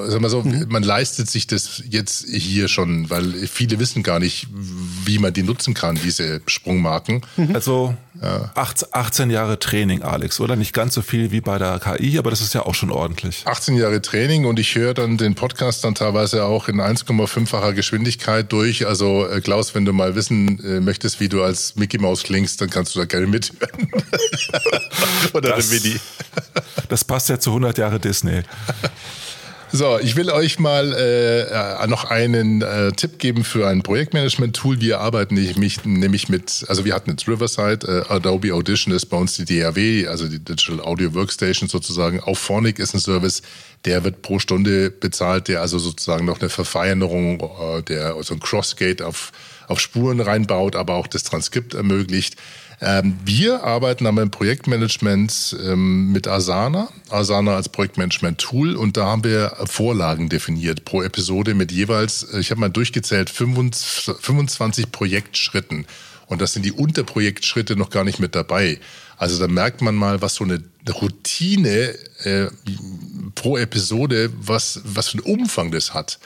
äh, 0.09 0.11
sag 0.11 0.21
mal 0.21 0.29
so, 0.29 0.43
mhm. 0.43 0.67
man 0.69 0.83
leistet 0.83 1.31
sich 1.31 1.47
das 1.47 1.81
jetzt 1.89 2.27
hier 2.29 2.67
schon, 2.67 3.09
weil 3.09 3.47
viele 3.47 3.79
wissen 3.79 4.03
gar 4.03 4.19
nicht, 4.19 4.49
wie 5.05 5.21
man 5.21 5.33
die 5.33 5.45
nutzen 5.45 5.73
kann, 5.73 5.97
diese 6.03 6.43
Sprungmarken. 6.47 7.23
Mhm. 7.37 7.55
Also 7.55 7.97
ja. 8.21 8.51
18 8.55 9.31
Jahre 9.31 9.61
Training, 9.61 10.03
Alex, 10.03 10.41
oder? 10.41 10.57
Nicht 10.57 10.73
ganz 10.73 10.95
so 10.95 11.03
viel 11.03 11.31
wie 11.31 11.41
bei 11.41 11.59
der 11.59 11.79
KI, 11.79 12.19
aber 12.19 12.31
das 12.31 12.41
ist 12.41 12.53
ja 12.53 12.67
auch 12.67 12.75
schon 12.75 12.91
ordentlich. 12.91 13.43
18 13.45 13.77
Jahre 13.77 14.03
Training 14.03 14.45
und 14.45 14.59
ich 14.59 14.75
höre 14.75 14.95
dann 14.95 15.17
den 15.17 15.37
Podcast 15.37 15.85
dann 15.85 15.95
teilweise 15.95 16.45
auch 16.45 16.67
in 16.67 16.81
1,5-facher 16.81 17.75
Geschwindigkeit 17.75 18.51
durch. 18.51 18.89
Also 18.89 19.29
äh, 19.29 19.41
Klaus, 19.41 19.77
wenn 19.77 19.85
du 19.85 19.93
mal 19.93 20.17
wissen 20.17 20.59
äh, 20.65 20.81
möchtest, 20.81 21.21
wie 21.21 21.29
du 21.29 21.45
als 21.45 21.77
Mickey 21.77 21.99
Mouse 21.99 22.25
klingst, 22.25 22.61
dann 22.61 22.71
kannst 22.71 22.97
du 22.97 22.99
da 22.99 23.05
gerne 23.05 23.29
mithören. 23.29 23.89
oder 25.33 25.51
das, 25.51 25.71
der 25.71 25.81
Mini. 25.81 26.01
das 26.89 27.05
passt 27.05 27.29
ja 27.29 27.39
zu 27.39 27.52
100 27.53 27.79
Jahre 27.79 28.01
Disney. 28.01 28.43
So, 29.75 29.99
ich 29.99 30.17
will 30.17 30.29
euch 30.29 30.59
mal 30.59 30.93
äh, 30.93 31.87
noch 31.87 32.05
einen 32.05 32.61
äh, 32.61 32.93
Tipp 32.93 33.19
geben 33.19 33.43
für 33.43 33.67
ein 33.69 33.83
Projektmanagement-Tool. 33.83 34.83
Wir 34.83 35.01
arbeiten 35.01 35.35
nämlich, 35.35 35.87
nämlich 35.87 36.29
mit, 36.29 36.67
also 36.69 36.85
wir 36.85 36.95
hatten 36.95 37.09
jetzt 37.09 37.27
Riverside, 37.27 38.05
äh, 38.07 38.13
Adobe 38.13 38.53
Audition 38.53 38.93
ist 38.93 39.07
bei 39.07 39.17
uns 39.17 39.35
die 39.35 39.47
DAW, 39.47 40.09
also 40.09 40.29
die 40.29 40.41
Digital 40.41 40.79
Audio 40.83 41.15
Workstation 41.15 41.71
sozusagen. 41.71 42.21
Auch 42.21 42.37
Phonic 42.37 42.79
ist 42.79 42.93
ein 42.93 43.01
Service, 43.01 43.41
der 43.87 44.05
wird 44.05 44.21
pro 44.21 44.39
Stunde 44.39 44.91
bezahlt, 44.91 45.49
der 45.49 45.63
also 45.63 45.79
sozusagen 45.79 46.27
noch 46.27 46.41
eine 46.41 46.51
Verfeinerung, 46.51 47.41
äh, 47.41 47.83
der 47.83 48.17
also 48.17 48.35
ein 48.35 48.41
Crossgate 48.41 49.01
auf, 49.01 49.33
auf 49.69 49.81
Spuren 49.81 50.21
reinbaut, 50.21 50.77
aber 50.77 50.97
auch 50.97 51.07
das 51.07 51.23
Transkript 51.23 51.73
ermöglicht. 51.73 52.37
Ähm, 52.85 53.17
wir 53.25 53.63
arbeiten 53.63 54.09
aber 54.09 54.23
im 54.23 54.33
Projektmanagement 54.33 55.57
ähm, 55.65 56.11
mit 56.11 56.27
Asana, 56.27 56.89
Asana 57.11 57.55
als 57.55 57.69
Projektmanagement-Tool 57.69 58.75
und 58.75 58.97
da 58.97 59.07
haben 59.07 59.23
wir 59.23 59.57
Vorlagen 59.67 60.29
definiert 60.29 60.85
pro 60.85 61.01
Episode 61.01 61.55
mit 61.55 61.71
jeweils, 61.71 62.25
äh, 62.25 62.41
ich 62.41 62.51
habe 62.51 62.61
mal 62.61 62.71
durchgezählt, 62.71 63.31
25 63.31 64.91
Projektschritten. 64.91 65.87
Und 66.27 66.41
das 66.41 66.55
sind 66.55 66.65
die 66.65 66.73
Unterprojektschritte 66.73 67.77
noch 67.77 67.91
gar 67.91 68.03
nicht 68.03 68.19
mit 68.19 68.35
dabei. 68.35 68.81
Also 69.17 69.39
da 69.39 69.47
merkt 69.47 69.81
man 69.81 69.95
mal, 69.95 70.21
was 70.21 70.35
so 70.35 70.43
eine 70.43 70.61
Routine 70.89 71.95
äh, 72.25 72.49
pro 73.37 73.59
Episode, 73.59 74.31
was, 74.35 74.81
was 74.83 75.11
für 75.11 75.19
einen 75.19 75.41
Umfang 75.41 75.71
das 75.71 75.95
hat. 75.95 76.19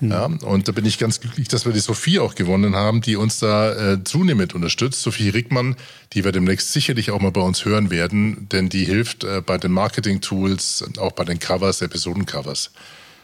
Mhm. 0.00 0.10
Ja, 0.10 0.24
und 0.24 0.68
da 0.68 0.72
bin 0.72 0.84
ich 0.84 0.98
ganz 0.98 1.20
glücklich, 1.20 1.48
dass 1.48 1.64
wir 1.64 1.72
die 1.72 1.80
Sophie 1.80 2.18
auch 2.18 2.34
gewonnen 2.34 2.76
haben, 2.76 3.00
die 3.00 3.16
uns 3.16 3.38
da 3.38 3.92
äh, 3.92 4.04
zunehmend 4.04 4.54
unterstützt. 4.54 5.02
Sophie 5.02 5.30
Rickmann, 5.30 5.76
die 6.12 6.24
wir 6.24 6.32
demnächst 6.32 6.72
sicherlich 6.72 7.10
auch 7.10 7.20
mal 7.20 7.32
bei 7.32 7.40
uns 7.40 7.64
hören 7.64 7.90
werden, 7.90 8.48
denn 8.50 8.68
die 8.68 8.84
hilft 8.84 9.24
äh, 9.24 9.40
bei 9.40 9.58
den 9.58 9.72
Marketing-Tools, 9.72 10.84
auch 10.98 11.12
bei 11.12 11.24
den 11.24 11.38
Covers, 11.38 11.82
Episodencovers. 11.82 12.72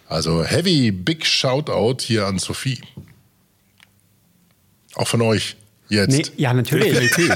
Also 0.09 0.45
heavy, 0.45 0.91
big 0.91 1.25
Shoutout 1.27 2.03
hier 2.03 2.27
an 2.27 2.39
Sophie. 2.39 2.81
Auch 4.95 5.09
von 5.09 5.23
euch. 5.23 5.57
Jetzt. 5.88 6.11
Nee, 6.11 6.25
ja, 6.37 6.55
natürlich. 6.55 7.11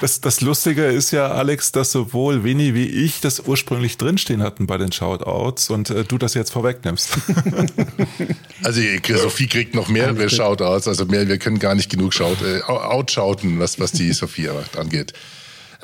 das, 0.00 0.20
das 0.20 0.40
Lustige 0.40 0.86
ist 0.86 1.10
ja, 1.10 1.32
Alex, 1.32 1.70
dass 1.72 1.92
sowohl 1.92 2.44
Winnie 2.44 2.72
wie 2.72 2.86
ich 2.86 3.20
das 3.20 3.40
ursprünglich 3.40 3.98
drinstehen 3.98 4.42
hatten 4.42 4.66
bei 4.66 4.78
den 4.78 4.90
Shoutouts 4.90 5.68
und 5.68 5.90
äh, 5.90 6.04
du 6.04 6.16
das 6.16 6.32
jetzt 6.34 6.50
vorwegnimmst. 6.50 7.10
also 8.62 8.80
Sophie 9.16 9.48
kriegt 9.48 9.74
noch 9.74 9.88
mehrere 9.88 10.30
Shoutouts, 10.30 10.88
also 10.88 11.04
mehr, 11.04 11.28
wir 11.28 11.38
können 11.38 11.58
gar 11.58 11.74
nicht 11.74 11.90
genug 11.90 12.14
Shout, 12.14 12.36
äh, 12.42 12.62
outshouten, 12.62 13.58
was, 13.58 13.78
was 13.78 13.92
die 13.92 14.12
Sophie 14.12 14.48
angeht. 14.78 15.12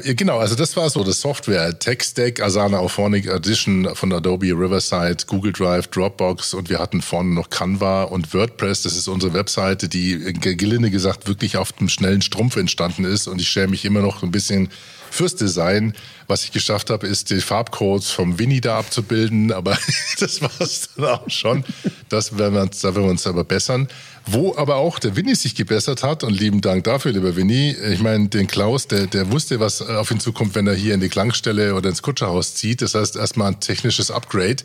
Genau, 0.02 0.38
also 0.38 0.54
das 0.54 0.76
war 0.76 0.88
so 0.90 1.04
das 1.04 1.20
Software. 1.20 1.78
Tech-Stack, 1.78 2.40
Asana 2.40 2.78
Auphonic 2.78 3.26
Edition 3.26 3.88
von 3.94 4.12
Adobe 4.12 4.48
Riverside, 4.48 5.24
Google 5.26 5.52
Drive, 5.52 5.88
Dropbox 5.88 6.54
und 6.54 6.68
wir 6.68 6.78
hatten 6.78 7.02
vorne 7.02 7.34
noch 7.34 7.50
Canva 7.50 8.04
und 8.04 8.32
WordPress. 8.34 8.82
Das 8.82 8.96
ist 8.96 9.08
unsere 9.08 9.32
Webseite, 9.34 9.88
die 9.88 10.32
gelinde 10.32 10.90
gesagt 10.90 11.28
wirklich 11.28 11.56
auf 11.56 11.72
dem 11.72 11.88
schnellen 11.88 12.22
Strumpf 12.22 12.56
entstanden 12.56 13.04
ist 13.04 13.26
und 13.26 13.40
ich 13.40 13.48
schäme 13.48 13.68
mich 13.68 13.84
immer 13.84 14.00
noch 14.00 14.22
ein 14.22 14.30
bisschen 14.30 14.70
fürs 15.10 15.34
Design. 15.34 15.94
Was 16.26 16.44
ich 16.44 16.52
geschafft 16.52 16.90
habe, 16.90 17.06
ist 17.06 17.30
die 17.30 17.40
Farbcodes 17.40 18.10
vom 18.10 18.38
Winnie 18.38 18.60
da 18.60 18.78
abzubilden, 18.78 19.52
aber 19.52 19.76
das 20.20 20.40
war 20.40 20.50
es 20.60 20.88
dann 20.96 21.06
auch 21.06 21.28
schon. 21.28 21.64
Das 22.08 22.38
werden 22.38 22.54
wir, 22.54 22.66
da 22.66 22.94
werden 22.94 23.04
wir 23.04 23.10
uns 23.10 23.26
aber 23.26 23.44
bessern. 23.44 23.88
Wo 24.32 24.54
aber 24.56 24.76
auch 24.76 25.00
der 25.00 25.16
Winnie 25.16 25.34
sich 25.34 25.56
gebessert 25.56 26.04
hat 26.04 26.22
und 26.22 26.32
lieben 26.32 26.60
Dank 26.60 26.84
dafür, 26.84 27.10
lieber 27.10 27.34
Winnie. 27.34 27.74
Ich 27.90 28.00
meine, 28.00 28.28
den 28.28 28.46
Klaus, 28.46 28.86
der, 28.86 29.08
der 29.08 29.32
wusste, 29.32 29.58
was 29.58 29.82
auf 29.82 30.12
ihn 30.12 30.20
zukommt, 30.20 30.54
wenn 30.54 30.68
er 30.68 30.74
hier 30.74 30.94
in 30.94 31.00
die 31.00 31.08
Klangstelle 31.08 31.74
oder 31.74 31.88
ins 31.88 32.00
Kutscherhaus 32.00 32.54
zieht. 32.54 32.80
Das 32.80 32.94
heißt, 32.94 33.16
erstmal 33.16 33.48
ein 33.48 33.58
technisches 33.58 34.12
Upgrade. 34.12 34.62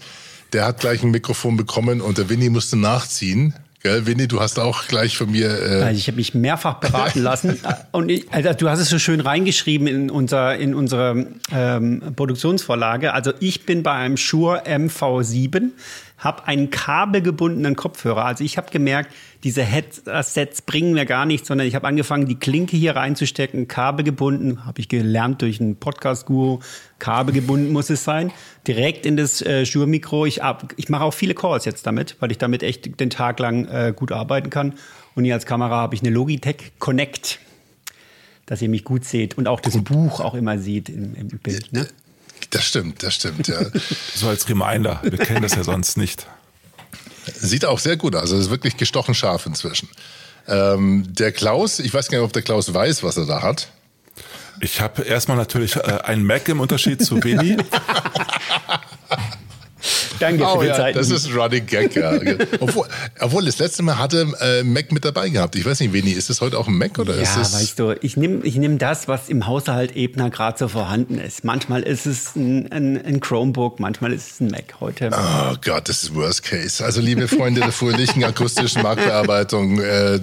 Der 0.54 0.68
hat 0.68 0.82
gleich 0.82 1.02
ein 1.02 1.10
Mikrofon 1.10 1.58
bekommen 1.58 2.02
und 2.02 2.20
der 2.20 2.30
Winnie 2.30 2.50
musste 2.50 2.78
nachziehen. 2.78 3.56
Gell, 3.82 4.06
Winnie, 4.06 4.28
du 4.28 4.40
hast 4.40 4.60
auch 4.60 4.88
gleich 4.88 5.18
von 5.18 5.32
mir. 5.32 5.48
Äh 5.48 5.82
also 5.82 5.98
ich 5.98 6.08
habe 6.08 6.18
mich 6.18 6.34
mehrfach 6.34 6.80
beraten 6.80 7.22
lassen. 7.22 7.60
Und 7.92 8.10
ich, 8.10 8.26
also 8.32 8.52
du 8.54 8.68
hast 8.68 8.80
es 8.80 8.90
so 8.90 8.98
schön 8.98 9.20
reingeschrieben 9.20 9.86
in, 9.86 10.10
unser, 10.10 10.58
in 10.58 10.74
unsere 10.74 11.28
ähm, 11.52 12.02
Produktionsvorlage. 12.16 13.14
Also 13.14 13.32
ich 13.40 13.68
bin 13.68 13.84
bei 13.84 13.92
einem 13.92 14.18
Shure 14.18 14.64
MV7 14.66 15.70
habe 16.18 16.48
einen 16.48 16.70
kabelgebundenen 16.70 17.76
Kopfhörer. 17.76 18.26
Also 18.26 18.44
ich 18.44 18.58
habe 18.58 18.72
gemerkt, 18.72 19.14
diese 19.44 19.64
Headsets 19.64 20.62
bringen 20.62 20.94
mir 20.94 21.06
gar 21.06 21.26
nichts, 21.26 21.48
sondern 21.48 21.68
ich 21.68 21.76
habe 21.76 21.88
angefangen, 21.88 22.26
die 22.26 22.36
Klinke 22.36 22.78
hier 22.78 22.96
reinzustecken, 22.96 23.68
kabelgebunden, 23.68 24.66
habe 24.66 24.80
ich 24.80 24.90
gelernt 24.90 25.42
durch 25.42 25.60
einen 25.60 25.76
Podcast-Guru, 25.76 26.60
kabelgebunden 27.00 27.72
muss 27.72 27.90
es 27.90 28.04
sein, 28.04 28.32
direkt 28.68 29.06
in 29.06 29.18
das 29.18 29.42
äh, 29.42 29.66
Shure-Mikro. 29.66 30.26
Ich, 30.26 30.42
ich 30.78 30.90
mache 30.90 31.04
auch 31.04 31.14
viele 31.14 31.34
Calls 31.34 31.66
jetzt 31.66 31.86
damit, 31.86 32.16
weil 32.20 32.32
ich 32.32 32.38
damit 32.38 32.64
echt 32.64 33.00
den 33.00 33.10
Tag 33.10 33.40
lang 33.40 33.66
äh, 33.66 33.94
gut 33.96 34.12
arbeiten 34.12 34.50
kann. 34.50 34.74
Und 35.16 35.26
hier 35.26 35.34
als 35.34 35.46
Kamera 35.46 35.76
habe 35.78 35.96
ich 35.96 36.02
eine 36.02 36.12
Logitech 36.12 36.74
Connect 36.80 37.40
dass 38.46 38.62
ihr 38.62 38.70
mich 38.70 38.84
gut 38.84 39.06
seht 39.06 39.38
und 39.38 39.48
auch 39.48 39.60
das 39.60 39.84
Buch 39.84 40.20
auch 40.20 40.36
immer 40.36 40.60
seht 40.60 40.90
im, 40.90 41.16
im 41.16 41.28
Bild. 41.28 41.74
Ne? 41.74 41.88
Das 42.50 42.66
stimmt, 42.66 43.04
das 43.04 43.16
stimmt, 43.16 43.48
ja. 43.48 43.60
so 44.16 44.28
als 44.30 44.48
Reminder. 44.50 45.00
Wir 45.04 45.18
kennen 45.18 45.42
das 45.42 45.56
ja 45.56 45.64
sonst 45.64 45.98
nicht. 45.98 46.26
Sieht 47.34 47.66
auch 47.66 47.80
sehr 47.80 47.98
gut 47.98 48.16
aus. 48.16 48.24
Also 48.24 48.38
ist 48.38 48.50
wirklich 48.50 48.78
gestochen 48.78 49.16
scharf 49.16 49.46
inzwischen. 49.46 49.90
Ähm, 50.48 51.06
der 51.08 51.32
Klaus, 51.32 51.80
ich 51.80 51.94
weiß 51.94 52.10
gar 52.10 52.20
nicht, 52.20 52.26
ob 52.26 52.34
der 52.34 52.44
Klaus 52.44 52.74
weiß, 52.74 53.04
was 53.04 53.18
er 53.18 53.26
da 53.26 53.42
hat. 53.42 53.70
Ich 54.62 54.80
habe 54.80 55.02
erstmal 55.02 55.38
natürlich 55.38 55.76
äh, 55.76 55.82
einen 56.04 56.24
Mac 56.24 56.48
im 56.48 56.60
Unterschied 56.60 57.04
zu 57.04 57.20
Benny. 57.20 57.58
Danke 60.20 60.44
oh, 60.44 60.58
für 60.58 60.64
die 60.64 60.70
ja, 60.70 60.76
Zeit. 60.76 60.96
Das 60.96 61.10
ist 61.10 61.28
ein 61.28 61.34
Running 61.34 61.66
Gag, 61.66 61.96
ja. 61.96 62.14
obwohl, 62.60 62.88
obwohl, 63.20 63.46
das 63.46 63.60
letzte 63.60 63.84
Mal 63.84 63.98
hatte 63.98 64.28
äh, 64.42 64.64
Mac 64.64 64.92
mit 64.92 65.06
dabei 65.06 65.30
gehabt. 65.30 65.56
Ich 65.56 65.66
weiß 65.66 65.80
nicht, 65.80 65.94
Veni, 65.94 66.12
ist 66.12 66.30
das 66.30 66.42
heute 66.42 66.58
auch 66.58 66.68
ein 66.68 66.78
Mac 66.78 66.98
oder 67.00 67.16
ja, 67.16 67.22
ist 67.22 67.38
es? 67.38 67.54
weißt 67.54 67.80
du, 67.80 67.96
ich 68.02 68.18
nehme 68.18 68.44
ich 68.44 68.56
nehm 68.56 68.78
das, 68.78 69.08
was 69.08 69.30
im 69.30 69.48
Haushalt 69.48 69.96
Ebner 69.96 70.30
gerade 70.30 70.58
so 70.58 70.68
vorhanden 70.68 71.20
ist. 71.20 71.44
Manchmal 71.44 71.84
ist 71.84 72.06
es 72.06 72.36
ein, 72.36 72.72
ein, 72.72 73.04
ein, 73.04 73.20
Chromebook, 73.20 73.80
manchmal 73.80 74.14
ist 74.14 74.32
es 74.32 74.40
ein 74.40 74.48
Mac. 74.48 74.76
Heute. 74.80 75.10
Oh 75.12 75.56
Gott, 75.64 75.90
das 75.90 76.04
ist 76.04 76.16
Worst 76.16 76.44
Case. 76.44 76.84
Also, 76.84 77.02
liebe 77.02 77.28
Freunde 77.28 77.62
der 77.62 77.72
fröhlichen 77.72 78.24
akustischen 78.24 78.82
Marktbearbeitung, 78.82 79.80
äh, 79.80 80.20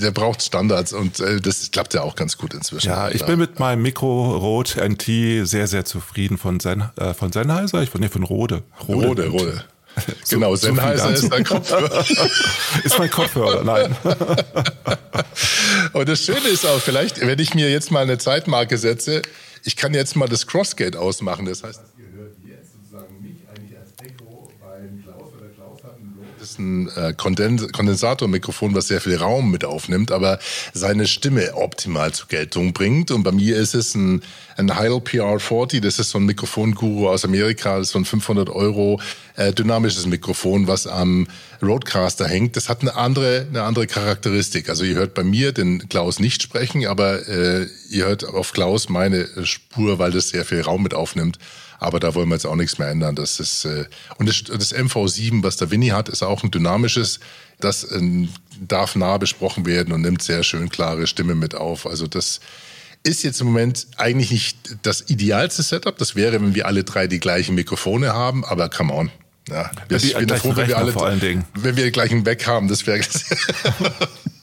der 0.00 0.10
braucht 0.10 0.42
Standards 0.42 0.92
und 0.92 1.20
äh, 1.20 1.40
das 1.40 1.70
klappt 1.70 1.94
ja 1.94 2.02
auch 2.02 2.14
ganz 2.14 2.38
gut 2.38 2.54
inzwischen. 2.54 2.88
Ja, 2.88 3.10
ich 3.10 3.24
bin 3.24 3.38
mit 3.38 3.58
meinem 3.58 3.82
Mikro 3.82 4.36
Rode 4.36 4.88
NT 4.88 5.46
sehr, 5.46 5.66
sehr 5.66 5.84
zufrieden 5.84 6.38
von, 6.38 6.60
Sen, 6.60 6.84
äh, 6.96 7.14
von 7.14 7.32
Sennheiser. 7.32 7.82
Ich 7.82 7.90
bin 7.90 8.00
nee, 8.00 8.08
von 8.08 8.22
Rode. 8.22 8.62
Rode, 8.88 9.28
Rode. 9.28 9.35
Rode. 9.38 9.64
genau, 10.28 10.54
so, 10.54 10.66
Sennheiser 10.66 11.16
so 11.16 11.24
ist 11.24 11.32
dein 11.32 11.44
Kopfhörer. 11.44 12.04
ist 12.84 12.98
mein 12.98 13.10
Kopfhörer, 13.10 13.64
nein. 13.64 13.96
Und 15.92 16.08
das 16.08 16.20
Schöne 16.20 16.48
ist 16.48 16.66
auch, 16.66 16.80
vielleicht, 16.80 17.20
wenn 17.20 17.38
ich 17.38 17.54
mir 17.54 17.70
jetzt 17.70 17.90
mal 17.90 18.02
eine 18.02 18.18
Zeitmarke 18.18 18.76
setze, 18.76 19.22
ich 19.64 19.76
kann 19.76 19.94
jetzt 19.94 20.16
mal 20.16 20.28
das 20.28 20.46
Crossgate 20.46 20.96
ausmachen. 20.96 21.46
Das 21.46 21.62
heißt, 21.62 21.80
ihr 21.98 22.18
hört 22.18 22.36
jetzt 22.44 22.72
sozusagen 22.74 23.22
mich 23.22 23.38
eigentlich 23.48 23.78
als 23.78 23.92
Echo 24.02 24.50
bei 24.60 24.80
ist 26.46 26.58
ein 26.58 26.88
äh, 26.96 27.12
Kondens 27.16 27.72
Kondensatormikrofon, 27.72 28.74
was 28.74 28.88
sehr 28.88 29.00
viel 29.00 29.16
Raum 29.16 29.50
mit 29.50 29.64
aufnimmt, 29.64 30.12
aber 30.12 30.38
seine 30.72 31.06
Stimme 31.06 31.54
optimal 31.54 32.12
zur 32.12 32.28
Geltung 32.28 32.72
bringt. 32.72 33.10
Und 33.10 33.22
bei 33.22 33.32
mir 33.32 33.56
ist 33.56 33.74
es 33.74 33.94
ein, 33.94 34.22
ein 34.56 34.74
Heil 34.76 34.92
PR40, 34.92 35.80
das 35.80 35.98
ist 35.98 36.10
so 36.10 36.18
ein 36.18 36.24
Mikrofonguru 36.24 37.08
aus 37.08 37.24
Amerika, 37.24 37.78
das 37.78 37.88
ist 37.88 37.92
so 37.92 37.98
ein 37.98 38.04
500 38.04 38.48
Euro 38.48 39.00
äh, 39.36 39.52
dynamisches 39.52 40.06
Mikrofon, 40.06 40.66
was 40.66 40.86
am 40.86 41.26
Roadcaster 41.62 42.26
hängt. 42.26 42.56
Das 42.56 42.68
hat 42.68 42.82
eine 42.82 42.94
andere, 42.94 43.46
eine 43.48 43.62
andere 43.62 43.86
Charakteristik. 43.86 44.68
Also 44.68 44.84
ihr 44.84 44.94
hört 44.94 45.14
bei 45.14 45.24
mir 45.24 45.52
den 45.52 45.88
Klaus 45.88 46.20
nicht 46.20 46.42
sprechen, 46.42 46.86
aber 46.86 47.26
äh, 47.28 47.66
ihr 47.90 48.06
hört 48.06 48.24
auf 48.24 48.52
Klaus 48.52 48.88
meine 48.88 49.28
Spur, 49.44 49.98
weil 49.98 50.12
das 50.12 50.28
sehr 50.28 50.44
viel 50.44 50.60
Raum 50.60 50.82
mit 50.82 50.94
aufnimmt. 50.94 51.38
Aber 51.78 52.00
da 52.00 52.14
wollen 52.14 52.28
wir 52.28 52.34
jetzt 52.34 52.46
auch 52.46 52.56
nichts 52.56 52.78
mehr 52.78 52.88
ändern. 52.88 53.14
Das 53.14 53.40
ist, 53.40 53.64
äh, 53.64 53.84
und 54.18 54.28
das, 54.28 54.44
das 54.44 54.74
MV7, 54.74 55.42
was 55.42 55.56
der 55.56 55.70
Winnie 55.70 55.92
hat, 55.92 56.08
ist 56.08 56.22
auch 56.22 56.42
ein 56.42 56.50
dynamisches. 56.50 57.20
Das 57.60 57.84
äh, 57.84 58.28
darf 58.60 58.96
nah 58.96 59.18
besprochen 59.18 59.66
werden 59.66 59.92
und 59.92 60.02
nimmt 60.02 60.22
sehr 60.22 60.42
schön 60.42 60.68
klare 60.68 61.06
Stimme 61.06 61.34
mit 61.34 61.54
auf. 61.54 61.86
Also 61.86 62.06
das 62.06 62.40
ist 63.02 63.22
jetzt 63.22 63.40
im 63.40 63.48
Moment 63.48 63.86
eigentlich 63.96 64.30
nicht 64.30 64.58
das 64.82 65.08
idealste 65.08 65.62
Setup. 65.62 65.96
Das 65.98 66.16
wäre, 66.16 66.40
wenn 66.40 66.54
wir 66.54 66.66
alle 66.66 66.84
drei 66.84 67.06
die 67.06 67.20
gleichen 67.20 67.54
Mikrofone 67.54 68.12
haben. 68.12 68.44
Aber 68.44 68.68
come 68.68 68.92
on. 68.92 69.10
Ja, 69.48 69.70
wir, 69.88 69.98
ich 69.98 70.16
bin 70.16 70.28
froh, 70.28 70.56
wenn 70.56 70.66
wir 70.66 70.76
alle, 70.76 70.92
vor 70.92 71.06
allen 71.06 71.20
Dingen. 71.20 71.44
wenn 71.54 71.76
wir 71.76 71.90
gleich 71.92 72.10
einen 72.10 72.26
Weg 72.26 72.46
haben. 72.48 72.66
Das 72.66 72.86
wäre 72.86 72.98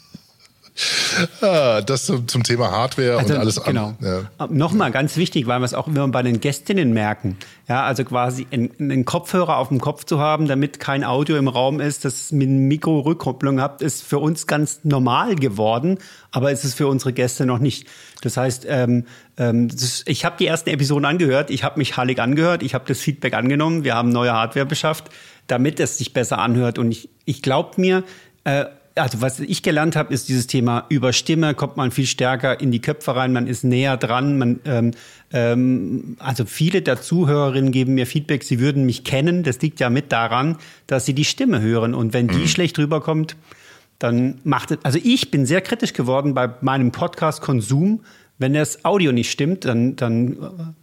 Ah, 1.41 1.81
das 1.81 2.05
zum, 2.05 2.27
zum, 2.27 2.41
Thema 2.41 2.71
Hardware 2.71 3.17
also, 3.17 3.33
und 3.33 3.39
alles 3.39 3.63
genau. 3.63 3.89
andere. 3.89 4.29
Ja. 4.39 4.47
Nochmal 4.47 4.91
ganz 4.91 5.17
wichtig, 5.17 5.45
weil 5.45 5.59
wir 5.59 5.65
es 5.65 5.75
auch 5.75 5.87
immer 5.87 6.07
bei 6.07 6.23
den 6.23 6.39
Gästinnen 6.39 6.93
merken. 6.93 7.37
Ja, 7.69 7.83
also 7.83 8.03
quasi 8.03 8.47
einen, 8.49 8.71
einen, 8.79 9.05
Kopfhörer 9.05 9.57
auf 9.57 9.67
dem 9.67 9.79
Kopf 9.79 10.03
zu 10.05 10.19
haben, 10.19 10.47
damit 10.47 10.79
kein 10.79 11.03
Audio 11.03 11.37
im 11.37 11.47
Raum 11.47 11.79
ist, 11.79 12.05
das 12.05 12.31
mit 12.31 12.49
Mikro-Rückkopplung 12.49 13.61
habt, 13.61 13.83
ist 13.83 14.01
für 14.03 14.17
uns 14.17 14.47
ganz 14.47 14.79
normal 14.83 15.35
geworden, 15.35 15.99
aber 16.31 16.51
ist 16.51 16.63
es 16.63 16.73
für 16.73 16.87
unsere 16.87 17.13
Gäste 17.13 17.45
noch 17.45 17.59
nicht. 17.59 17.87
Das 18.21 18.37
heißt, 18.37 18.65
ähm, 18.67 19.05
ähm, 19.37 19.67
das, 19.67 20.03
ich 20.07 20.25
habe 20.25 20.37
die 20.39 20.47
ersten 20.47 20.71
Episoden 20.71 21.05
angehört, 21.05 21.51
ich 21.51 21.63
habe 21.63 21.77
mich 21.77 21.97
hallig 21.97 22.19
angehört, 22.19 22.63
ich 22.63 22.73
habe 22.73 22.85
das 22.87 22.99
Feedback 22.99 23.35
angenommen, 23.35 23.83
wir 23.83 23.93
haben 23.93 24.09
neue 24.09 24.33
Hardware 24.33 24.65
beschafft, 24.65 25.05
damit 25.45 25.79
es 25.79 25.99
sich 25.99 26.13
besser 26.13 26.39
anhört. 26.39 26.79
Und 26.79 26.91
ich, 26.91 27.09
ich 27.25 27.43
glaube 27.43 27.79
mir, 27.79 28.03
äh, 28.43 28.65
also 28.95 29.21
was 29.21 29.39
ich 29.39 29.63
gelernt 29.63 29.95
habe, 29.95 30.13
ist 30.13 30.29
dieses 30.29 30.47
Thema 30.47 30.85
über 30.89 31.13
Stimme 31.13 31.55
kommt 31.55 31.77
man 31.77 31.91
viel 31.91 32.05
stärker 32.05 32.59
in 32.59 32.71
die 32.71 32.81
Köpfe 32.81 33.15
rein, 33.15 33.33
man 33.33 33.47
ist 33.47 33.63
näher 33.63 33.97
dran. 33.97 34.37
Man, 34.37 34.59
ähm, 34.65 34.91
ähm, 35.31 36.15
also 36.19 36.45
viele 36.45 36.81
der 36.81 37.01
Zuhörerinnen 37.01 37.71
geben 37.71 37.95
mir 37.95 38.05
Feedback, 38.05 38.43
sie 38.43 38.59
würden 38.59 38.85
mich 38.85 39.03
kennen. 39.03 39.43
Das 39.43 39.59
liegt 39.61 39.79
ja 39.79 39.89
mit 39.89 40.11
daran, 40.11 40.57
dass 40.87 41.05
sie 41.05 41.13
die 41.13 41.25
Stimme 41.25 41.61
hören. 41.61 41.95
Und 41.95 42.13
wenn 42.13 42.27
die 42.27 42.35
mhm. 42.35 42.47
schlecht 42.47 42.77
rüberkommt, 42.77 43.35
dann 43.99 44.39
macht 44.43 44.71
es. 44.71 44.77
Also 44.83 44.99
ich 45.03 45.31
bin 45.31 45.45
sehr 45.45 45.61
kritisch 45.61 45.93
geworden 45.93 46.33
bei 46.33 46.49
meinem 46.61 46.91
Podcast-Konsum. 46.91 48.01
Wenn 48.37 48.53
das 48.53 48.83
Audio 48.83 49.11
nicht 49.11 49.31
stimmt, 49.31 49.65
dann, 49.65 49.95
dann 49.95 50.37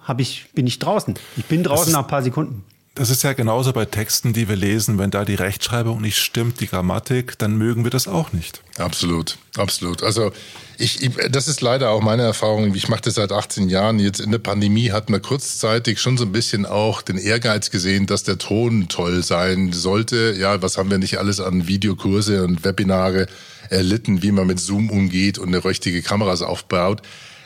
äh, 0.08 0.14
ich, 0.22 0.46
bin 0.54 0.66
ich 0.66 0.78
draußen. 0.78 1.14
Ich 1.36 1.44
bin 1.44 1.62
draußen 1.62 1.92
nach 1.92 2.02
ein 2.02 2.08
paar 2.08 2.22
Sekunden. 2.22 2.64
Das 2.96 3.08
ist 3.08 3.22
ja 3.22 3.34
genauso 3.34 3.72
bei 3.72 3.84
Texten, 3.84 4.32
die 4.32 4.48
wir 4.48 4.56
lesen. 4.56 4.98
Wenn 4.98 5.12
da 5.12 5.24
die 5.24 5.36
Rechtschreibung 5.36 6.00
nicht 6.00 6.18
stimmt, 6.18 6.60
die 6.60 6.66
Grammatik, 6.66 7.38
dann 7.38 7.56
mögen 7.56 7.84
wir 7.84 7.90
das 7.90 8.08
auch 8.08 8.32
nicht. 8.32 8.62
Absolut, 8.78 9.38
absolut. 9.56 10.02
Also 10.02 10.32
ich, 10.76 11.00
ich 11.02 11.14
das 11.30 11.46
ist 11.46 11.60
leider 11.60 11.90
auch 11.90 12.02
meine 12.02 12.24
Erfahrung. 12.24 12.74
Ich 12.74 12.88
mache 12.88 13.02
das 13.02 13.14
seit 13.14 13.30
18 13.30 13.68
Jahren. 13.68 14.00
Jetzt 14.00 14.18
in 14.18 14.32
der 14.32 14.38
Pandemie 14.38 14.90
hat 14.90 15.08
man 15.08 15.22
kurzzeitig 15.22 16.00
schon 16.00 16.18
so 16.18 16.24
ein 16.24 16.32
bisschen 16.32 16.66
auch 16.66 17.00
den 17.00 17.16
Ehrgeiz 17.16 17.70
gesehen, 17.70 18.06
dass 18.06 18.24
der 18.24 18.38
Ton 18.38 18.88
toll 18.88 19.22
sein 19.22 19.72
sollte. 19.72 20.34
Ja, 20.36 20.60
was 20.60 20.76
haben 20.76 20.90
wir 20.90 20.98
nicht 20.98 21.18
alles 21.18 21.38
an 21.38 21.68
Videokurse 21.68 22.42
und 22.42 22.64
Webinare 22.64 23.28
erlitten, 23.68 24.22
wie 24.24 24.32
man 24.32 24.48
mit 24.48 24.58
Zoom 24.58 24.90
umgeht 24.90 25.38
und 25.38 25.48
eine 25.48 25.64
richtige 25.64 26.02
Kameras 26.02 26.42
aufbaut. 26.42 27.02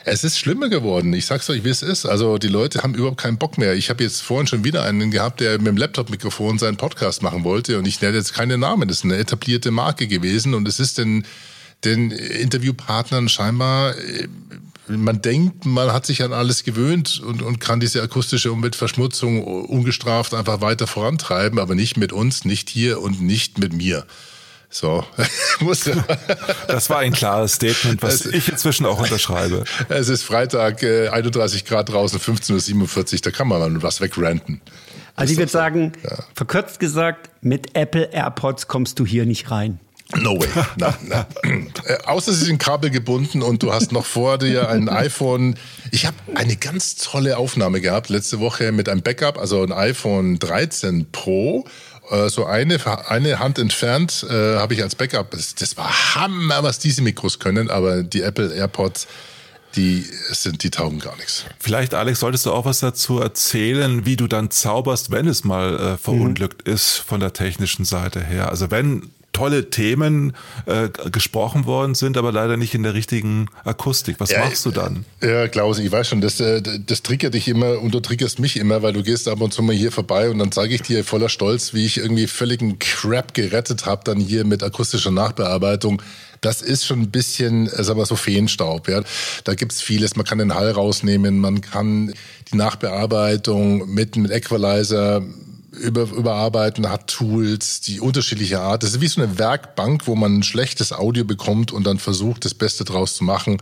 Es 0.07 0.23
ist 0.23 0.37
schlimmer 0.37 0.69
geworden. 0.69 1.11
Ich 1.13 1.25
sag's 1.25 1.49
euch, 1.49 1.63
wie 1.63 1.69
es 1.69 1.81
ist. 1.81 2.05
Also 2.05 2.37
die 2.37 2.47
Leute 2.47 2.83
haben 2.83 2.93
überhaupt 2.93 3.17
keinen 3.17 3.39
Bock 3.39 3.57
mehr. 3.57 3.73
Ich 3.73 3.89
habe 3.89 4.03
jetzt 4.03 4.21
vorhin 4.21 4.45
schon 4.45 4.63
wieder 4.63 4.83
einen 4.83 5.09
gehabt, 5.09 5.39
der 5.39 5.57
mit 5.57 5.65
dem 5.65 5.77
Laptop-Mikrofon 5.77 6.59
seinen 6.59 6.77
Podcast 6.77 7.23
machen 7.23 7.43
wollte 7.43 7.79
und 7.79 7.87
ich 7.87 7.99
nenne 8.01 8.15
jetzt 8.15 8.31
keine 8.31 8.59
Namen. 8.59 8.87
Das 8.87 8.99
ist 8.99 9.03
eine 9.03 9.17
etablierte 9.17 9.71
Marke 9.71 10.05
gewesen 10.05 10.53
und 10.53 10.67
es 10.67 10.79
ist 10.79 10.99
den, 10.99 11.25
den 11.83 12.11
Interviewpartnern 12.11 13.29
scheinbar 13.29 13.97
äh, 13.97 14.27
man 14.87 15.19
denkt, 15.19 15.65
man 15.65 15.91
hat 15.91 16.05
sich 16.05 16.21
an 16.21 16.31
alles 16.31 16.63
gewöhnt 16.63 17.19
und, 17.19 17.41
und 17.41 17.59
kann 17.59 17.79
diese 17.79 18.03
akustische 18.03 18.51
Umweltverschmutzung 18.51 19.43
ungestraft 19.43 20.35
einfach 20.35 20.61
weiter 20.61 20.85
vorantreiben, 20.85 21.57
aber 21.57 21.73
nicht 21.73 21.97
mit 21.97 22.13
uns, 22.13 22.45
nicht 22.45 22.69
hier 22.69 23.01
und 23.01 23.19
nicht 23.19 23.57
mit 23.57 23.73
mir. 23.73 24.05
So, 24.75 25.05
musste. 25.61 26.03
Das 26.67 26.89
war 26.89 26.97
ein 26.97 27.13
klares 27.13 27.53
Statement, 27.53 28.01
was 28.01 28.25
es, 28.25 28.33
ich 28.33 28.49
inzwischen 28.49 28.85
auch 28.85 28.99
unterschreibe. 28.99 29.63
Es 29.87 30.09
ist 30.09 30.23
Freitag, 30.23 30.83
äh, 30.83 31.07
31 31.07 31.63
Grad 31.63 31.87
draußen, 31.87 32.19
15.47 32.19 33.13
Uhr, 33.13 33.19
da 33.21 33.31
kann 33.31 33.47
man 33.47 33.61
mal 33.61 33.83
was 33.83 34.01
wegranten. 34.01 34.59
Also 35.15 35.31
ich 35.31 35.39
würde 35.39 35.49
sagen, 35.49 35.93
ja. 36.03 36.17
verkürzt 36.35 36.81
gesagt, 36.81 37.29
mit 37.39 37.73
Apple 37.73 38.09
AirPods 38.11 38.67
kommst 38.67 38.99
du 38.99 39.05
hier 39.05 39.25
nicht 39.25 39.49
rein. 39.49 39.79
No 40.17 40.37
way. 40.37 40.49
Na, 40.77 40.93
na. 41.01 41.25
Äh, 41.43 41.97
außer 42.05 42.33
sie 42.33 42.45
sind 42.45 42.57
kabelgebunden 42.57 43.41
und 43.41 43.63
du 43.63 43.73
hast 43.73 43.93
noch 43.93 44.05
vor 44.05 44.37
dir 44.37 44.69
ein 44.69 44.89
iPhone. 44.89 45.55
Ich 45.91 46.05
habe 46.05 46.17
eine 46.35 46.57
ganz 46.57 46.95
tolle 46.95 47.37
Aufnahme 47.37 47.79
gehabt 47.79 48.09
letzte 48.09 48.41
Woche 48.41 48.73
mit 48.73 48.89
einem 48.89 49.01
Backup, 49.01 49.37
also 49.39 49.63
ein 49.63 49.71
iPhone 49.71 50.37
13 50.37 51.07
Pro 51.13 51.65
so 52.29 52.45
eine, 52.45 52.79
eine 53.09 53.39
Hand 53.39 53.59
entfernt 53.59 54.25
äh, 54.29 54.57
habe 54.57 54.73
ich 54.73 54.83
als 54.83 54.95
Backup. 54.95 55.31
Das, 55.31 55.55
das 55.55 55.77
war 55.77 56.15
Hammer, 56.15 56.63
was 56.63 56.79
diese 56.79 57.01
Mikros 57.01 57.39
können, 57.39 57.69
aber 57.69 58.03
die 58.03 58.21
Apple 58.21 58.53
AirPods, 58.53 59.07
die 59.75 60.05
sind, 60.31 60.63
die 60.63 60.69
taugen 60.69 60.99
gar 60.99 61.15
nichts. 61.17 61.45
Vielleicht, 61.59 61.93
Alex, 61.93 62.19
solltest 62.19 62.45
du 62.45 62.51
auch 62.51 62.65
was 62.65 62.79
dazu 62.79 63.19
erzählen, 63.19 64.05
wie 64.05 64.15
du 64.15 64.27
dann 64.27 64.49
zauberst, 64.51 65.11
wenn 65.11 65.27
es 65.27 65.43
mal 65.43 65.77
äh, 65.77 65.97
verunglückt 65.97 66.65
mhm. 66.65 66.73
ist 66.73 66.97
von 66.97 67.19
der 67.19 67.33
technischen 67.33 67.85
Seite 67.85 68.23
her. 68.23 68.49
Also 68.49 68.71
wenn 68.71 69.11
tolle 69.35 69.69
Themen 69.69 70.33
äh, 70.65 70.87
gesprochen 71.11 71.65
worden 71.65 71.93
sind, 71.93 72.15
aber 72.15 72.31
leider 72.31 72.55
nicht 72.55 72.73
in 72.73 72.83
der 72.83 72.93
richtigen 72.93 73.49
Akustik. 73.65 74.15
Was 74.19 74.31
ja, 74.31 74.39
machst 74.39 74.65
du 74.65 74.71
dann? 74.71 75.03
Ja, 75.21 75.49
Klaus, 75.49 75.77
ich 75.79 75.91
weiß 75.91 76.07
schon, 76.07 76.21
das, 76.21 76.39
äh, 76.39 76.61
das 76.61 77.03
triggert 77.03 77.33
dich 77.33 77.49
immer 77.49 77.79
und 77.79 77.93
du 77.93 77.99
triggerst 77.99 78.39
mich 78.39 78.57
immer, 78.57 78.81
weil 78.81 78.93
du 78.93 79.03
gehst 79.03 79.27
ab 79.27 79.41
und 79.41 79.53
zu 79.53 79.61
mal 79.61 79.75
hier 79.75 79.91
vorbei 79.91 80.29
und 80.29 80.39
dann 80.39 80.53
zeige 80.53 80.73
ich 80.73 80.81
dir 80.83 81.03
voller 81.03 81.27
Stolz, 81.27 81.73
wie 81.73 81.85
ich 81.85 81.97
irgendwie 81.97 82.27
völligen 82.27 82.79
Crap 82.79 83.33
gerettet 83.33 83.85
habe, 83.85 84.03
dann 84.05 84.19
hier 84.19 84.45
mit 84.45 84.63
akustischer 84.63 85.11
Nachbearbeitung 85.11 86.01
das 86.41 86.61
ist 86.61 86.85
schon 86.85 87.01
ein 87.01 87.11
bisschen, 87.11 87.67
äh, 87.67 87.83
sagen 87.83 87.99
wir 87.99 88.05
so, 88.05 88.15
Feenstaub. 88.15 88.87
Ja. 88.87 89.01
Da 89.43 89.53
es 89.53 89.81
vieles. 89.81 90.15
Man 90.15 90.25
kann 90.25 90.37
den 90.37 90.53
Hall 90.53 90.71
rausnehmen, 90.71 91.39
man 91.39 91.61
kann 91.61 92.13
die 92.51 92.55
Nachbearbeitung 92.55 93.91
mit, 93.91 94.15
mit 94.15 94.31
Equalizer 94.31 95.23
über, 95.79 96.03
überarbeiten, 96.03 96.89
hat 96.89 97.07
Tools, 97.07 97.81
die 97.81 97.99
unterschiedliche 97.99 98.59
Art. 98.59 98.83
Das 98.83 98.91
ist 98.91 99.01
wie 99.01 99.07
so 99.07 99.21
eine 99.21 99.37
Werkbank, 99.37 100.07
wo 100.07 100.15
man 100.15 100.39
ein 100.39 100.43
schlechtes 100.43 100.93
Audio 100.93 101.23
bekommt 101.23 101.71
und 101.71 101.85
dann 101.85 101.99
versucht, 101.99 102.45
das 102.45 102.53
Beste 102.53 102.83
draus 102.83 103.15
zu 103.15 103.23
machen. 103.23 103.61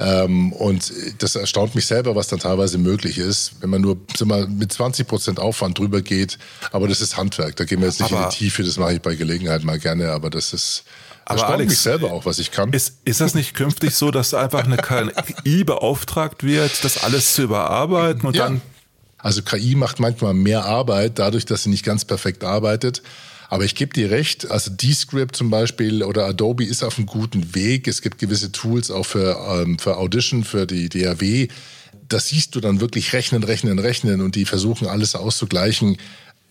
Ähm, 0.00 0.52
und 0.52 0.92
das 1.18 1.34
erstaunt 1.34 1.74
mich 1.74 1.86
selber, 1.86 2.14
was 2.14 2.28
dann 2.28 2.38
teilweise 2.38 2.78
möglich 2.78 3.18
ist, 3.18 3.54
wenn 3.60 3.70
man 3.70 3.80
nur 3.80 3.96
wir, 4.16 4.46
mit 4.46 4.72
20 4.72 5.08
Prozent 5.08 5.40
Aufwand 5.40 5.78
drüber 5.78 6.02
geht. 6.02 6.38
Aber 6.70 6.86
das 6.86 7.00
ist 7.00 7.16
Handwerk. 7.16 7.56
Da 7.56 7.64
gehen 7.64 7.80
wir 7.80 7.88
jetzt 7.88 8.00
nicht 8.00 8.12
aber 8.12 8.24
in 8.24 8.30
die 8.30 8.36
Tiefe. 8.36 8.62
Das 8.62 8.76
mache 8.76 8.94
ich 8.94 9.02
bei 9.02 9.16
Gelegenheit 9.16 9.64
mal 9.64 9.78
gerne. 9.78 10.12
Aber 10.12 10.30
das 10.30 10.52
ist 10.52 10.84
aber 11.24 11.40
erstaunt 11.40 11.54
Alex, 11.54 11.70
mich 11.70 11.80
selber 11.80 12.12
auch, 12.12 12.24
was 12.24 12.38
ich 12.38 12.52
kann. 12.52 12.72
Ist, 12.72 12.98
ist 13.04 13.20
das 13.20 13.34
nicht 13.34 13.54
künftig 13.54 13.94
so, 13.94 14.10
dass 14.10 14.32
einfach 14.34 14.64
eine 14.64 14.76
KI 14.76 15.64
beauftragt 15.64 16.42
wird, 16.42 16.84
das 16.84 17.02
alles 17.02 17.34
zu 17.34 17.42
überarbeiten 17.42 18.26
und 18.26 18.36
ja. 18.36 18.44
dann 18.44 18.62
also 19.18 19.42
KI 19.42 19.74
macht 19.74 20.00
manchmal 20.00 20.34
mehr 20.34 20.64
Arbeit 20.64 21.18
dadurch, 21.18 21.44
dass 21.44 21.64
sie 21.64 21.70
nicht 21.70 21.84
ganz 21.84 22.04
perfekt 22.04 22.44
arbeitet. 22.44 23.02
Aber 23.50 23.64
ich 23.64 23.74
gebe 23.74 23.92
dir 23.94 24.10
recht, 24.10 24.50
also 24.50 24.70
Descript 24.70 25.34
zum 25.34 25.50
Beispiel 25.50 26.02
oder 26.02 26.26
Adobe 26.26 26.64
ist 26.64 26.82
auf 26.82 26.98
einem 26.98 27.06
guten 27.06 27.54
Weg. 27.54 27.88
Es 27.88 28.02
gibt 28.02 28.18
gewisse 28.18 28.52
Tools 28.52 28.90
auch 28.90 29.06
für, 29.06 29.38
ähm, 29.50 29.78
für 29.78 29.96
Audition, 29.96 30.44
für 30.44 30.66
die 30.66 30.88
DAW. 30.88 31.48
Das 32.08 32.28
siehst 32.28 32.54
du 32.54 32.60
dann 32.60 32.80
wirklich 32.80 33.12
rechnen, 33.14 33.42
rechnen, 33.42 33.78
rechnen 33.78 34.20
und 34.20 34.34
die 34.34 34.44
versuchen 34.44 34.86
alles 34.86 35.14
auszugleichen. 35.14 35.96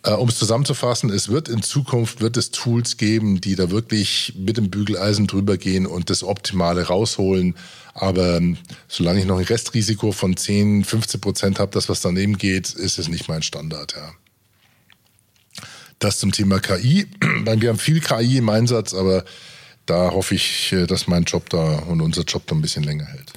Äh, 0.08 0.14
um 0.14 0.30
es 0.30 0.40
zusammenzufassen, 0.40 1.10
es 1.10 1.28
wird 1.28 1.50
in 1.50 1.62
Zukunft 1.62 2.22
wird 2.22 2.38
es 2.38 2.52
Tools 2.52 2.96
geben, 2.96 3.42
die 3.42 3.56
da 3.56 3.70
wirklich 3.72 4.34
mit 4.38 4.56
dem 4.56 4.70
Bügeleisen 4.70 5.28
drüber 5.28 5.58
gehen 5.58 5.86
und 5.86 6.10
das 6.10 6.24
Optimale 6.24 6.84
rausholen. 6.88 7.56
Aber 7.94 8.38
ähm, 8.38 8.58
solange 8.88 9.20
ich 9.20 9.26
noch 9.26 9.38
ein 9.38 9.44
Restrisiko 9.44 10.14
von 10.14 10.38
10, 10.38 10.86
15 10.86 11.20
Prozent 11.20 11.60
habe, 11.60 11.74
dass 11.74 11.90
was 11.90 12.00
daneben 12.00 12.38
geht, 12.38 12.74
ist 12.74 13.00
es 13.00 13.10
nicht 13.10 13.28
mein 13.28 13.44
Standard, 13.44 13.96
ja. 13.98 14.14
Das 16.00 16.20
zum 16.20 16.32
Thema 16.32 16.60
KI. 16.60 17.08
Wir 17.46 17.70
haben 17.70 17.80
viel 17.80 18.00
KI 18.00 18.38
im 18.38 18.50
Einsatz, 18.50 18.94
aber 18.94 19.26
da 19.88 20.12
hoffe 20.12 20.36
ich, 20.36 20.72
äh, 20.72 20.86
dass 20.86 21.08
mein 21.08 21.24
Job 21.24 21.50
da 21.50 21.80
und 21.80 22.00
unser 22.00 22.24
Job 22.24 22.48
da 22.48 22.56
ein 22.56 22.62
bisschen 22.62 22.84
länger 22.84 23.08
hält. 23.08 23.34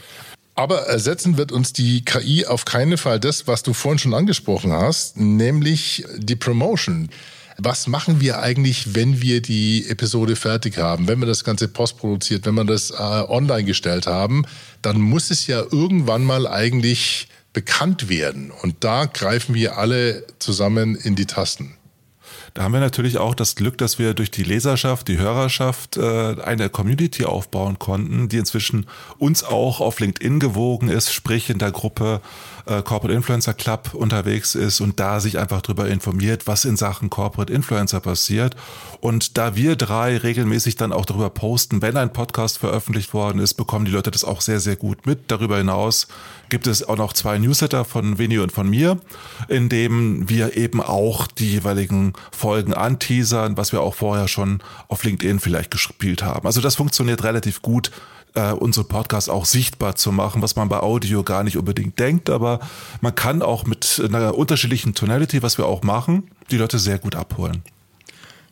Aber 0.61 0.81
ersetzen 0.83 1.39
wird 1.39 1.53
uns 1.53 1.73
die 1.73 2.05
KI 2.05 2.45
auf 2.45 2.67
keinen 2.67 2.99
Fall 2.99 3.19
das, 3.19 3.47
was 3.47 3.63
du 3.63 3.73
vorhin 3.73 3.99
schon 3.99 4.13
angesprochen 4.13 4.73
hast, 4.73 5.17
nämlich 5.17 6.05
die 6.19 6.37
Promotion. 6.37 7.09
Was 7.57 7.87
machen 7.87 8.21
wir 8.21 8.41
eigentlich, 8.41 8.95
wenn 8.95 9.23
wir 9.23 9.41
die 9.41 9.89
Episode 9.89 10.37
fertig 10.37 10.77
haben, 10.77 11.09
wenn 11.09 11.19
wir 11.19 11.27
das 11.27 11.45
Ganze 11.45 11.67
postproduziert, 11.67 12.45
wenn 12.45 12.57
wir 12.57 12.65
das 12.65 12.91
äh, 12.91 12.95
online 12.95 13.65
gestellt 13.65 14.07
haben, 14.07 14.45
dann 14.83 15.01
muss 15.01 15.31
es 15.31 15.47
ja 15.47 15.61
irgendwann 15.61 16.25
mal 16.25 16.47
eigentlich 16.47 17.29
bekannt 17.55 18.11
werden. 18.11 18.51
Und 18.51 18.85
da 18.85 19.07
greifen 19.07 19.55
wir 19.55 19.79
alle 19.79 20.27
zusammen 20.41 20.95
in 20.95 21.17
die 21.17 21.25
Tasten. 21.25 21.75
Da 22.55 22.63
haben 22.65 22.73
wir 22.73 22.81
natürlich 22.81 23.19
auch 23.19 23.35
das 23.35 23.55
Glück, 23.55 23.79
dass 23.79 23.99
wir 23.99 24.15
durch 24.15 24.31
die 24.31 24.43
Leserschaft, 24.43 25.09
die 25.09 25.19
Hörerschaft 25.19 25.97
äh, 25.97 26.37
eine 26.43 26.69
Community 26.69 27.25
aufbauen 27.25 27.79
konnten, 27.79 28.29
die 28.29 28.39
inzwischen 28.39 28.87
uns 29.19 29.45
auch 29.45 29.81
auf 29.81 30.01
LinkedIn 30.01 30.41
gewogen 30.41 30.89
ist, 30.89 31.13
sprich 31.13 31.51
in 31.51 31.59
der 31.59 31.71
Gruppe 31.71 32.21
äh, 32.71 32.83
Corporate 32.83 33.13
Influencer 33.13 33.53
Club 33.53 33.95
unterwegs 33.95 34.55
ist 34.55 34.81
und 34.81 35.01
da 35.01 35.19
sich 35.19 35.39
einfach 35.39 35.61
darüber 35.61 35.89
informiert, 35.89 36.47
was 36.47 36.65
in 36.65 36.77
Sachen 36.77 37.11
Corporate 37.11 37.53
Influencer 37.53 38.01
passiert. 38.01 38.55
Und 39.01 39.37
da 39.37 39.57
wir 39.57 39.75
drei 39.75 40.17
regelmäßig 40.17 40.77
dann 40.77 40.93
auch 40.93 41.05
darüber 41.05 41.31
posten, 41.31 41.83
wenn 41.83 41.97
ein 41.97 42.13
Podcast 42.13 42.59
veröffentlicht 42.59 43.13
worden 43.13 43.41
ist, 43.41 43.55
bekommen 43.55 43.87
die 43.87 43.91
Leute 43.91 44.11
das 44.11 44.25
auch 44.25 44.41
sehr, 44.41 44.61
sehr 44.61 44.77
gut 44.77 45.05
mit. 45.05 45.31
Darüber 45.33 45.59
hinaus 45.59 46.07
gibt 46.49 46.67
es 46.67 46.87
auch 46.87 46.97
noch 46.97 47.13
zwei 47.13 47.39
Newsletter 47.39 47.85
von 47.85 48.19
Winnie 48.19 48.39
und 48.39 48.53
von 48.53 48.71
mir, 48.71 49.01
in 49.49 49.69
dem 49.69 50.29
wir 50.29 50.57
eben 50.57 50.81
auch 50.81 51.27
die 51.27 51.51
jeweiligen 51.51 52.13
Folgen 52.31 52.75
anteasern, 52.75 53.57
was 53.57 53.73
wir 53.73 53.81
auch 53.81 53.95
vorher 53.95 54.29
schon 54.29 54.63
auf 54.89 55.03
LinkedIn 55.03 55.41
vielleicht 55.41 55.71
gespielt 55.73 56.23
haben. 56.23 56.47
Also 56.47 56.61
das 56.61 56.77
funktioniert 56.77 57.25
relativ 57.25 57.63
gut 57.63 57.91
äh, 58.35 58.53
unsere 58.53 58.87
Podcasts 58.87 59.29
auch 59.29 59.45
sichtbar 59.45 59.97
zu 59.97 60.13
machen, 60.13 60.43
was 60.43 60.57
man 60.57 60.69
bei 60.69 60.81
Audio 60.81 61.23
gar 61.23 61.43
nicht 61.45 61.57
unbedingt 61.57 61.99
denkt, 61.99 62.31
aber 62.31 62.61
man 63.01 63.15
kann 63.15 63.43
auch 63.43 63.65
mit 63.67 64.03
einer 64.05 64.37
unterschiedlichen 64.37 64.95
Tonality, 64.95 65.43
was 65.43 65.59
wir 65.59 65.67
auch 65.67 65.83
machen, 65.83 66.31
die 66.51 66.57
Leute 66.57 66.79
sehr 66.79 66.99
gut 66.99 67.17
abholen. 67.17 67.63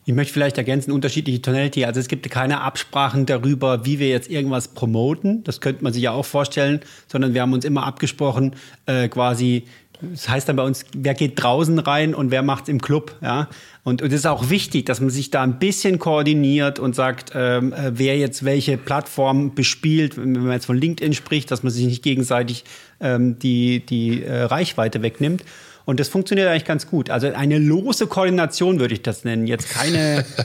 Ich 0.05 0.15
möchte 0.15 0.33
vielleicht 0.33 0.57
ergänzen, 0.57 0.91
unterschiedliche 0.91 1.39
Tonality. 1.39 1.85
Also 1.85 1.99
es 1.99 2.07
gibt 2.07 2.27
keine 2.31 2.61
Absprachen 2.61 3.27
darüber, 3.27 3.85
wie 3.85 3.99
wir 3.99 4.09
jetzt 4.09 4.27
irgendwas 4.27 4.69
promoten. 4.69 5.43
Das 5.43 5.61
könnte 5.61 5.83
man 5.83 5.93
sich 5.93 6.01
ja 6.01 6.11
auch 6.11 6.25
vorstellen, 6.25 6.79
sondern 7.07 7.35
wir 7.35 7.43
haben 7.43 7.53
uns 7.53 7.63
immer 7.63 7.85
abgesprochen, 7.85 8.55
äh, 8.87 9.07
quasi, 9.07 9.65
das 10.01 10.27
heißt 10.27 10.49
dann 10.49 10.55
bei 10.55 10.63
uns, 10.63 10.83
wer 10.97 11.13
geht 11.13 11.41
draußen 11.43 11.77
rein 11.77 12.15
und 12.15 12.31
wer 12.31 12.41
macht's 12.41 12.69
im 12.69 12.81
Club, 12.81 13.15
ja. 13.21 13.49
Und 13.89 14.03
es 14.03 14.13
ist 14.13 14.27
auch 14.27 14.51
wichtig, 14.51 14.85
dass 14.85 15.01
man 15.01 15.09
sich 15.09 15.31
da 15.31 15.41
ein 15.41 15.57
bisschen 15.57 15.97
koordiniert 15.97 16.77
und 16.77 16.93
sagt, 16.93 17.31
ähm, 17.33 17.73
äh, 17.73 17.91
wer 17.95 18.17
jetzt 18.19 18.45
welche 18.45 18.77
Plattform 18.77 19.55
bespielt, 19.55 20.15
wenn 20.15 20.33
man 20.33 20.51
jetzt 20.51 20.67
von 20.67 20.77
LinkedIn 20.77 21.13
spricht, 21.13 21.49
dass 21.49 21.63
man 21.63 21.71
sich 21.71 21.87
nicht 21.87 22.03
gegenseitig 22.03 22.65
ähm, 22.99 23.39
die, 23.39 23.83
die 23.83 24.23
äh, 24.23 24.43
Reichweite 24.43 25.01
wegnimmt. 25.01 25.43
Und 25.89 25.99
das 25.99 26.07
funktioniert 26.07 26.47
eigentlich 26.47 26.65
ganz 26.65 26.85
gut. 26.85 27.09
Also 27.09 27.33
eine 27.33 27.57
lose 27.57 28.05
Koordination 28.05 28.79
würde 28.79 28.93
ich 28.93 29.01
das 29.01 29.23
nennen. 29.23 29.47
Jetzt 29.47 29.71
keine. 29.71 30.23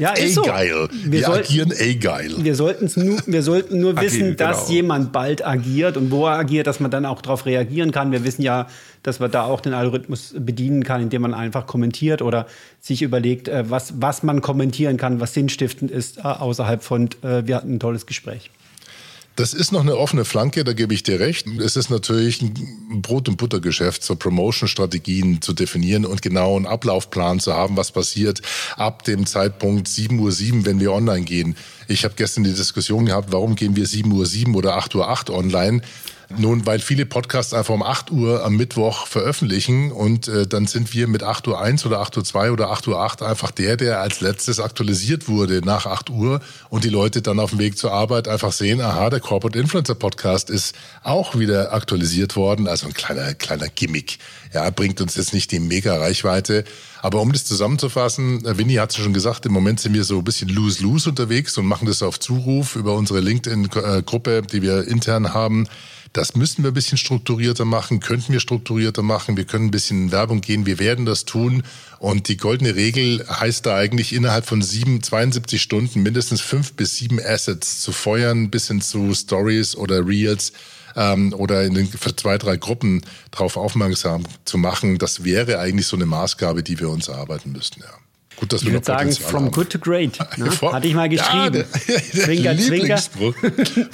Ja, 0.00 0.12
ist 0.12 0.36
so. 0.36 0.42
geil. 0.42 0.88
Wir, 1.04 1.12
wir 1.12 1.24
soll, 1.26 1.38
agieren 1.40 1.72
eh 1.76 1.96
geil. 1.96 2.32
Wir 2.38 2.54
sollten 2.54 2.90
nur, 3.04 3.18
wir 3.26 3.42
sollten 3.42 3.78
nur 3.78 4.00
wissen, 4.00 4.36
dass 4.36 4.66
genau. 4.66 4.72
jemand 4.72 5.12
bald 5.12 5.46
agiert 5.46 5.98
und 5.98 6.10
wo 6.10 6.26
er 6.26 6.38
agiert, 6.38 6.66
dass 6.66 6.80
man 6.80 6.90
dann 6.90 7.04
auch 7.04 7.20
darauf 7.20 7.44
reagieren 7.44 7.90
kann. 7.90 8.10
Wir 8.10 8.24
wissen 8.24 8.40
ja, 8.40 8.68
dass 9.02 9.20
man 9.20 9.30
da 9.30 9.42
auch 9.42 9.60
den 9.60 9.74
Algorithmus 9.74 10.34
bedienen 10.38 10.82
kann, 10.82 11.02
indem 11.02 11.22
man 11.22 11.34
einfach 11.34 11.66
kommentiert 11.66 12.22
oder 12.22 12.46
sich 12.80 13.02
überlegt, 13.02 13.48
äh, 13.48 13.68
was, 13.68 14.00
was 14.00 14.22
man 14.22 14.40
kommentieren 14.40 14.96
kann, 14.96 15.20
was 15.20 15.34
sinnstiftend 15.34 15.90
ist, 15.90 16.18
äh, 16.18 16.22
außerhalb 16.22 16.82
von, 16.82 17.10
äh, 17.22 17.42
wir 17.44 17.56
hatten 17.56 17.74
ein 17.74 17.80
tolles 17.80 18.06
Gespräch. 18.06 18.50
Das 19.34 19.54
ist 19.54 19.72
noch 19.72 19.80
eine 19.80 19.96
offene 19.96 20.26
Flanke, 20.26 20.62
da 20.62 20.74
gebe 20.74 20.92
ich 20.92 21.04
dir 21.04 21.18
recht. 21.18 21.46
Es 21.46 21.76
ist 21.76 21.88
natürlich 21.88 22.42
ein 22.42 23.00
Brot- 23.00 23.30
und 23.30 23.38
Buttergeschäft, 23.38 24.04
so 24.04 24.14
Promotion-Strategien 24.14 25.40
zu 25.40 25.54
definieren 25.54 26.04
und 26.04 26.20
genau 26.20 26.54
einen 26.54 26.66
Ablaufplan 26.66 27.40
zu 27.40 27.54
haben, 27.54 27.78
was 27.78 27.92
passiert 27.92 28.42
ab 28.76 29.04
dem 29.04 29.24
Zeitpunkt 29.24 29.88
7.07 29.88 30.18
Uhr, 30.58 30.66
wenn 30.66 30.80
wir 30.80 30.92
online 30.92 31.24
gehen. 31.24 31.56
Ich 31.88 32.04
habe 32.04 32.14
gestern 32.14 32.44
die 32.44 32.52
Diskussion 32.52 33.06
gehabt, 33.06 33.32
warum 33.32 33.56
gehen 33.56 33.74
wir 33.74 33.86
7.07 33.86 34.48
Uhr 34.50 34.56
oder 34.56 34.78
8.08 34.78 35.30
Uhr 35.30 35.38
online? 35.38 35.80
Nun, 36.38 36.66
weil 36.66 36.78
viele 36.78 37.06
Podcasts 37.06 37.54
einfach 37.54 37.74
um 37.74 37.82
8 37.82 38.10
Uhr 38.10 38.44
am 38.44 38.56
Mittwoch 38.56 39.06
veröffentlichen 39.06 39.92
und 39.92 40.28
äh, 40.28 40.46
dann 40.46 40.66
sind 40.66 40.94
wir 40.94 41.06
mit 41.08 41.22
8 41.22 41.46
Uhr 41.48 41.60
1 41.60 41.84
oder 41.86 42.00
8 42.00 42.16
Uhr 42.16 42.24
2 42.24 42.50
oder 42.52 42.70
8 42.70 42.88
Uhr 42.88 43.00
8 43.00 43.22
einfach 43.22 43.50
der, 43.50 43.76
der 43.76 44.00
als 44.00 44.20
letztes 44.20 44.60
aktualisiert 44.60 45.28
wurde 45.28 45.60
nach 45.64 45.86
8 45.86 46.10
Uhr 46.10 46.40
und 46.70 46.84
die 46.84 46.88
Leute 46.88 47.22
dann 47.22 47.40
auf 47.40 47.50
dem 47.50 47.58
Weg 47.58 47.76
zur 47.76 47.92
Arbeit 47.92 48.28
einfach 48.28 48.52
sehen, 48.52 48.80
aha, 48.80 49.10
der 49.10 49.20
Corporate 49.20 49.58
Influencer 49.58 49.94
Podcast 49.94 50.50
ist 50.50 50.74
auch 51.02 51.38
wieder 51.38 51.72
aktualisiert 51.72 52.36
worden. 52.36 52.68
Also 52.68 52.86
ein 52.86 52.94
kleiner, 52.94 53.34
kleiner 53.34 53.68
Gimmick. 53.68 54.18
Ja, 54.52 54.68
bringt 54.70 55.00
uns 55.00 55.16
jetzt 55.16 55.34
nicht 55.34 55.50
die 55.52 55.60
mega 55.60 55.96
Reichweite. 55.96 56.64
Aber 57.02 57.20
um 57.20 57.32
das 57.32 57.44
zusammenzufassen, 57.44 58.44
äh, 58.44 58.56
Winnie 58.58 58.78
hat 58.78 58.90
es 58.90 58.96
schon 58.96 59.12
gesagt, 59.12 59.44
im 59.44 59.52
Moment 59.52 59.80
sind 59.80 59.92
wir 59.92 60.04
so 60.04 60.18
ein 60.18 60.24
bisschen 60.24 60.48
lose-lose 60.48 61.10
unterwegs 61.10 61.58
und 61.58 61.66
machen 61.66 61.86
das 61.86 62.02
auf 62.02 62.20
Zuruf 62.20 62.76
über 62.76 62.94
unsere 62.94 63.20
LinkedIn-Gruppe, 63.20 64.42
die 64.42 64.62
wir 64.62 64.86
intern 64.86 65.34
haben. 65.34 65.66
Das 66.12 66.36
müssen 66.36 66.62
wir 66.62 66.70
ein 66.70 66.74
bisschen 66.74 66.98
strukturierter 66.98 67.64
machen, 67.64 68.00
könnten 68.00 68.34
wir 68.34 68.40
strukturierter 68.40 69.02
machen. 69.02 69.38
Wir 69.38 69.44
können 69.44 69.66
ein 69.66 69.70
bisschen 69.70 70.04
in 70.04 70.12
Werbung 70.12 70.42
gehen. 70.42 70.66
Wir 70.66 70.78
werden 70.78 71.06
das 71.06 71.24
tun. 71.24 71.62
Und 71.98 72.28
die 72.28 72.36
goldene 72.36 72.74
Regel 72.74 73.24
heißt 73.28 73.64
da 73.64 73.76
eigentlich 73.76 74.12
innerhalb 74.12 74.44
von 74.44 74.60
sieben, 74.60 75.02
72 75.02 75.62
Stunden 75.62 76.02
mindestens 76.02 76.42
fünf 76.42 76.74
bis 76.74 76.96
sieben 76.96 77.18
Assets 77.18 77.80
zu 77.80 77.92
feuern, 77.92 78.50
bis 78.50 78.68
hin 78.68 78.82
zu 78.82 79.14
Stories 79.14 79.74
oder 79.74 80.06
Reels 80.06 80.52
ähm, 80.96 81.32
oder 81.32 81.64
in 81.64 81.74
den 81.74 81.90
zwei, 81.90 82.36
drei 82.36 82.58
Gruppen 82.58 83.02
darauf 83.30 83.56
aufmerksam 83.56 84.24
zu 84.44 84.58
machen. 84.58 84.98
Das 84.98 85.24
wäre 85.24 85.60
eigentlich 85.60 85.86
so 85.86 85.96
eine 85.96 86.06
Maßgabe, 86.06 86.62
die 86.62 86.78
wir 86.78 86.90
uns 86.90 87.08
erarbeiten 87.08 87.52
müssten. 87.52 87.80
Ja. 87.80 88.01
Gut, 88.42 88.52
dass 88.52 88.62
ich 88.62 88.72
würde 88.72 88.84
sagen, 88.84 89.12
from 89.12 89.52
good 89.52 89.70
to 89.70 89.78
great. 89.78 90.18
Ne? 90.36 90.50
Hatte 90.72 90.88
ich 90.88 90.94
mal 90.94 91.08
geschrieben. 91.08 91.32
Ja, 91.32 91.50
der, 91.50 91.62
der 92.26 92.58
zwinker, 92.58 92.96
zwinker. 92.96 92.98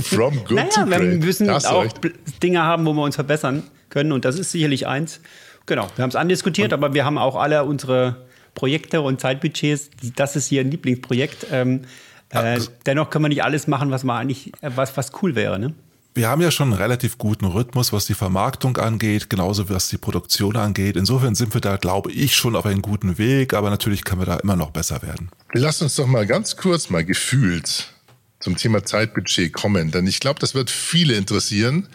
from 0.03 0.43
good 0.45 0.57
naja, 0.57 0.69
to 0.71 0.85
great. 0.87 1.01
Wir 1.03 1.19
müssen 1.19 1.51
auch 1.51 1.85
recht. 1.85 2.01
Dinge 2.43 2.63
haben, 2.63 2.87
wo 2.87 2.95
wir 2.95 3.03
uns 3.03 3.17
verbessern 3.17 3.63
können. 3.91 4.11
Und 4.11 4.25
das 4.25 4.39
ist 4.39 4.51
sicherlich 4.51 4.87
eins. 4.87 5.21
Genau, 5.67 5.87
wir 5.97 6.03
haben 6.03 6.09
es 6.09 6.17
andiskutiert, 6.17 6.73
und 6.73 6.83
aber 6.83 6.95
wir 6.95 7.05
haben 7.05 7.19
auch 7.19 7.37
alle 7.37 7.63
unsere 7.65 8.25
Projekte 8.55 9.03
und 9.03 9.21
Zeitbudgets. 9.21 9.91
Das 10.17 10.35
ist 10.35 10.47
hier 10.47 10.63
ein 10.63 10.71
Lieblingsprojekt. 10.71 11.49
Ähm, 11.53 11.83
äh, 12.31 12.59
dennoch 12.87 13.11
können 13.11 13.27
wir 13.27 13.29
nicht 13.29 13.45
alles 13.45 13.67
machen, 13.67 13.91
was 13.91 14.03
mal 14.03 14.19
eigentlich 14.19 14.53
was, 14.63 14.97
was 14.97 15.13
cool 15.21 15.35
wäre. 15.35 15.59
Ne? 15.59 15.75
Wir 16.19 16.29
haben 16.29 16.43
ja 16.43 16.51
schon 16.51 16.73
einen 16.73 16.83
relativ 16.83 17.17
guten 17.17 17.47
Rhythmus, 17.47 17.93
was 17.93 18.05
die 18.05 18.15
Vermarktung 18.15 18.77
angeht, 18.77 19.31
genauso 19.31 19.71
was 19.71 19.89
die 19.89 19.97
Produktion 19.97 20.57
angeht. 20.57 20.97
Insofern 20.97 21.35
sind 21.35 21.55
wir 21.55 21.61
da, 21.61 21.77
glaube 21.77 22.13
ich, 22.13 22.35
schon 22.35 22.57
auf 22.57 22.67
einem 22.67 22.83
guten 22.83 23.17
Weg, 23.19 23.55
aber 23.55 23.71
natürlich 23.71 24.05
können 24.05 24.21
wir 24.21 24.27
da 24.27 24.37
immer 24.37 24.57
noch 24.57 24.71
besser 24.71 25.01
werden. 25.03 25.31
Lass 25.53 25.81
uns 25.81 25.95
doch 25.95 26.07
mal 26.07 26.27
ganz 26.27 26.57
kurz 26.57 26.91
mal 26.91 27.05
gefühlt 27.05 27.95
zum 28.41 28.57
Thema 28.57 28.85
Zeitbudget 28.85 29.53
kommen, 29.53 29.93
denn 29.93 30.07
ich 30.07 30.21
glaube, 30.21 30.41
das 30.41 30.55
wird 30.55 30.71
viele 30.71 31.15
interessieren, 31.15 31.89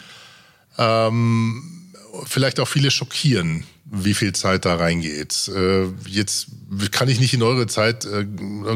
ähm, 0.78 1.92
vielleicht 2.26 2.60
auch 2.60 2.68
viele 2.68 2.92
schockieren 2.92 3.66
wie 3.96 4.16
viel 4.16 4.34
Zeit 4.34 4.66
da 4.66 4.76
reingeht. 4.76 5.52
Äh, 5.56 5.86
jetzt 6.08 6.48
kann 6.92 7.08
ich 7.10 7.20
nicht 7.20 7.34
in 7.36 7.44
eure 7.44 7.68
Zeit 7.68 8.06
äh, 8.06 8.26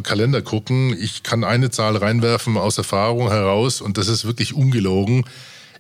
Kalender 0.02 0.44
gucken. 0.44 0.96
Ich 1.00 1.24
kann 1.24 1.44
eine 1.44 1.72
Zahl 1.72 1.98
reinwerfen 1.98 2.56
aus 2.56 2.78
Erfahrung 2.78 3.30
heraus 3.30 3.82
und 3.82 3.98
das 3.98 4.08
ist 4.10 4.26
wirklich 4.26 4.54
ungelogen. 4.54 5.26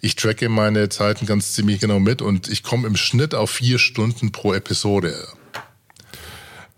Ich 0.02 0.16
tracke 0.16 0.50
meine 0.50 0.90
Zeiten 0.90 1.28
ganz 1.28 1.54
ziemlich 1.54 1.80
genau 1.80 2.00
mit 2.00 2.24
und 2.24 2.50
ich 2.50 2.64
komme 2.64 2.88
im 2.88 2.98
Schnitt 2.98 3.36
auf 3.36 3.52
vier 3.52 3.78
Stunden 3.78 4.32
pro 4.32 4.54
Episode. 4.54 5.16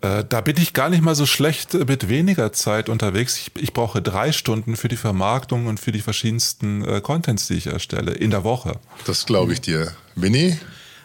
Äh, 0.02 0.24
da 0.28 0.42
bin 0.42 0.56
ich 0.58 0.74
gar 0.74 0.90
nicht 0.90 1.02
mal 1.02 1.14
so 1.14 1.24
schlecht 1.24 1.72
mit 1.72 2.10
weniger 2.10 2.52
Zeit 2.52 2.90
unterwegs. 2.90 3.38
Ich, 3.38 3.52
ich 3.62 3.72
brauche 3.72 4.02
drei 4.02 4.32
Stunden 4.32 4.76
für 4.76 4.88
die 4.88 4.96
Vermarktung 4.96 5.66
und 5.66 5.80
für 5.80 5.92
die 5.92 6.00
verschiedensten 6.00 6.84
äh, 6.84 7.00
Contents, 7.00 7.46
die 7.46 7.54
ich 7.54 7.68
erstelle, 7.68 8.12
in 8.12 8.30
der 8.30 8.44
Woche. 8.44 8.78
Das 9.06 9.24
glaube 9.24 9.54
ich 9.54 9.62
dir. 9.62 9.92
Winnie? 10.14 10.58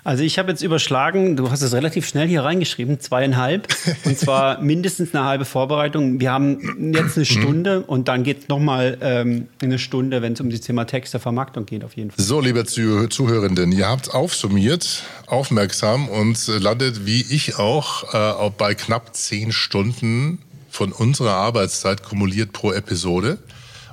Also 0.05 0.23
ich 0.23 0.37
habe 0.37 0.51
jetzt 0.51 0.61
überschlagen, 0.61 1.35
du 1.35 1.49
hast 1.49 1.63
es 1.63 1.73
relativ 1.73 2.07
schnell 2.07 2.27
hier 2.27 2.43
reingeschrieben, 2.43 2.99
zweieinhalb. 2.99 3.67
Und 4.05 4.19
zwar 4.19 4.61
mindestens 4.61 5.15
eine 5.15 5.25
halbe 5.25 5.45
Vorbereitung. 5.45 6.19
Wir 6.19 6.31
haben 6.31 6.93
jetzt 6.93 7.17
eine 7.17 7.25
Stunde 7.25 7.81
und 7.81 8.07
dann 8.07 8.23
geht 8.23 8.43
es 8.43 8.47
nochmal 8.47 8.99
ähm, 9.01 9.47
eine 9.63 9.79
Stunde, 9.79 10.21
wenn 10.21 10.33
es 10.33 10.41
um 10.41 10.51
das 10.51 10.61
Thema 10.61 10.85
Text 10.85 11.15
der 11.15 11.21
Vermarktung 11.21 11.65
geht, 11.65 11.83
auf 11.83 11.97
jeden 11.97 12.11
Fall. 12.11 12.23
So, 12.23 12.39
liebe 12.39 12.65
Zuh 12.65 13.07
Zuhörenden, 13.07 13.71
ihr 13.71 13.89
habt 13.89 14.13
aufsummiert, 14.13 15.01
aufmerksam 15.25 16.07
und 16.07 16.45
landet 16.49 17.07
wie 17.07 17.25
ich 17.27 17.57
auch 17.57 18.13
äh, 18.13 18.51
bei 18.55 18.75
knapp 18.75 19.15
zehn 19.15 19.51
Stunden 19.51 20.37
von 20.69 20.91
unserer 20.91 21.33
Arbeitszeit 21.33 22.03
kumuliert 22.03 22.53
pro 22.53 22.71
Episode. 22.71 23.39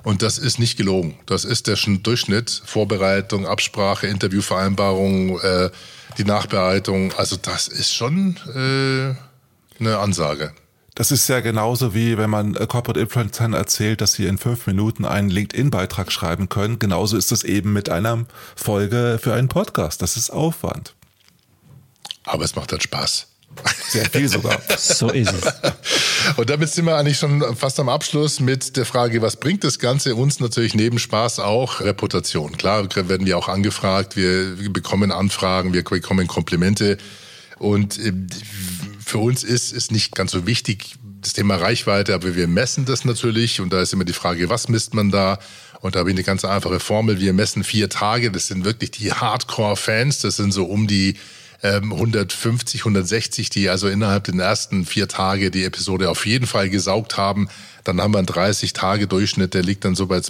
Und 0.03 0.23
das 0.23 0.39
ist 0.39 0.59
nicht 0.59 0.77
gelogen. 0.77 1.19
Das 1.27 1.45
ist 1.45 1.69
der 1.69 1.77
Durchschnitt. 1.77 2.63
Vorbereitung, 2.65 3.47
Absprache, 3.47 4.07
Interviewvereinbarung, 4.09 5.39
äh, 5.41 5.71
die 6.19 6.25
Nachbereitung. 6.25 7.13
Also 7.17 7.37
das 7.37 7.69
ist 7.69 7.95
schon 7.95 8.37
äh, 8.55 9.15
eine 9.81 9.99
Ansage. 9.99 10.53
Das 10.95 11.11
ist 11.11 11.29
ja 11.29 11.41
genauso 11.41 11.95
wie 11.95 12.19
wenn 12.19 12.29
man 12.29 12.55
äh, 12.55 12.67
Corporate 12.67 13.01
Influencern 13.01 13.55
erzählt, 13.55 14.01
dass 14.01 14.13
sie 14.13 14.27
in 14.27 14.39
fünf 14.39 14.67
Minuten 14.67 15.05
einen 15.05 15.31
LinkedIn-Beitrag 15.31 16.13
schreiben 16.13 16.49
können. 16.49 16.79
Genauso 16.79 17.17
ist 17.17 17.33
es 17.33 17.45
eben 17.45 17.73
mit 17.73 17.89
einer 17.89 18.27
Folge 18.57 19.19
für 19.23 19.33
einen 19.33 19.49
Podcast. 19.49 20.03
Das 20.03 20.17
ist 20.17 20.31
Aufwand. 20.31 20.95
Aber 22.25 22.45
es 22.45 22.57
macht 22.57 22.73
halt 22.73 22.83
Spaß. 22.83 23.32
Sehr 23.89 24.07
viel 24.07 24.29
sogar. 24.29 24.61
so 24.79 25.11
ist 25.11 25.33
es. 25.33 26.37
Und 26.37 26.49
damit 26.49 26.71
sind 26.71 26.87
wir 26.87 26.97
eigentlich 26.97 27.19
schon 27.19 27.57
fast 27.57 27.79
am 27.79 27.89
Abschluss 27.89 28.41
mit 28.41 28.77
der 28.77 28.87
Frage, 28.87 29.21
was 29.23 29.37
bringt 29.37 29.65
das 29.65 29.79
Ganze 29.79 30.15
uns 30.15 30.41
natürlich 30.41 30.75
neben 30.75 30.99
Spaß 30.99 31.41
auch 31.41 31.81
Reputation. 31.81 32.57
Klar 32.57 32.89
werden 32.95 33.27
wir 33.27 33.37
auch 33.37 33.49
angefragt, 33.49 34.17
wir 34.17 34.57
bekommen 34.71 35.13
Anfragen, 35.13 35.75
wir 35.75 35.85
bekommen 35.85 36.27
Komplimente. 36.27 36.97
Und 37.59 37.99
äh, 37.99 38.13
für 39.05 39.19
uns 39.19 39.45
ist 39.45 39.73
es 39.73 39.91
nicht 39.91 40.15
ganz 40.15 40.33
so 40.33 40.47
wichtig, 40.47 40.95
das 41.21 41.35
Thema 41.35 41.57
Reichweite, 41.57 42.15
aber 42.15 42.35
wir 42.35 42.49
messen 42.49 42.85
das 42.85 43.05
natürlich. 43.05 43.61
Und 43.61 43.73
da 43.73 43.81
ist 43.81 43.93
immer 43.93 44.05
die 44.05 44.13
Frage, 44.13 44.49
was 44.49 44.69
misst 44.69 44.95
man 44.95 45.11
da? 45.11 45.39
Und 45.81 45.95
da 45.95 46.01
habe 46.01 46.11
ich 46.11 46.17
eine 46.17 46.25
ganz 46.25 46.45
einfache 46.45 46.81
Formel. 46.81 47.21
Wir 47.21 47.33
messen 47.33 47.65
vier 47.65 47.89
Tage. 47.89 48.31
Das 48.31 48.47
sind 48.47 48.65
wirklich 48.65 48.93
die 48.93 49.13
Hardcore-Fans. 49.13 50.21
Das 50.21 50.37
sind 50.37 50.53
so 50.53 50.65
um 50.65 50.87
die 50.87 51.17
150, 51.63 52.81
ähm, 52.81 52.87
160, 52.87 53.51
die 53.51 53.69
also 53.69 53.89
innerhalb 53.89 54.25
der 54.25 54.35
ersten 54.35 54.85
vier 54.85 55.09
Tage 55.09 55.51
die 55.51 55.65
Episode 55.65 56.11
auf 56.11 56.27
jeden 56.27 56.47
Fall 56.47 56.69
gesaugt 56.69 57.17
haben. 57.17 57.49
Dann 57.85 58.01
haben 58.01 58.13
wir 58.15 58.19
einen 58.19 58.27
30-Tage-Durchschnitt, 58.27 59.55
der 59.55 59.63
liegt 59.63 59.85
dann 59.85 59.95
so 59.95 60.07
bei 60.07 60.21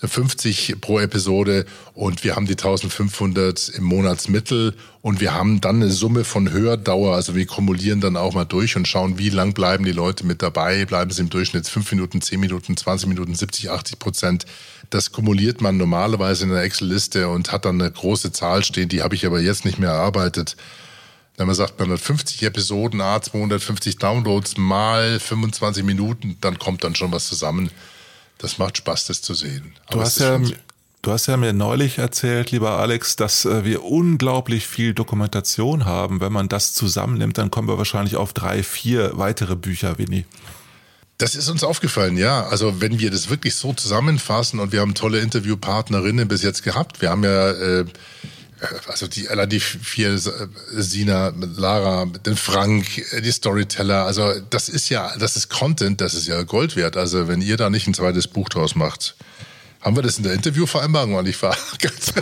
250 0.00 0.76
pro 0.82 1.00
Episode 1.00 1.64
und 1.94 2.22
wir 2.22 2.36
haben 2.36 2.44
die 2.44 2.52
1500 2.52 3.70
im 3.70 3.84
Monatsmittel 3.84 4.74
und 5.00 5.22
wir 5.22 5.32
haben 5.32 5.62
dann 5.62 5.76
eine 5.76 5.90
Summe 5.90 6.24
von 6.24 6.52
Hördauer. 6.52 7.14
Also 7.14 7.34
wir 7.34 7.46
kumulieren 7.46 8.02
dann 8.02 8.16
auch 8.16 8.34
mal 8.34 8.44
durch 8.44 8.76
und 8.76 8.86
schauen, 8.86 9.18
wie 9.18 9.30
lang 9.30 9.54
bleiben 9.54 9.86
die 9.86 9.92
Leute 9.92 10.26
mit 10.26 10.42
dabei. 10.42 10.84
Bleiben 10.84 11.10
sie 11.12 11.22
im 11.22 11.30
Durchschnitt 11.30 11.66
5 11.66 11.92
Minuten, 11.92 12.20
10 12.20 12.38
Minuten, 12.38 12.76
20 12.76 13.08
Minuten, 13.08 13.34
70, 13.34 13.70
80 13.70 13.98
Prozent. 13.98 14.46
Das 14.90 15.12
kumuliert 15.12 15.62
man 15.62 15.78
normalerweise 15.78 16.44
in 16.44 16.50
einer 16.50 16.62
Excel-Liste 16.62 17.28
und 17.28 17.50
hat 17.50 17.64
dann 17.64 17.80
eine 17.80 17.90
große 17.90 18.32
Zahl 18.32 18.62
stehen, 18.64 18.90
die 18.90 19.02
habe 19.02 19.14
ich 19.14 19.24
aber 19.24 19.40
jetzt 19.40 19.64
nicht 19.64 19.78
mehr 19.78 19.90
erarbeitet. 19.90 20.56
Wenn 21.38 21.46
man 21.46 21.56
sagt, 21.56 21.78
man 21.78 21.90
hat 21.90 22.00
50 22.00 22.42
Episoden, 22.42 23.00
A, 23.00 23.20
250 23.20 23.96
Downloads 23.96 24.58
mal 24.58 25.18
25 25.18 25.84
Minuten, 25.84 26.36
dann 26.42 26.58
kommt 26.58 26.84
dann 26.84 26.94
schon 26.94 27.12
was 27.12 27.28
zusammen. 27.28 27.70
Das 28.38 28.58
macht 28.58 28.76
Spaß, 28.78 29.06
das 29.06 29.22
zu 29.22 29.34
sehen. 29.34 29.74
du 29.90 30.00
hast 30.00 30.20
ja, 30.20 30.38
du 31.02 31.12
hast 31.12 31.26
ja 31.26 31.36
mir 31.36 31.52
neulich 31.52 31.98
erzählt, 31.98 32.50
lieber 32.50 32.72
Alex, 32.72 33.16
dass 33.16 33.44
äh, 33.44 33.64
wir 33.64 33.84
unglaublich 33.84 34.66
viel 34.66 34.92
Dokumentation 34.92 35.84
haben. 35.84 36.20
Wenn 36.20 36.32
man 36.32 36.48
das 36.48 36.72
zusammennimmt, 36.72 37.38
dann 37.38 37.50
kommen 37.50 37.68
wir 37.68 37.78
wahrscheinlich 37.78 38.16
auf 38.16 38.32
drei, 38.32 38.62
vier 38.62 39.16
weitere 39.16 39.56
Bücher, 39.56 39.98
Winnie. 39.98 40.26
Das 41.18 41.34
ist 41.34 41.48
uns 41.48 41.64
aufgefallen, 41.64 42.18
ja. 42.18 42.46
Also 42.46 42.82
wenn 42.82 42.98
wir 42.98 43.10
das 43.10 43.30
wirklich 43.30 43.54
so 43.54 43.72
zusammenfassen 43.72 44.60
und 44.60 44.72
wir 44.72 44.80
haben 44.80 44.94
tolle 44.94 45.20
Interviewpartnerinnen 45.20 46.28
bis 46.28 46.42
jetzt 46.42 46.62
gehabt. 46.62 47.00
Wir 47.00 47.08
haben 47.08 47.24
ja 47.24 47.50
äh, 47.52 47.84
also 48.88 49.06
die 49.06 49.28
allein 49.28 49.48
die 49.48 49.60
vier 49.60 50.14
äh, 50.14 50.18
Sina, 50.72 51.32
Lara, 51.56 52.06
den 52.06 52.36
Frank, 52.36 52.86
äh, 53.12 53.20
die 53.20 53.30
Storyteller. 53.30 54.04
Also 54.04 54.32
das 54.50 54.68
ist 54.68 54.88
ja, 54.88 55.16
das 55.18 55.36
ist 55.36 55.48
Content, 55.48 56.00
das 56.00 56.14
ist 56.14 56.26
ja 56.26 56.42
Gold 56.42 56.76
wert. 56.76 56.96
Also 56.96 57.28
wenn 57.28 57.42
ihr 57.42 57.56
da 57.56 57.70
nicht 57.70 57.86
ein 57.86 57.94
zweites 57.94 58.28
Buch 58.28 58.48
draus 58.48 58.74
macht. 58.74 59.16
Haben 59.82 59.94
wir 59.94 60.02
das 60.02 60.16
in 60.16 60.24
der 60.24 60.32
Interviewvereinbarung 60.32 61.14
und 61.14 61.28
ich 61.28 61.40
war 61.42 61.56
ganz 61.80 62.12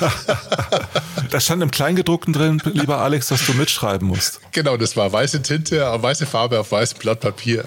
Da 1.31 1.41
stand 1.41 1.63
im 1.63 1.71
Kleingedruckten 1.71 2.35
drin, 2.35 2.61
lieber 2.65 2.99
Alex, 2.99 3.29
dass 3.29 3.47
du 3.47 3.55
mitschreiben 3.55 4.07
musst. 4.07 4.41
Genau, 4.53 4.77
das 4.77 4.97
war 4.97 5.11
weiße 5.11 5.41
Tinte, 5.41 5.81
weiße 5.81 6.27
Farbe 6.27 6.61
auf 6.61 6.73
weißem 6.73 6.99
Blatt 6.99 7.21
Papier. 7.21 7.65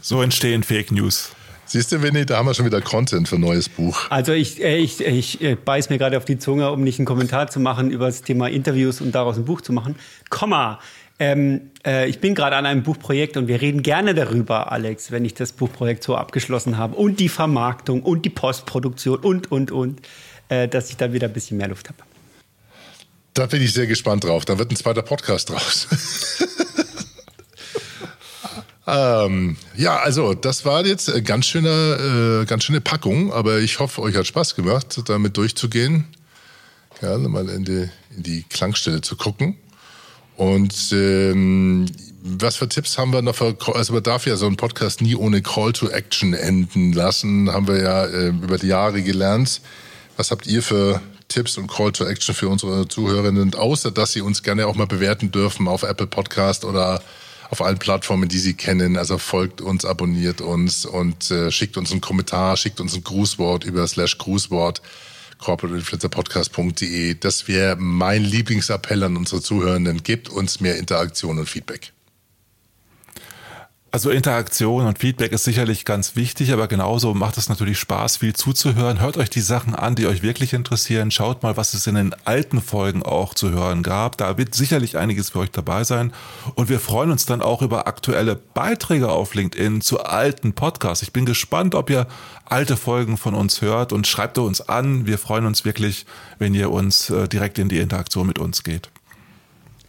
So 0.00 0.22
entstehen 0.22 0.62
Fake 0.62 0.92
News. 0.92 1.33
Siehst 1.66 1.92
du, 1.92 2.02
Winnie, 2.02 2.26
da 2.26 2.36
haben 2.36 2.46
wir 2.46 2.54
schon 2.54 2.66
wieder 2.66 2.80
Content 2.80 3.28
für 3.28 3.36
ein 3.36 3.40
neues 3.40 3.68
Buch. 3.68 4.10
Also 4.10 4.32
ich, 4.32 4.62
äh, 4.62 4.76
ich, 4.76 5.00
ich 5.00 5.42
äh, 5.42 5.54
beiß 5.54 5.90
mir 5.90 5.98
gerade 5.98 6.16
auf 6.16 6.24
die 6.24 6.38
Zunge, 6.38 6.70
um 6.70 6.82
nicht 6.82 6.98
einen 6.98 7.06
Kommentar 7.06 7.48
zu 7.48 7.60
machen 7.60 7.90
über 7.90 8.06
das 8.06 8.22
Thema 8.22 8.48
Interviews 8.48 9.00
und 9.00 9.14
daraus 9.14 9.36
ein 9.36 9.44
Buch 9.44 9.60
zu 9.60 9.72
machen. 9.72 9.96
Komma. 10.30 10.78
Ähm, 11.18 11.70
äh, 11.86 12.08
ich 12.08 12.18
bin 12.18 12.34
gerade 12.34 12.56
an 12.56 12.66
einem 12.66 12.82
Buchprojekt 12.82 13.36
und 13.36 13.46
wir 13.46 13.60
reden 13.60 13.82
gerne 13.82 14.14
darüber, 14.14 14.72
Alex, 14.72 15.10
wenn 15.12 15.24
ich 15.24 15.34
das 15.34 15.52
Buchprojekt 15.52 16.02
so 16.02 16.16
abgeschlossen 16.16 16.76
habe 16.76 16.96
und 16.96 17.20
die 17.20 17.28
Vermarktung 17.28 18.02
und 18.02 18.24
die 18.24 18.30
Postproduktion 18.30 19.20
und, 19.20 19.50
und, 19.52 19.70
und, 19.70 20.00
äh, 20.48 20.66
dass 20.66 20.90
ich 20.90 20.96
dann 20.96 21.12
wieder 21.12 21.28
ein 21.28 21.32
bisschen 21.32 21.56
mehr 21.56 21.68
Luft 21.68 21.88
habe. 21.88 21.98
Da 23.32 23.46
bin 23.46 23.62
ich 23.62 23.72
sehr 23.72 23.86
gespannt 23.86 24.24
drauf. 24.24 24.44
Da 24.44 24.58
wird 24.58 24.70
ein 24.70 24.76
zweiter 24.76 25.02
Podcast 25.02 25.50
draus. 25.50 25.88
Ähm, 28.86 29.56
ja, 29.76 29.96
also 29.96 30.34
das 30.34 30.64
war 30.64 30.84
jetzt 30.84 31.10
eine 31.10 31.22
ganz 31.22 31.46
schöne, 31.46 32.42
äh, 32.42 32.46
ganz 32.46 32.64
schöne 32.64 32.80
Packung, 32.80 33.32
aber 33.32 33.58
ich 33.60 33.78
hoffe, 33.78 34.02
euch 34.02 34.14
hat 34.14 34.26
Spaß 34.26 34.54
gemacht, 34.56 35.00
damit 35.06 35.36
durchzugehen. 35.36 36.04
Ja, 37.00 37.16
mal 37.18 37.48
in 37.48 37.64
die, 37.64 37.88
in 38.16 38.22
die 38.22 38.44
Klangstelle 38.44 39.00
zu 39.00 39.16
gucken. 39.16 39.56
Und 40.36 40.74
ähm, 40.92 41.86
was 42.22 42.56
für 42.56 42.68
Tipps 42.68 42.98
haben 42.98 43.12
wir 43.12 43.22
noch? 43.22 43.36
Für, 43.36 43.56
also 43.74 43.92
man 43.92 44.02
darf 44.02 44.26
ja 44.26 44.36
so 44.36 44.46
einen 44.46 44.56
Podcast 44.56 45.00
nie 45.00 45.14
ohne 45.14 45.42
Call 45.42 45.72
to 45.72 45.88
Action 45.88 46.34
enden 46.34 46.92
lassen, 46.92 47.50
haben 47.50 47.68
wir 47.68 47.82
ja 47.82 48.04
äh, 48.04 48.28
über 48.28 48.58
die 48.58 48.68
Jahre 48.68 49.02
gelernt. 49.02 49.60
Was 50.16 50.30
habt 50.30 50.46
ihr 50.46 50.62
für 50.62 51.00
Tipps 51.28 51.56
und 51.56 51.68
Call 51.68 51.92
to 51.92 52.04
Action 52.04 52.34
für 52.34 52.48
unsere 52.48 52.86
Zuhörerinnen, 52.88 53.54
außer 53.54 53.90
dass 53.90 54.12
sie 54.12 54.20
uns 54.20 54.42
gerne 54.42 54.66
auch 54.66 54.74
mal 54.74 54.86
bewerten 54.86 55.30
dürfen 55.30 55.68
auf 55.68 55.82
Apple 55.82 56.06
Podcast 56.06 56.64
oder 56.64 57.02
auf 57.50 57.62
allen 57.62 57.78
Plattformen, 57.78 58.28
die 58.28 58.38
Sie 58.38 58.54
kennen. 58.54 58.96
Also 58.96 59.18
folgt 59.18 59.60
uns, 59.60 59.84
abonniert 59.84 60.40
uns 60.40 60.84
und 60.84 61.30
äh, 61.30 61.50
schickt 61.50 61.76
uns 61.76 61.92
einen 61.92 62.00
Kommentar, 62.00 62.56
schickt 62.56 62.80
uns 62.80 62.94
ein 62.94 63.04
Grußwort 63.04 63.64
über 63.64 63.86
slash 63.86 64.18
Grußwort 64.18 64.82
corporateinfluencerpodcast.de. 65.38 67.14
Das 67.14 67.48
wäre 67.48 67.76
mein 67.76 68.24
Lieblingsappell 68.24 69.02
an 69.02 69.16
unsere 69.16 69.40
Zuhörenden. 69.40 70.02
Gebt 70.02 70.28
uns 70.28 70.60
mehr 70.60 70.76
Interaktion 70.76 71.38
und 71.38 71.48
Feedback. 71.48 71.93
Also 73.94 74.10
Interaktion 74.10 74.86
und 74.86 74.98
Feedback 74.98 75.30
ist 75.30 75.44
sicherlich 75.44 75.84
ganz 75.84 76.16
wichtig, 76.16 76.52
aber 76.52 76.66
genauso 76.66 77.14
macht 77.14 77.38
es 77.38 77.48
natürlich 77.48 77.78
Spaß, 77.78 78.16
viel 78.16 78.34
zuzuhören. 78.34 79.00
Hört 79.00 79.16
euch 79.16 79.30
die 79.30 79.40
Sachen 79.40 79.72
an, 79.72 79.94
die 79.94 80.08
euch 80.08 80.20
wirklich 80.20 80.52
interessieren. 80.52 81.12
Schaut 81.12 81.44
mal, 81.44 81.56
was 81.56 81.74
es 81.74 81.86
in 81.86 81.94
den 81.94 82.12
alten 82.24 82.60
Folgen 82.60 83.04
auch 83.04 83.34
zu 83.34 83.50
hören 83.50 83.84
gab. 83.84 84.18
Da 84.18 84.36
wird 84.36 84.52
sicherlich 84.52 84.96
einiges 84.96 85.30
für 85.30 85.38
euch 85.38 85.52
dabei 85.52 85.84
sein. 85.84 86.12
Und 86.56 86.68
wir 86.68 86.80
freuen 86.80 87.12
uns 87.12 87.24
dann 87.24 87.40
auch 87.40 87.62
über 87.62 87.86
aktuelle 87.86 88.34
Beiträge 88.34 89.10
auf 89.10 89.32
LinkedIn 89.36 89.80
zu 89.80 90.02
alten 90.02 90.54
Podcasts. 90.54 91.04
Ich 91.04 91.12
bin 91.12 91.24
gespannt, 91.24 91.76
ob 91.76 91.88
ihr 91.88 92.08
alte 92.46 92.76
Folgen 92.76 93.16
von 93.16 93.34
uns 93.34 93.62
hört 93.62 93.92
und 93.92 94.08
schreibt 94.08 94.38
uns 94.38 94.60
an. 94.60 95.06
Wir 95.06 95.18
freuen 95.18 95.46
uns 95.46 95.64
wirklich, 95.64 96.04
wenn 96.40 96.52
ihr 96.52 96.72
uns 96.72 97.10
äh, 97.10 97.28
direkt 97.28 97.60
in 97.60 97.68
die 97.68 97.78
Interaktion 97.78 98.26
mit 98.26 98.40
uns 98.40 98.64
geht. 98.64 98.90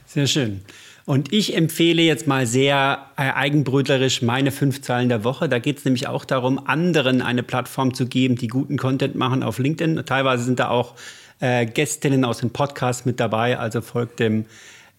Sehr 0.06 0.28
schön. 0.28 0.62
Und 1.06 1.32
ich 1.32 1.56
empfehle 1.56 2.02
jetzt 2.02 2.26
mal 2.26 2.48
sehr 2.48 3.12
äh, 3.16 3.32
eigenbrötlerisch 3.32 4.24
meine 4.24 4.52
fünf 4.52 4.82
Zahlen 4.82 5.08
der 5.08 5.24
Woche. 5.24 5.48
Da 5.48 5.60
geht 5.60 5.78
es 5.78 5.86
nämlich 5.86 6.08
auch 6.08 6.26
darum, 6.26 6.66
anderen 6.66 7.22
eine 7.22 7.44
Plattform 7.44 7.94
zu 7.94 8.08
geben, 8.08 8.36
die 8.38 8.48
guten 8.48 8.78
Content 8.78 9.14
machen 9.14 9.44
auf 9.44 9.60
LinkedIn. 9.60 10.04
Teilweise 10.08 10.44
sind 10.44 10.60
da 10.60 10.70
auch 10.70 10.96
äh, 11.40 11.68
Gästinnen 11.68 12.26
aus 12.26 12.40
dem 12.40 12.50
Podcast 12.50 13.06
mit 13.06 13.20
dabei. 13.20 13.60
Also 13.60 13.82
folgt 13.82 14.20
dem, 14.20 14.46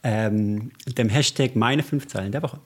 ähm, 0.05 0.71
dem 0.87 1.09
Hashtag 1.09 1.57
meine 1.57 1.83
fünf 1.83 2.07
Zahlen 2.07 2.31
der 2.31 2.43
Woche. 2.43 2.61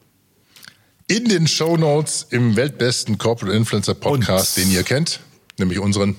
In 1.07 1.24
den 1.24 1.49
Show 1.49 1.78
Notes 1.78 2.26
im 2.30 2.57
weltbesten 2.57 3.16
Corporate 3.16 3.57
Influencer 3.57 3.95
Podcast, 3.95 4.59
Und. 4.59 4.66
den 4.66 4.72
ihr 4.72 4.82
kennt, 4.82 5.20
nämlich 5.59 5.78
unseren. 5.78 6.14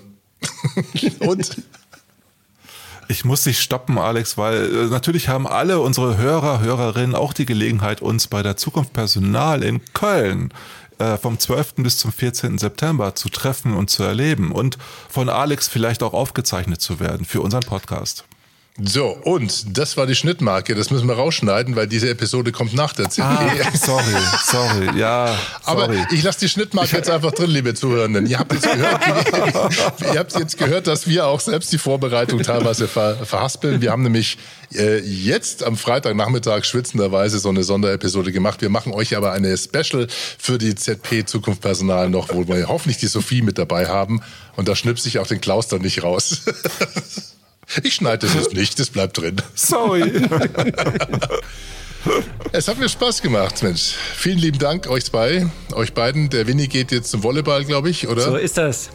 Und 1.19 1.55
ich 3.11 3.25
muss 3.25 3.43
dich 3.43 3.59
stoppen, 3.59 3.97
Alex, 3.97 4.37
weil 4.37 4.63
äh, 4.63 4.85
natürlich 4.87 5.27
haben 5.27 5.45
alle 5.45 5.79
unsere 5.79 6.17
Hörer, 6.17 6.61
Hörerinnen 6.61 7.13
auch 7.13 7.33
die 7.33 7.45
Gelegenheit, 7.45 8.01
uns 8.01 8.27
bei 8.27 8.41
der 8.41 8.55
Zukunft 8.55 8.93
Personal 8.93 9.63
in 9.63 9.81
Köln 9.93 10.53
äh, 10.97 11.17
vom 11.17 11.37
12. 11.37 11.75
bis 11.77 11.97
zum 11.97 12.13
14. 12.13 12.57
September 12.57 13.13
zu 13.13 13.29
treffen 13.29 13.73
und 13.73 13.89
zu 13.89 14.03
erleben 14.03 14.51
und 14.51 14.77
von 15.09 15.27
Alex 15.27 15.67
vielleicht 15.67 16.03
auch 16.03 16.13
aufgezeichnet 16.13 16.81
zu 16.81 16.99
werden 16.99 17.25
für 17.25 17.41
unseren 17.41 17.63
Podcast. 17.63 18.23
So, 18.79 19.07
und 19.09 19.77
das 19.77 19.97
war 19.97 20.07
die 20.07 20.15
Schnittmarke. 20.15 20.75
Das 20.75 20.91
müssen 20.91 21.07
wir 21.07 21.15
rausschneiden, 21.15 21.75
weil 21.75 21.87
diese 21.87 22.09
Episode 22.09 22.53
kommt 22.53 22.73
nach 22.73 22.93
der 22.93 23.09
CP. 23.09 23.27
Ah, 23.27 23.49
sorry, 23.73 24.03
sorry, 24.45 24.97
ja. 24.97 25.37
Sorry. 25.65 25.81
Aber 25.83 25.93
ich 26.11 26.23
lasse 26.23 26.39
die 26.39 26.49
Schnittmarke 26.49 26.95
jetzt 26.95 27.09
einfach 27.09 27.33
drin, 27.33 27.49
liebe 27.49 27.73
Zuhörenden. 27.73 28.25
Ihr 28.27 28.39
habt 28.39 28.53
jetzt 28.53 28.71
gehört, 28.71 29.01
ihr 30.13 30.19
habt 30.19 30.39
jetzt 30.39 30.57
gehört, 30.57 30.87
dass 30.87 31.05
wir 31.05 31.27
auch 31.27 31.41
selbst 31.41 31.73
die 31.73 31.77
Vorbereitung 31.77 32.41
teilweise 32.43 32.87
ver, 32.87 33.17
verhaspeln. 33.25 33.81
Wir 33.81 33.91
haben 33.91 34.03
nämlich 34.03 34.37
äh, 34.73 34.99
jetzt 34.99 35.63
am 35.63 35.75
Freitagnachmittag 35.75 36.63
schwitzenderweise 36.63 37.39
so 37.39 37.49
eine 37.49 37.63
Sonderepisode 37.63 38.31
gemacht. 38.31 38.61
Wir 38.61 38.69
machen 38.69 38.93
euch 38.93 39.17
aber 39.17 39.33
eine 39.33 39.57
Special 39.57 40.07
für 40.39 40.57
die 40.57 40.75
ZP 40.75 41.25
Zukunft 41.25 41.61
Personal 41.61 42.09
noch, 42.09 42.33
wo 42.33 42.47
wir 42.47 42.69
hoffentlich 42.69 42.99
die 42.99 43.07
Sophie 43.07 43.41
mit 43.41 43.57
dabei 43.57 43.87
haben. 43.87 44.21
Und 44.55 44.69
da 44.69 44.77
schnipse 44.77 45.09
ich 45.09 45.19
auch 45.19 45.27
den 45.27 45.41
Klaus 45.41 45.67
dann 45.67 45.81
nicht 45.81 46.03
raus. 46.03 46.43
Ich 47.83 47.95
schneide 47.95 48.25
das 48.27 48.35
jetzt 48.35 48.53
nicht, 48.55 48.79
das 48.79 48.89
bleibt 48.89 49.17
drin. 49.17 49.37
Sorry. 49.55 50.11
Es 52.51 52.67
hat 52.67 52.79
mir 52.79 52.89
Spaß 52.89 53.21
gemacht, 53.21 53.61
Mensch. 53.61 53.93
Vielen 54.15 54.39
lieben 54.39 54.57
Dank 54.57 54.89
euch 54.89 55.05
zwei, 55.05 55.45
euch 55.73 55.93
beiden. 55.93 56.29
Der 56.29 56.47
Winnie 56.47 56.67
geht 56.67 56.91
jetzt 56.91 57.11
zum 57.11 57.21
Volleyball, 57.21 57.63
glaube 57.63 57.91
ich, 57.91 58.07
oder? 58.07 58.23
So 58.23 58.35
ist 58.37 58.57
das. 58.57 58.89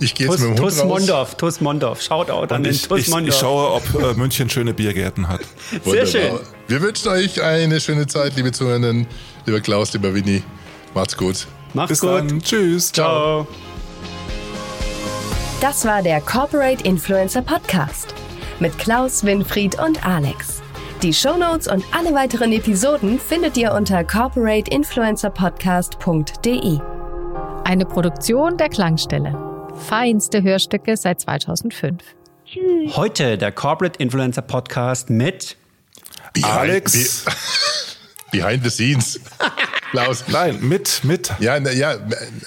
Ich 0.00 0.14
gehe 0.14 0.26
jetzt 0.26 0.38
Tuss, 0.38 0.46
mit 0.48 0.58
dem 0.58 0.62
Hund 0.62 0.70
Tuss 0.72 0.80
raus. 0.80 0.88
Mondorf, 0.88 1.34
Tuss 1.36 1.60
Mondorf. 1.60 2.02
Shoutout 2.02 2.52
an 2.52 2.64
den 2.64 2.72
ich, 2.72 2.82
Tuss 2.82 2.98
ich, 2.98 3.06
ich 3.06 3.14
Mondorf. 3.14 3.38
schaue, 3.38 3.70
ob 3.72 3.94
äh, 4.02 4.14
München 4.14 4.50
schöne 4.50 4.74
Biergärten 4.74 5.28
hat. 5.28 5.40
Sehr 5.84 6.06
schön. 6.06 6.38
Wir 6.68 6.82
wünschen 6.82 7.08
euch 7.08 7.40
eine 7.40 7.80
schöne 7.80 8.06
Zeit, 8.06 8.36
liebe 8.36 8.52
Zuhörenden, 8.52 9.06
lieber 9.46 9.60
Klaus, 9.60 9.92
lieber 9.92 10.12
Winnie. 10.12 10.42
Macht's 10.94 11.16
gut. 11.16 11.46
Macht's 11.72 11.90
Bis 11.90 12.00
gut. 12.00 12.10
dann. 12.10 12.42
Tschüss. 12.42 12.92
Ciao. 12.92 13.46
Das 15.60 15.84
war 15.86 16.02
der 16.02 16.20
Corporate 16.20 16.84
Influencer 16.84 17.40
Podcast 17.40 18.14
mit 18.60 18.76
Klaus, 18.78 19.24
Winfried 19.24 19.80
und 19.80 20.06
Alex. 20.06 20.60
Die 21.02 21.14
Shownotes 21.14 21.66
und 21.68 21.82
alle 21.92 22.12
weiteren 22.14 22.52
Episoden 22.52 23.18
findet 23.18 23.56
ihr 23.56 23.72
unter 23.72 24.04
corporateinfluencerpodcast.de. 24.04 26.78
Eine 27.64 27.86
Produktion 27.86 28.58
der 28.58 28.68
Klangstelle. 28.68 29.34
Feinste 29.88 30.42
Hörstücke 30.42 30.94
seit 30.96 31.20
2005. 31.22 32.02
Heute 32.94 33.38
der 33.38 33.52
Corporate 33.52 33.98
Influencer 33.98 34.42
Podcast 34.42 35.08
mit 35.08 35.56
Behind, 36.34 36.52
Alex. 36.52 37.24
Be 38.30 38.38
behind 38.38 38.62
the 38.62 38.70
scenes. 38.70 39.18
Klaus. 39.90 40.24
Nein, 40.28 40.58
mit, 40.60 41.00
mit. 41.02 41.32
Ja, 41.38 41.58
na, 41.58 41.72
ja. 41.72 41.94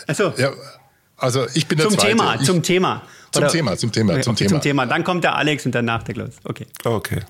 Ach 0.07 0.15
so. 0.15 0.31
ja. 0.37 0.51
Also 1.19 1.45
ich 1.53 1.67
bin 1.67 1.77
der 1.77 1.87
zum 1.87 1.97
Zweite. 1.97 2.09
Thema, 2.09 2.35
ich, 2.35 2.41
zum 2.41 2.63
Thema. 2.63 3.01
Oder, 3.35 3.47
Thema, 3.47 3.77
zum 3.77 3.91
Thema, 3.91 4.13
okay, 4.13 4.21
zum 4.21 4.35
Thema. 4.35 4.49
Zum 4.49 4.61
Thema. 4.61 4.85
Dann 4.85 5.03
kommt 5.03 5.23
der 5.23 5.35
Alex 5.35 5.65
und 5.65 5.75
danach 5.75 6.03
der 6.03 6.15
Klaus. 6.15 6.31
Okay. 6.43 6.65
Okay. 6.83 7.21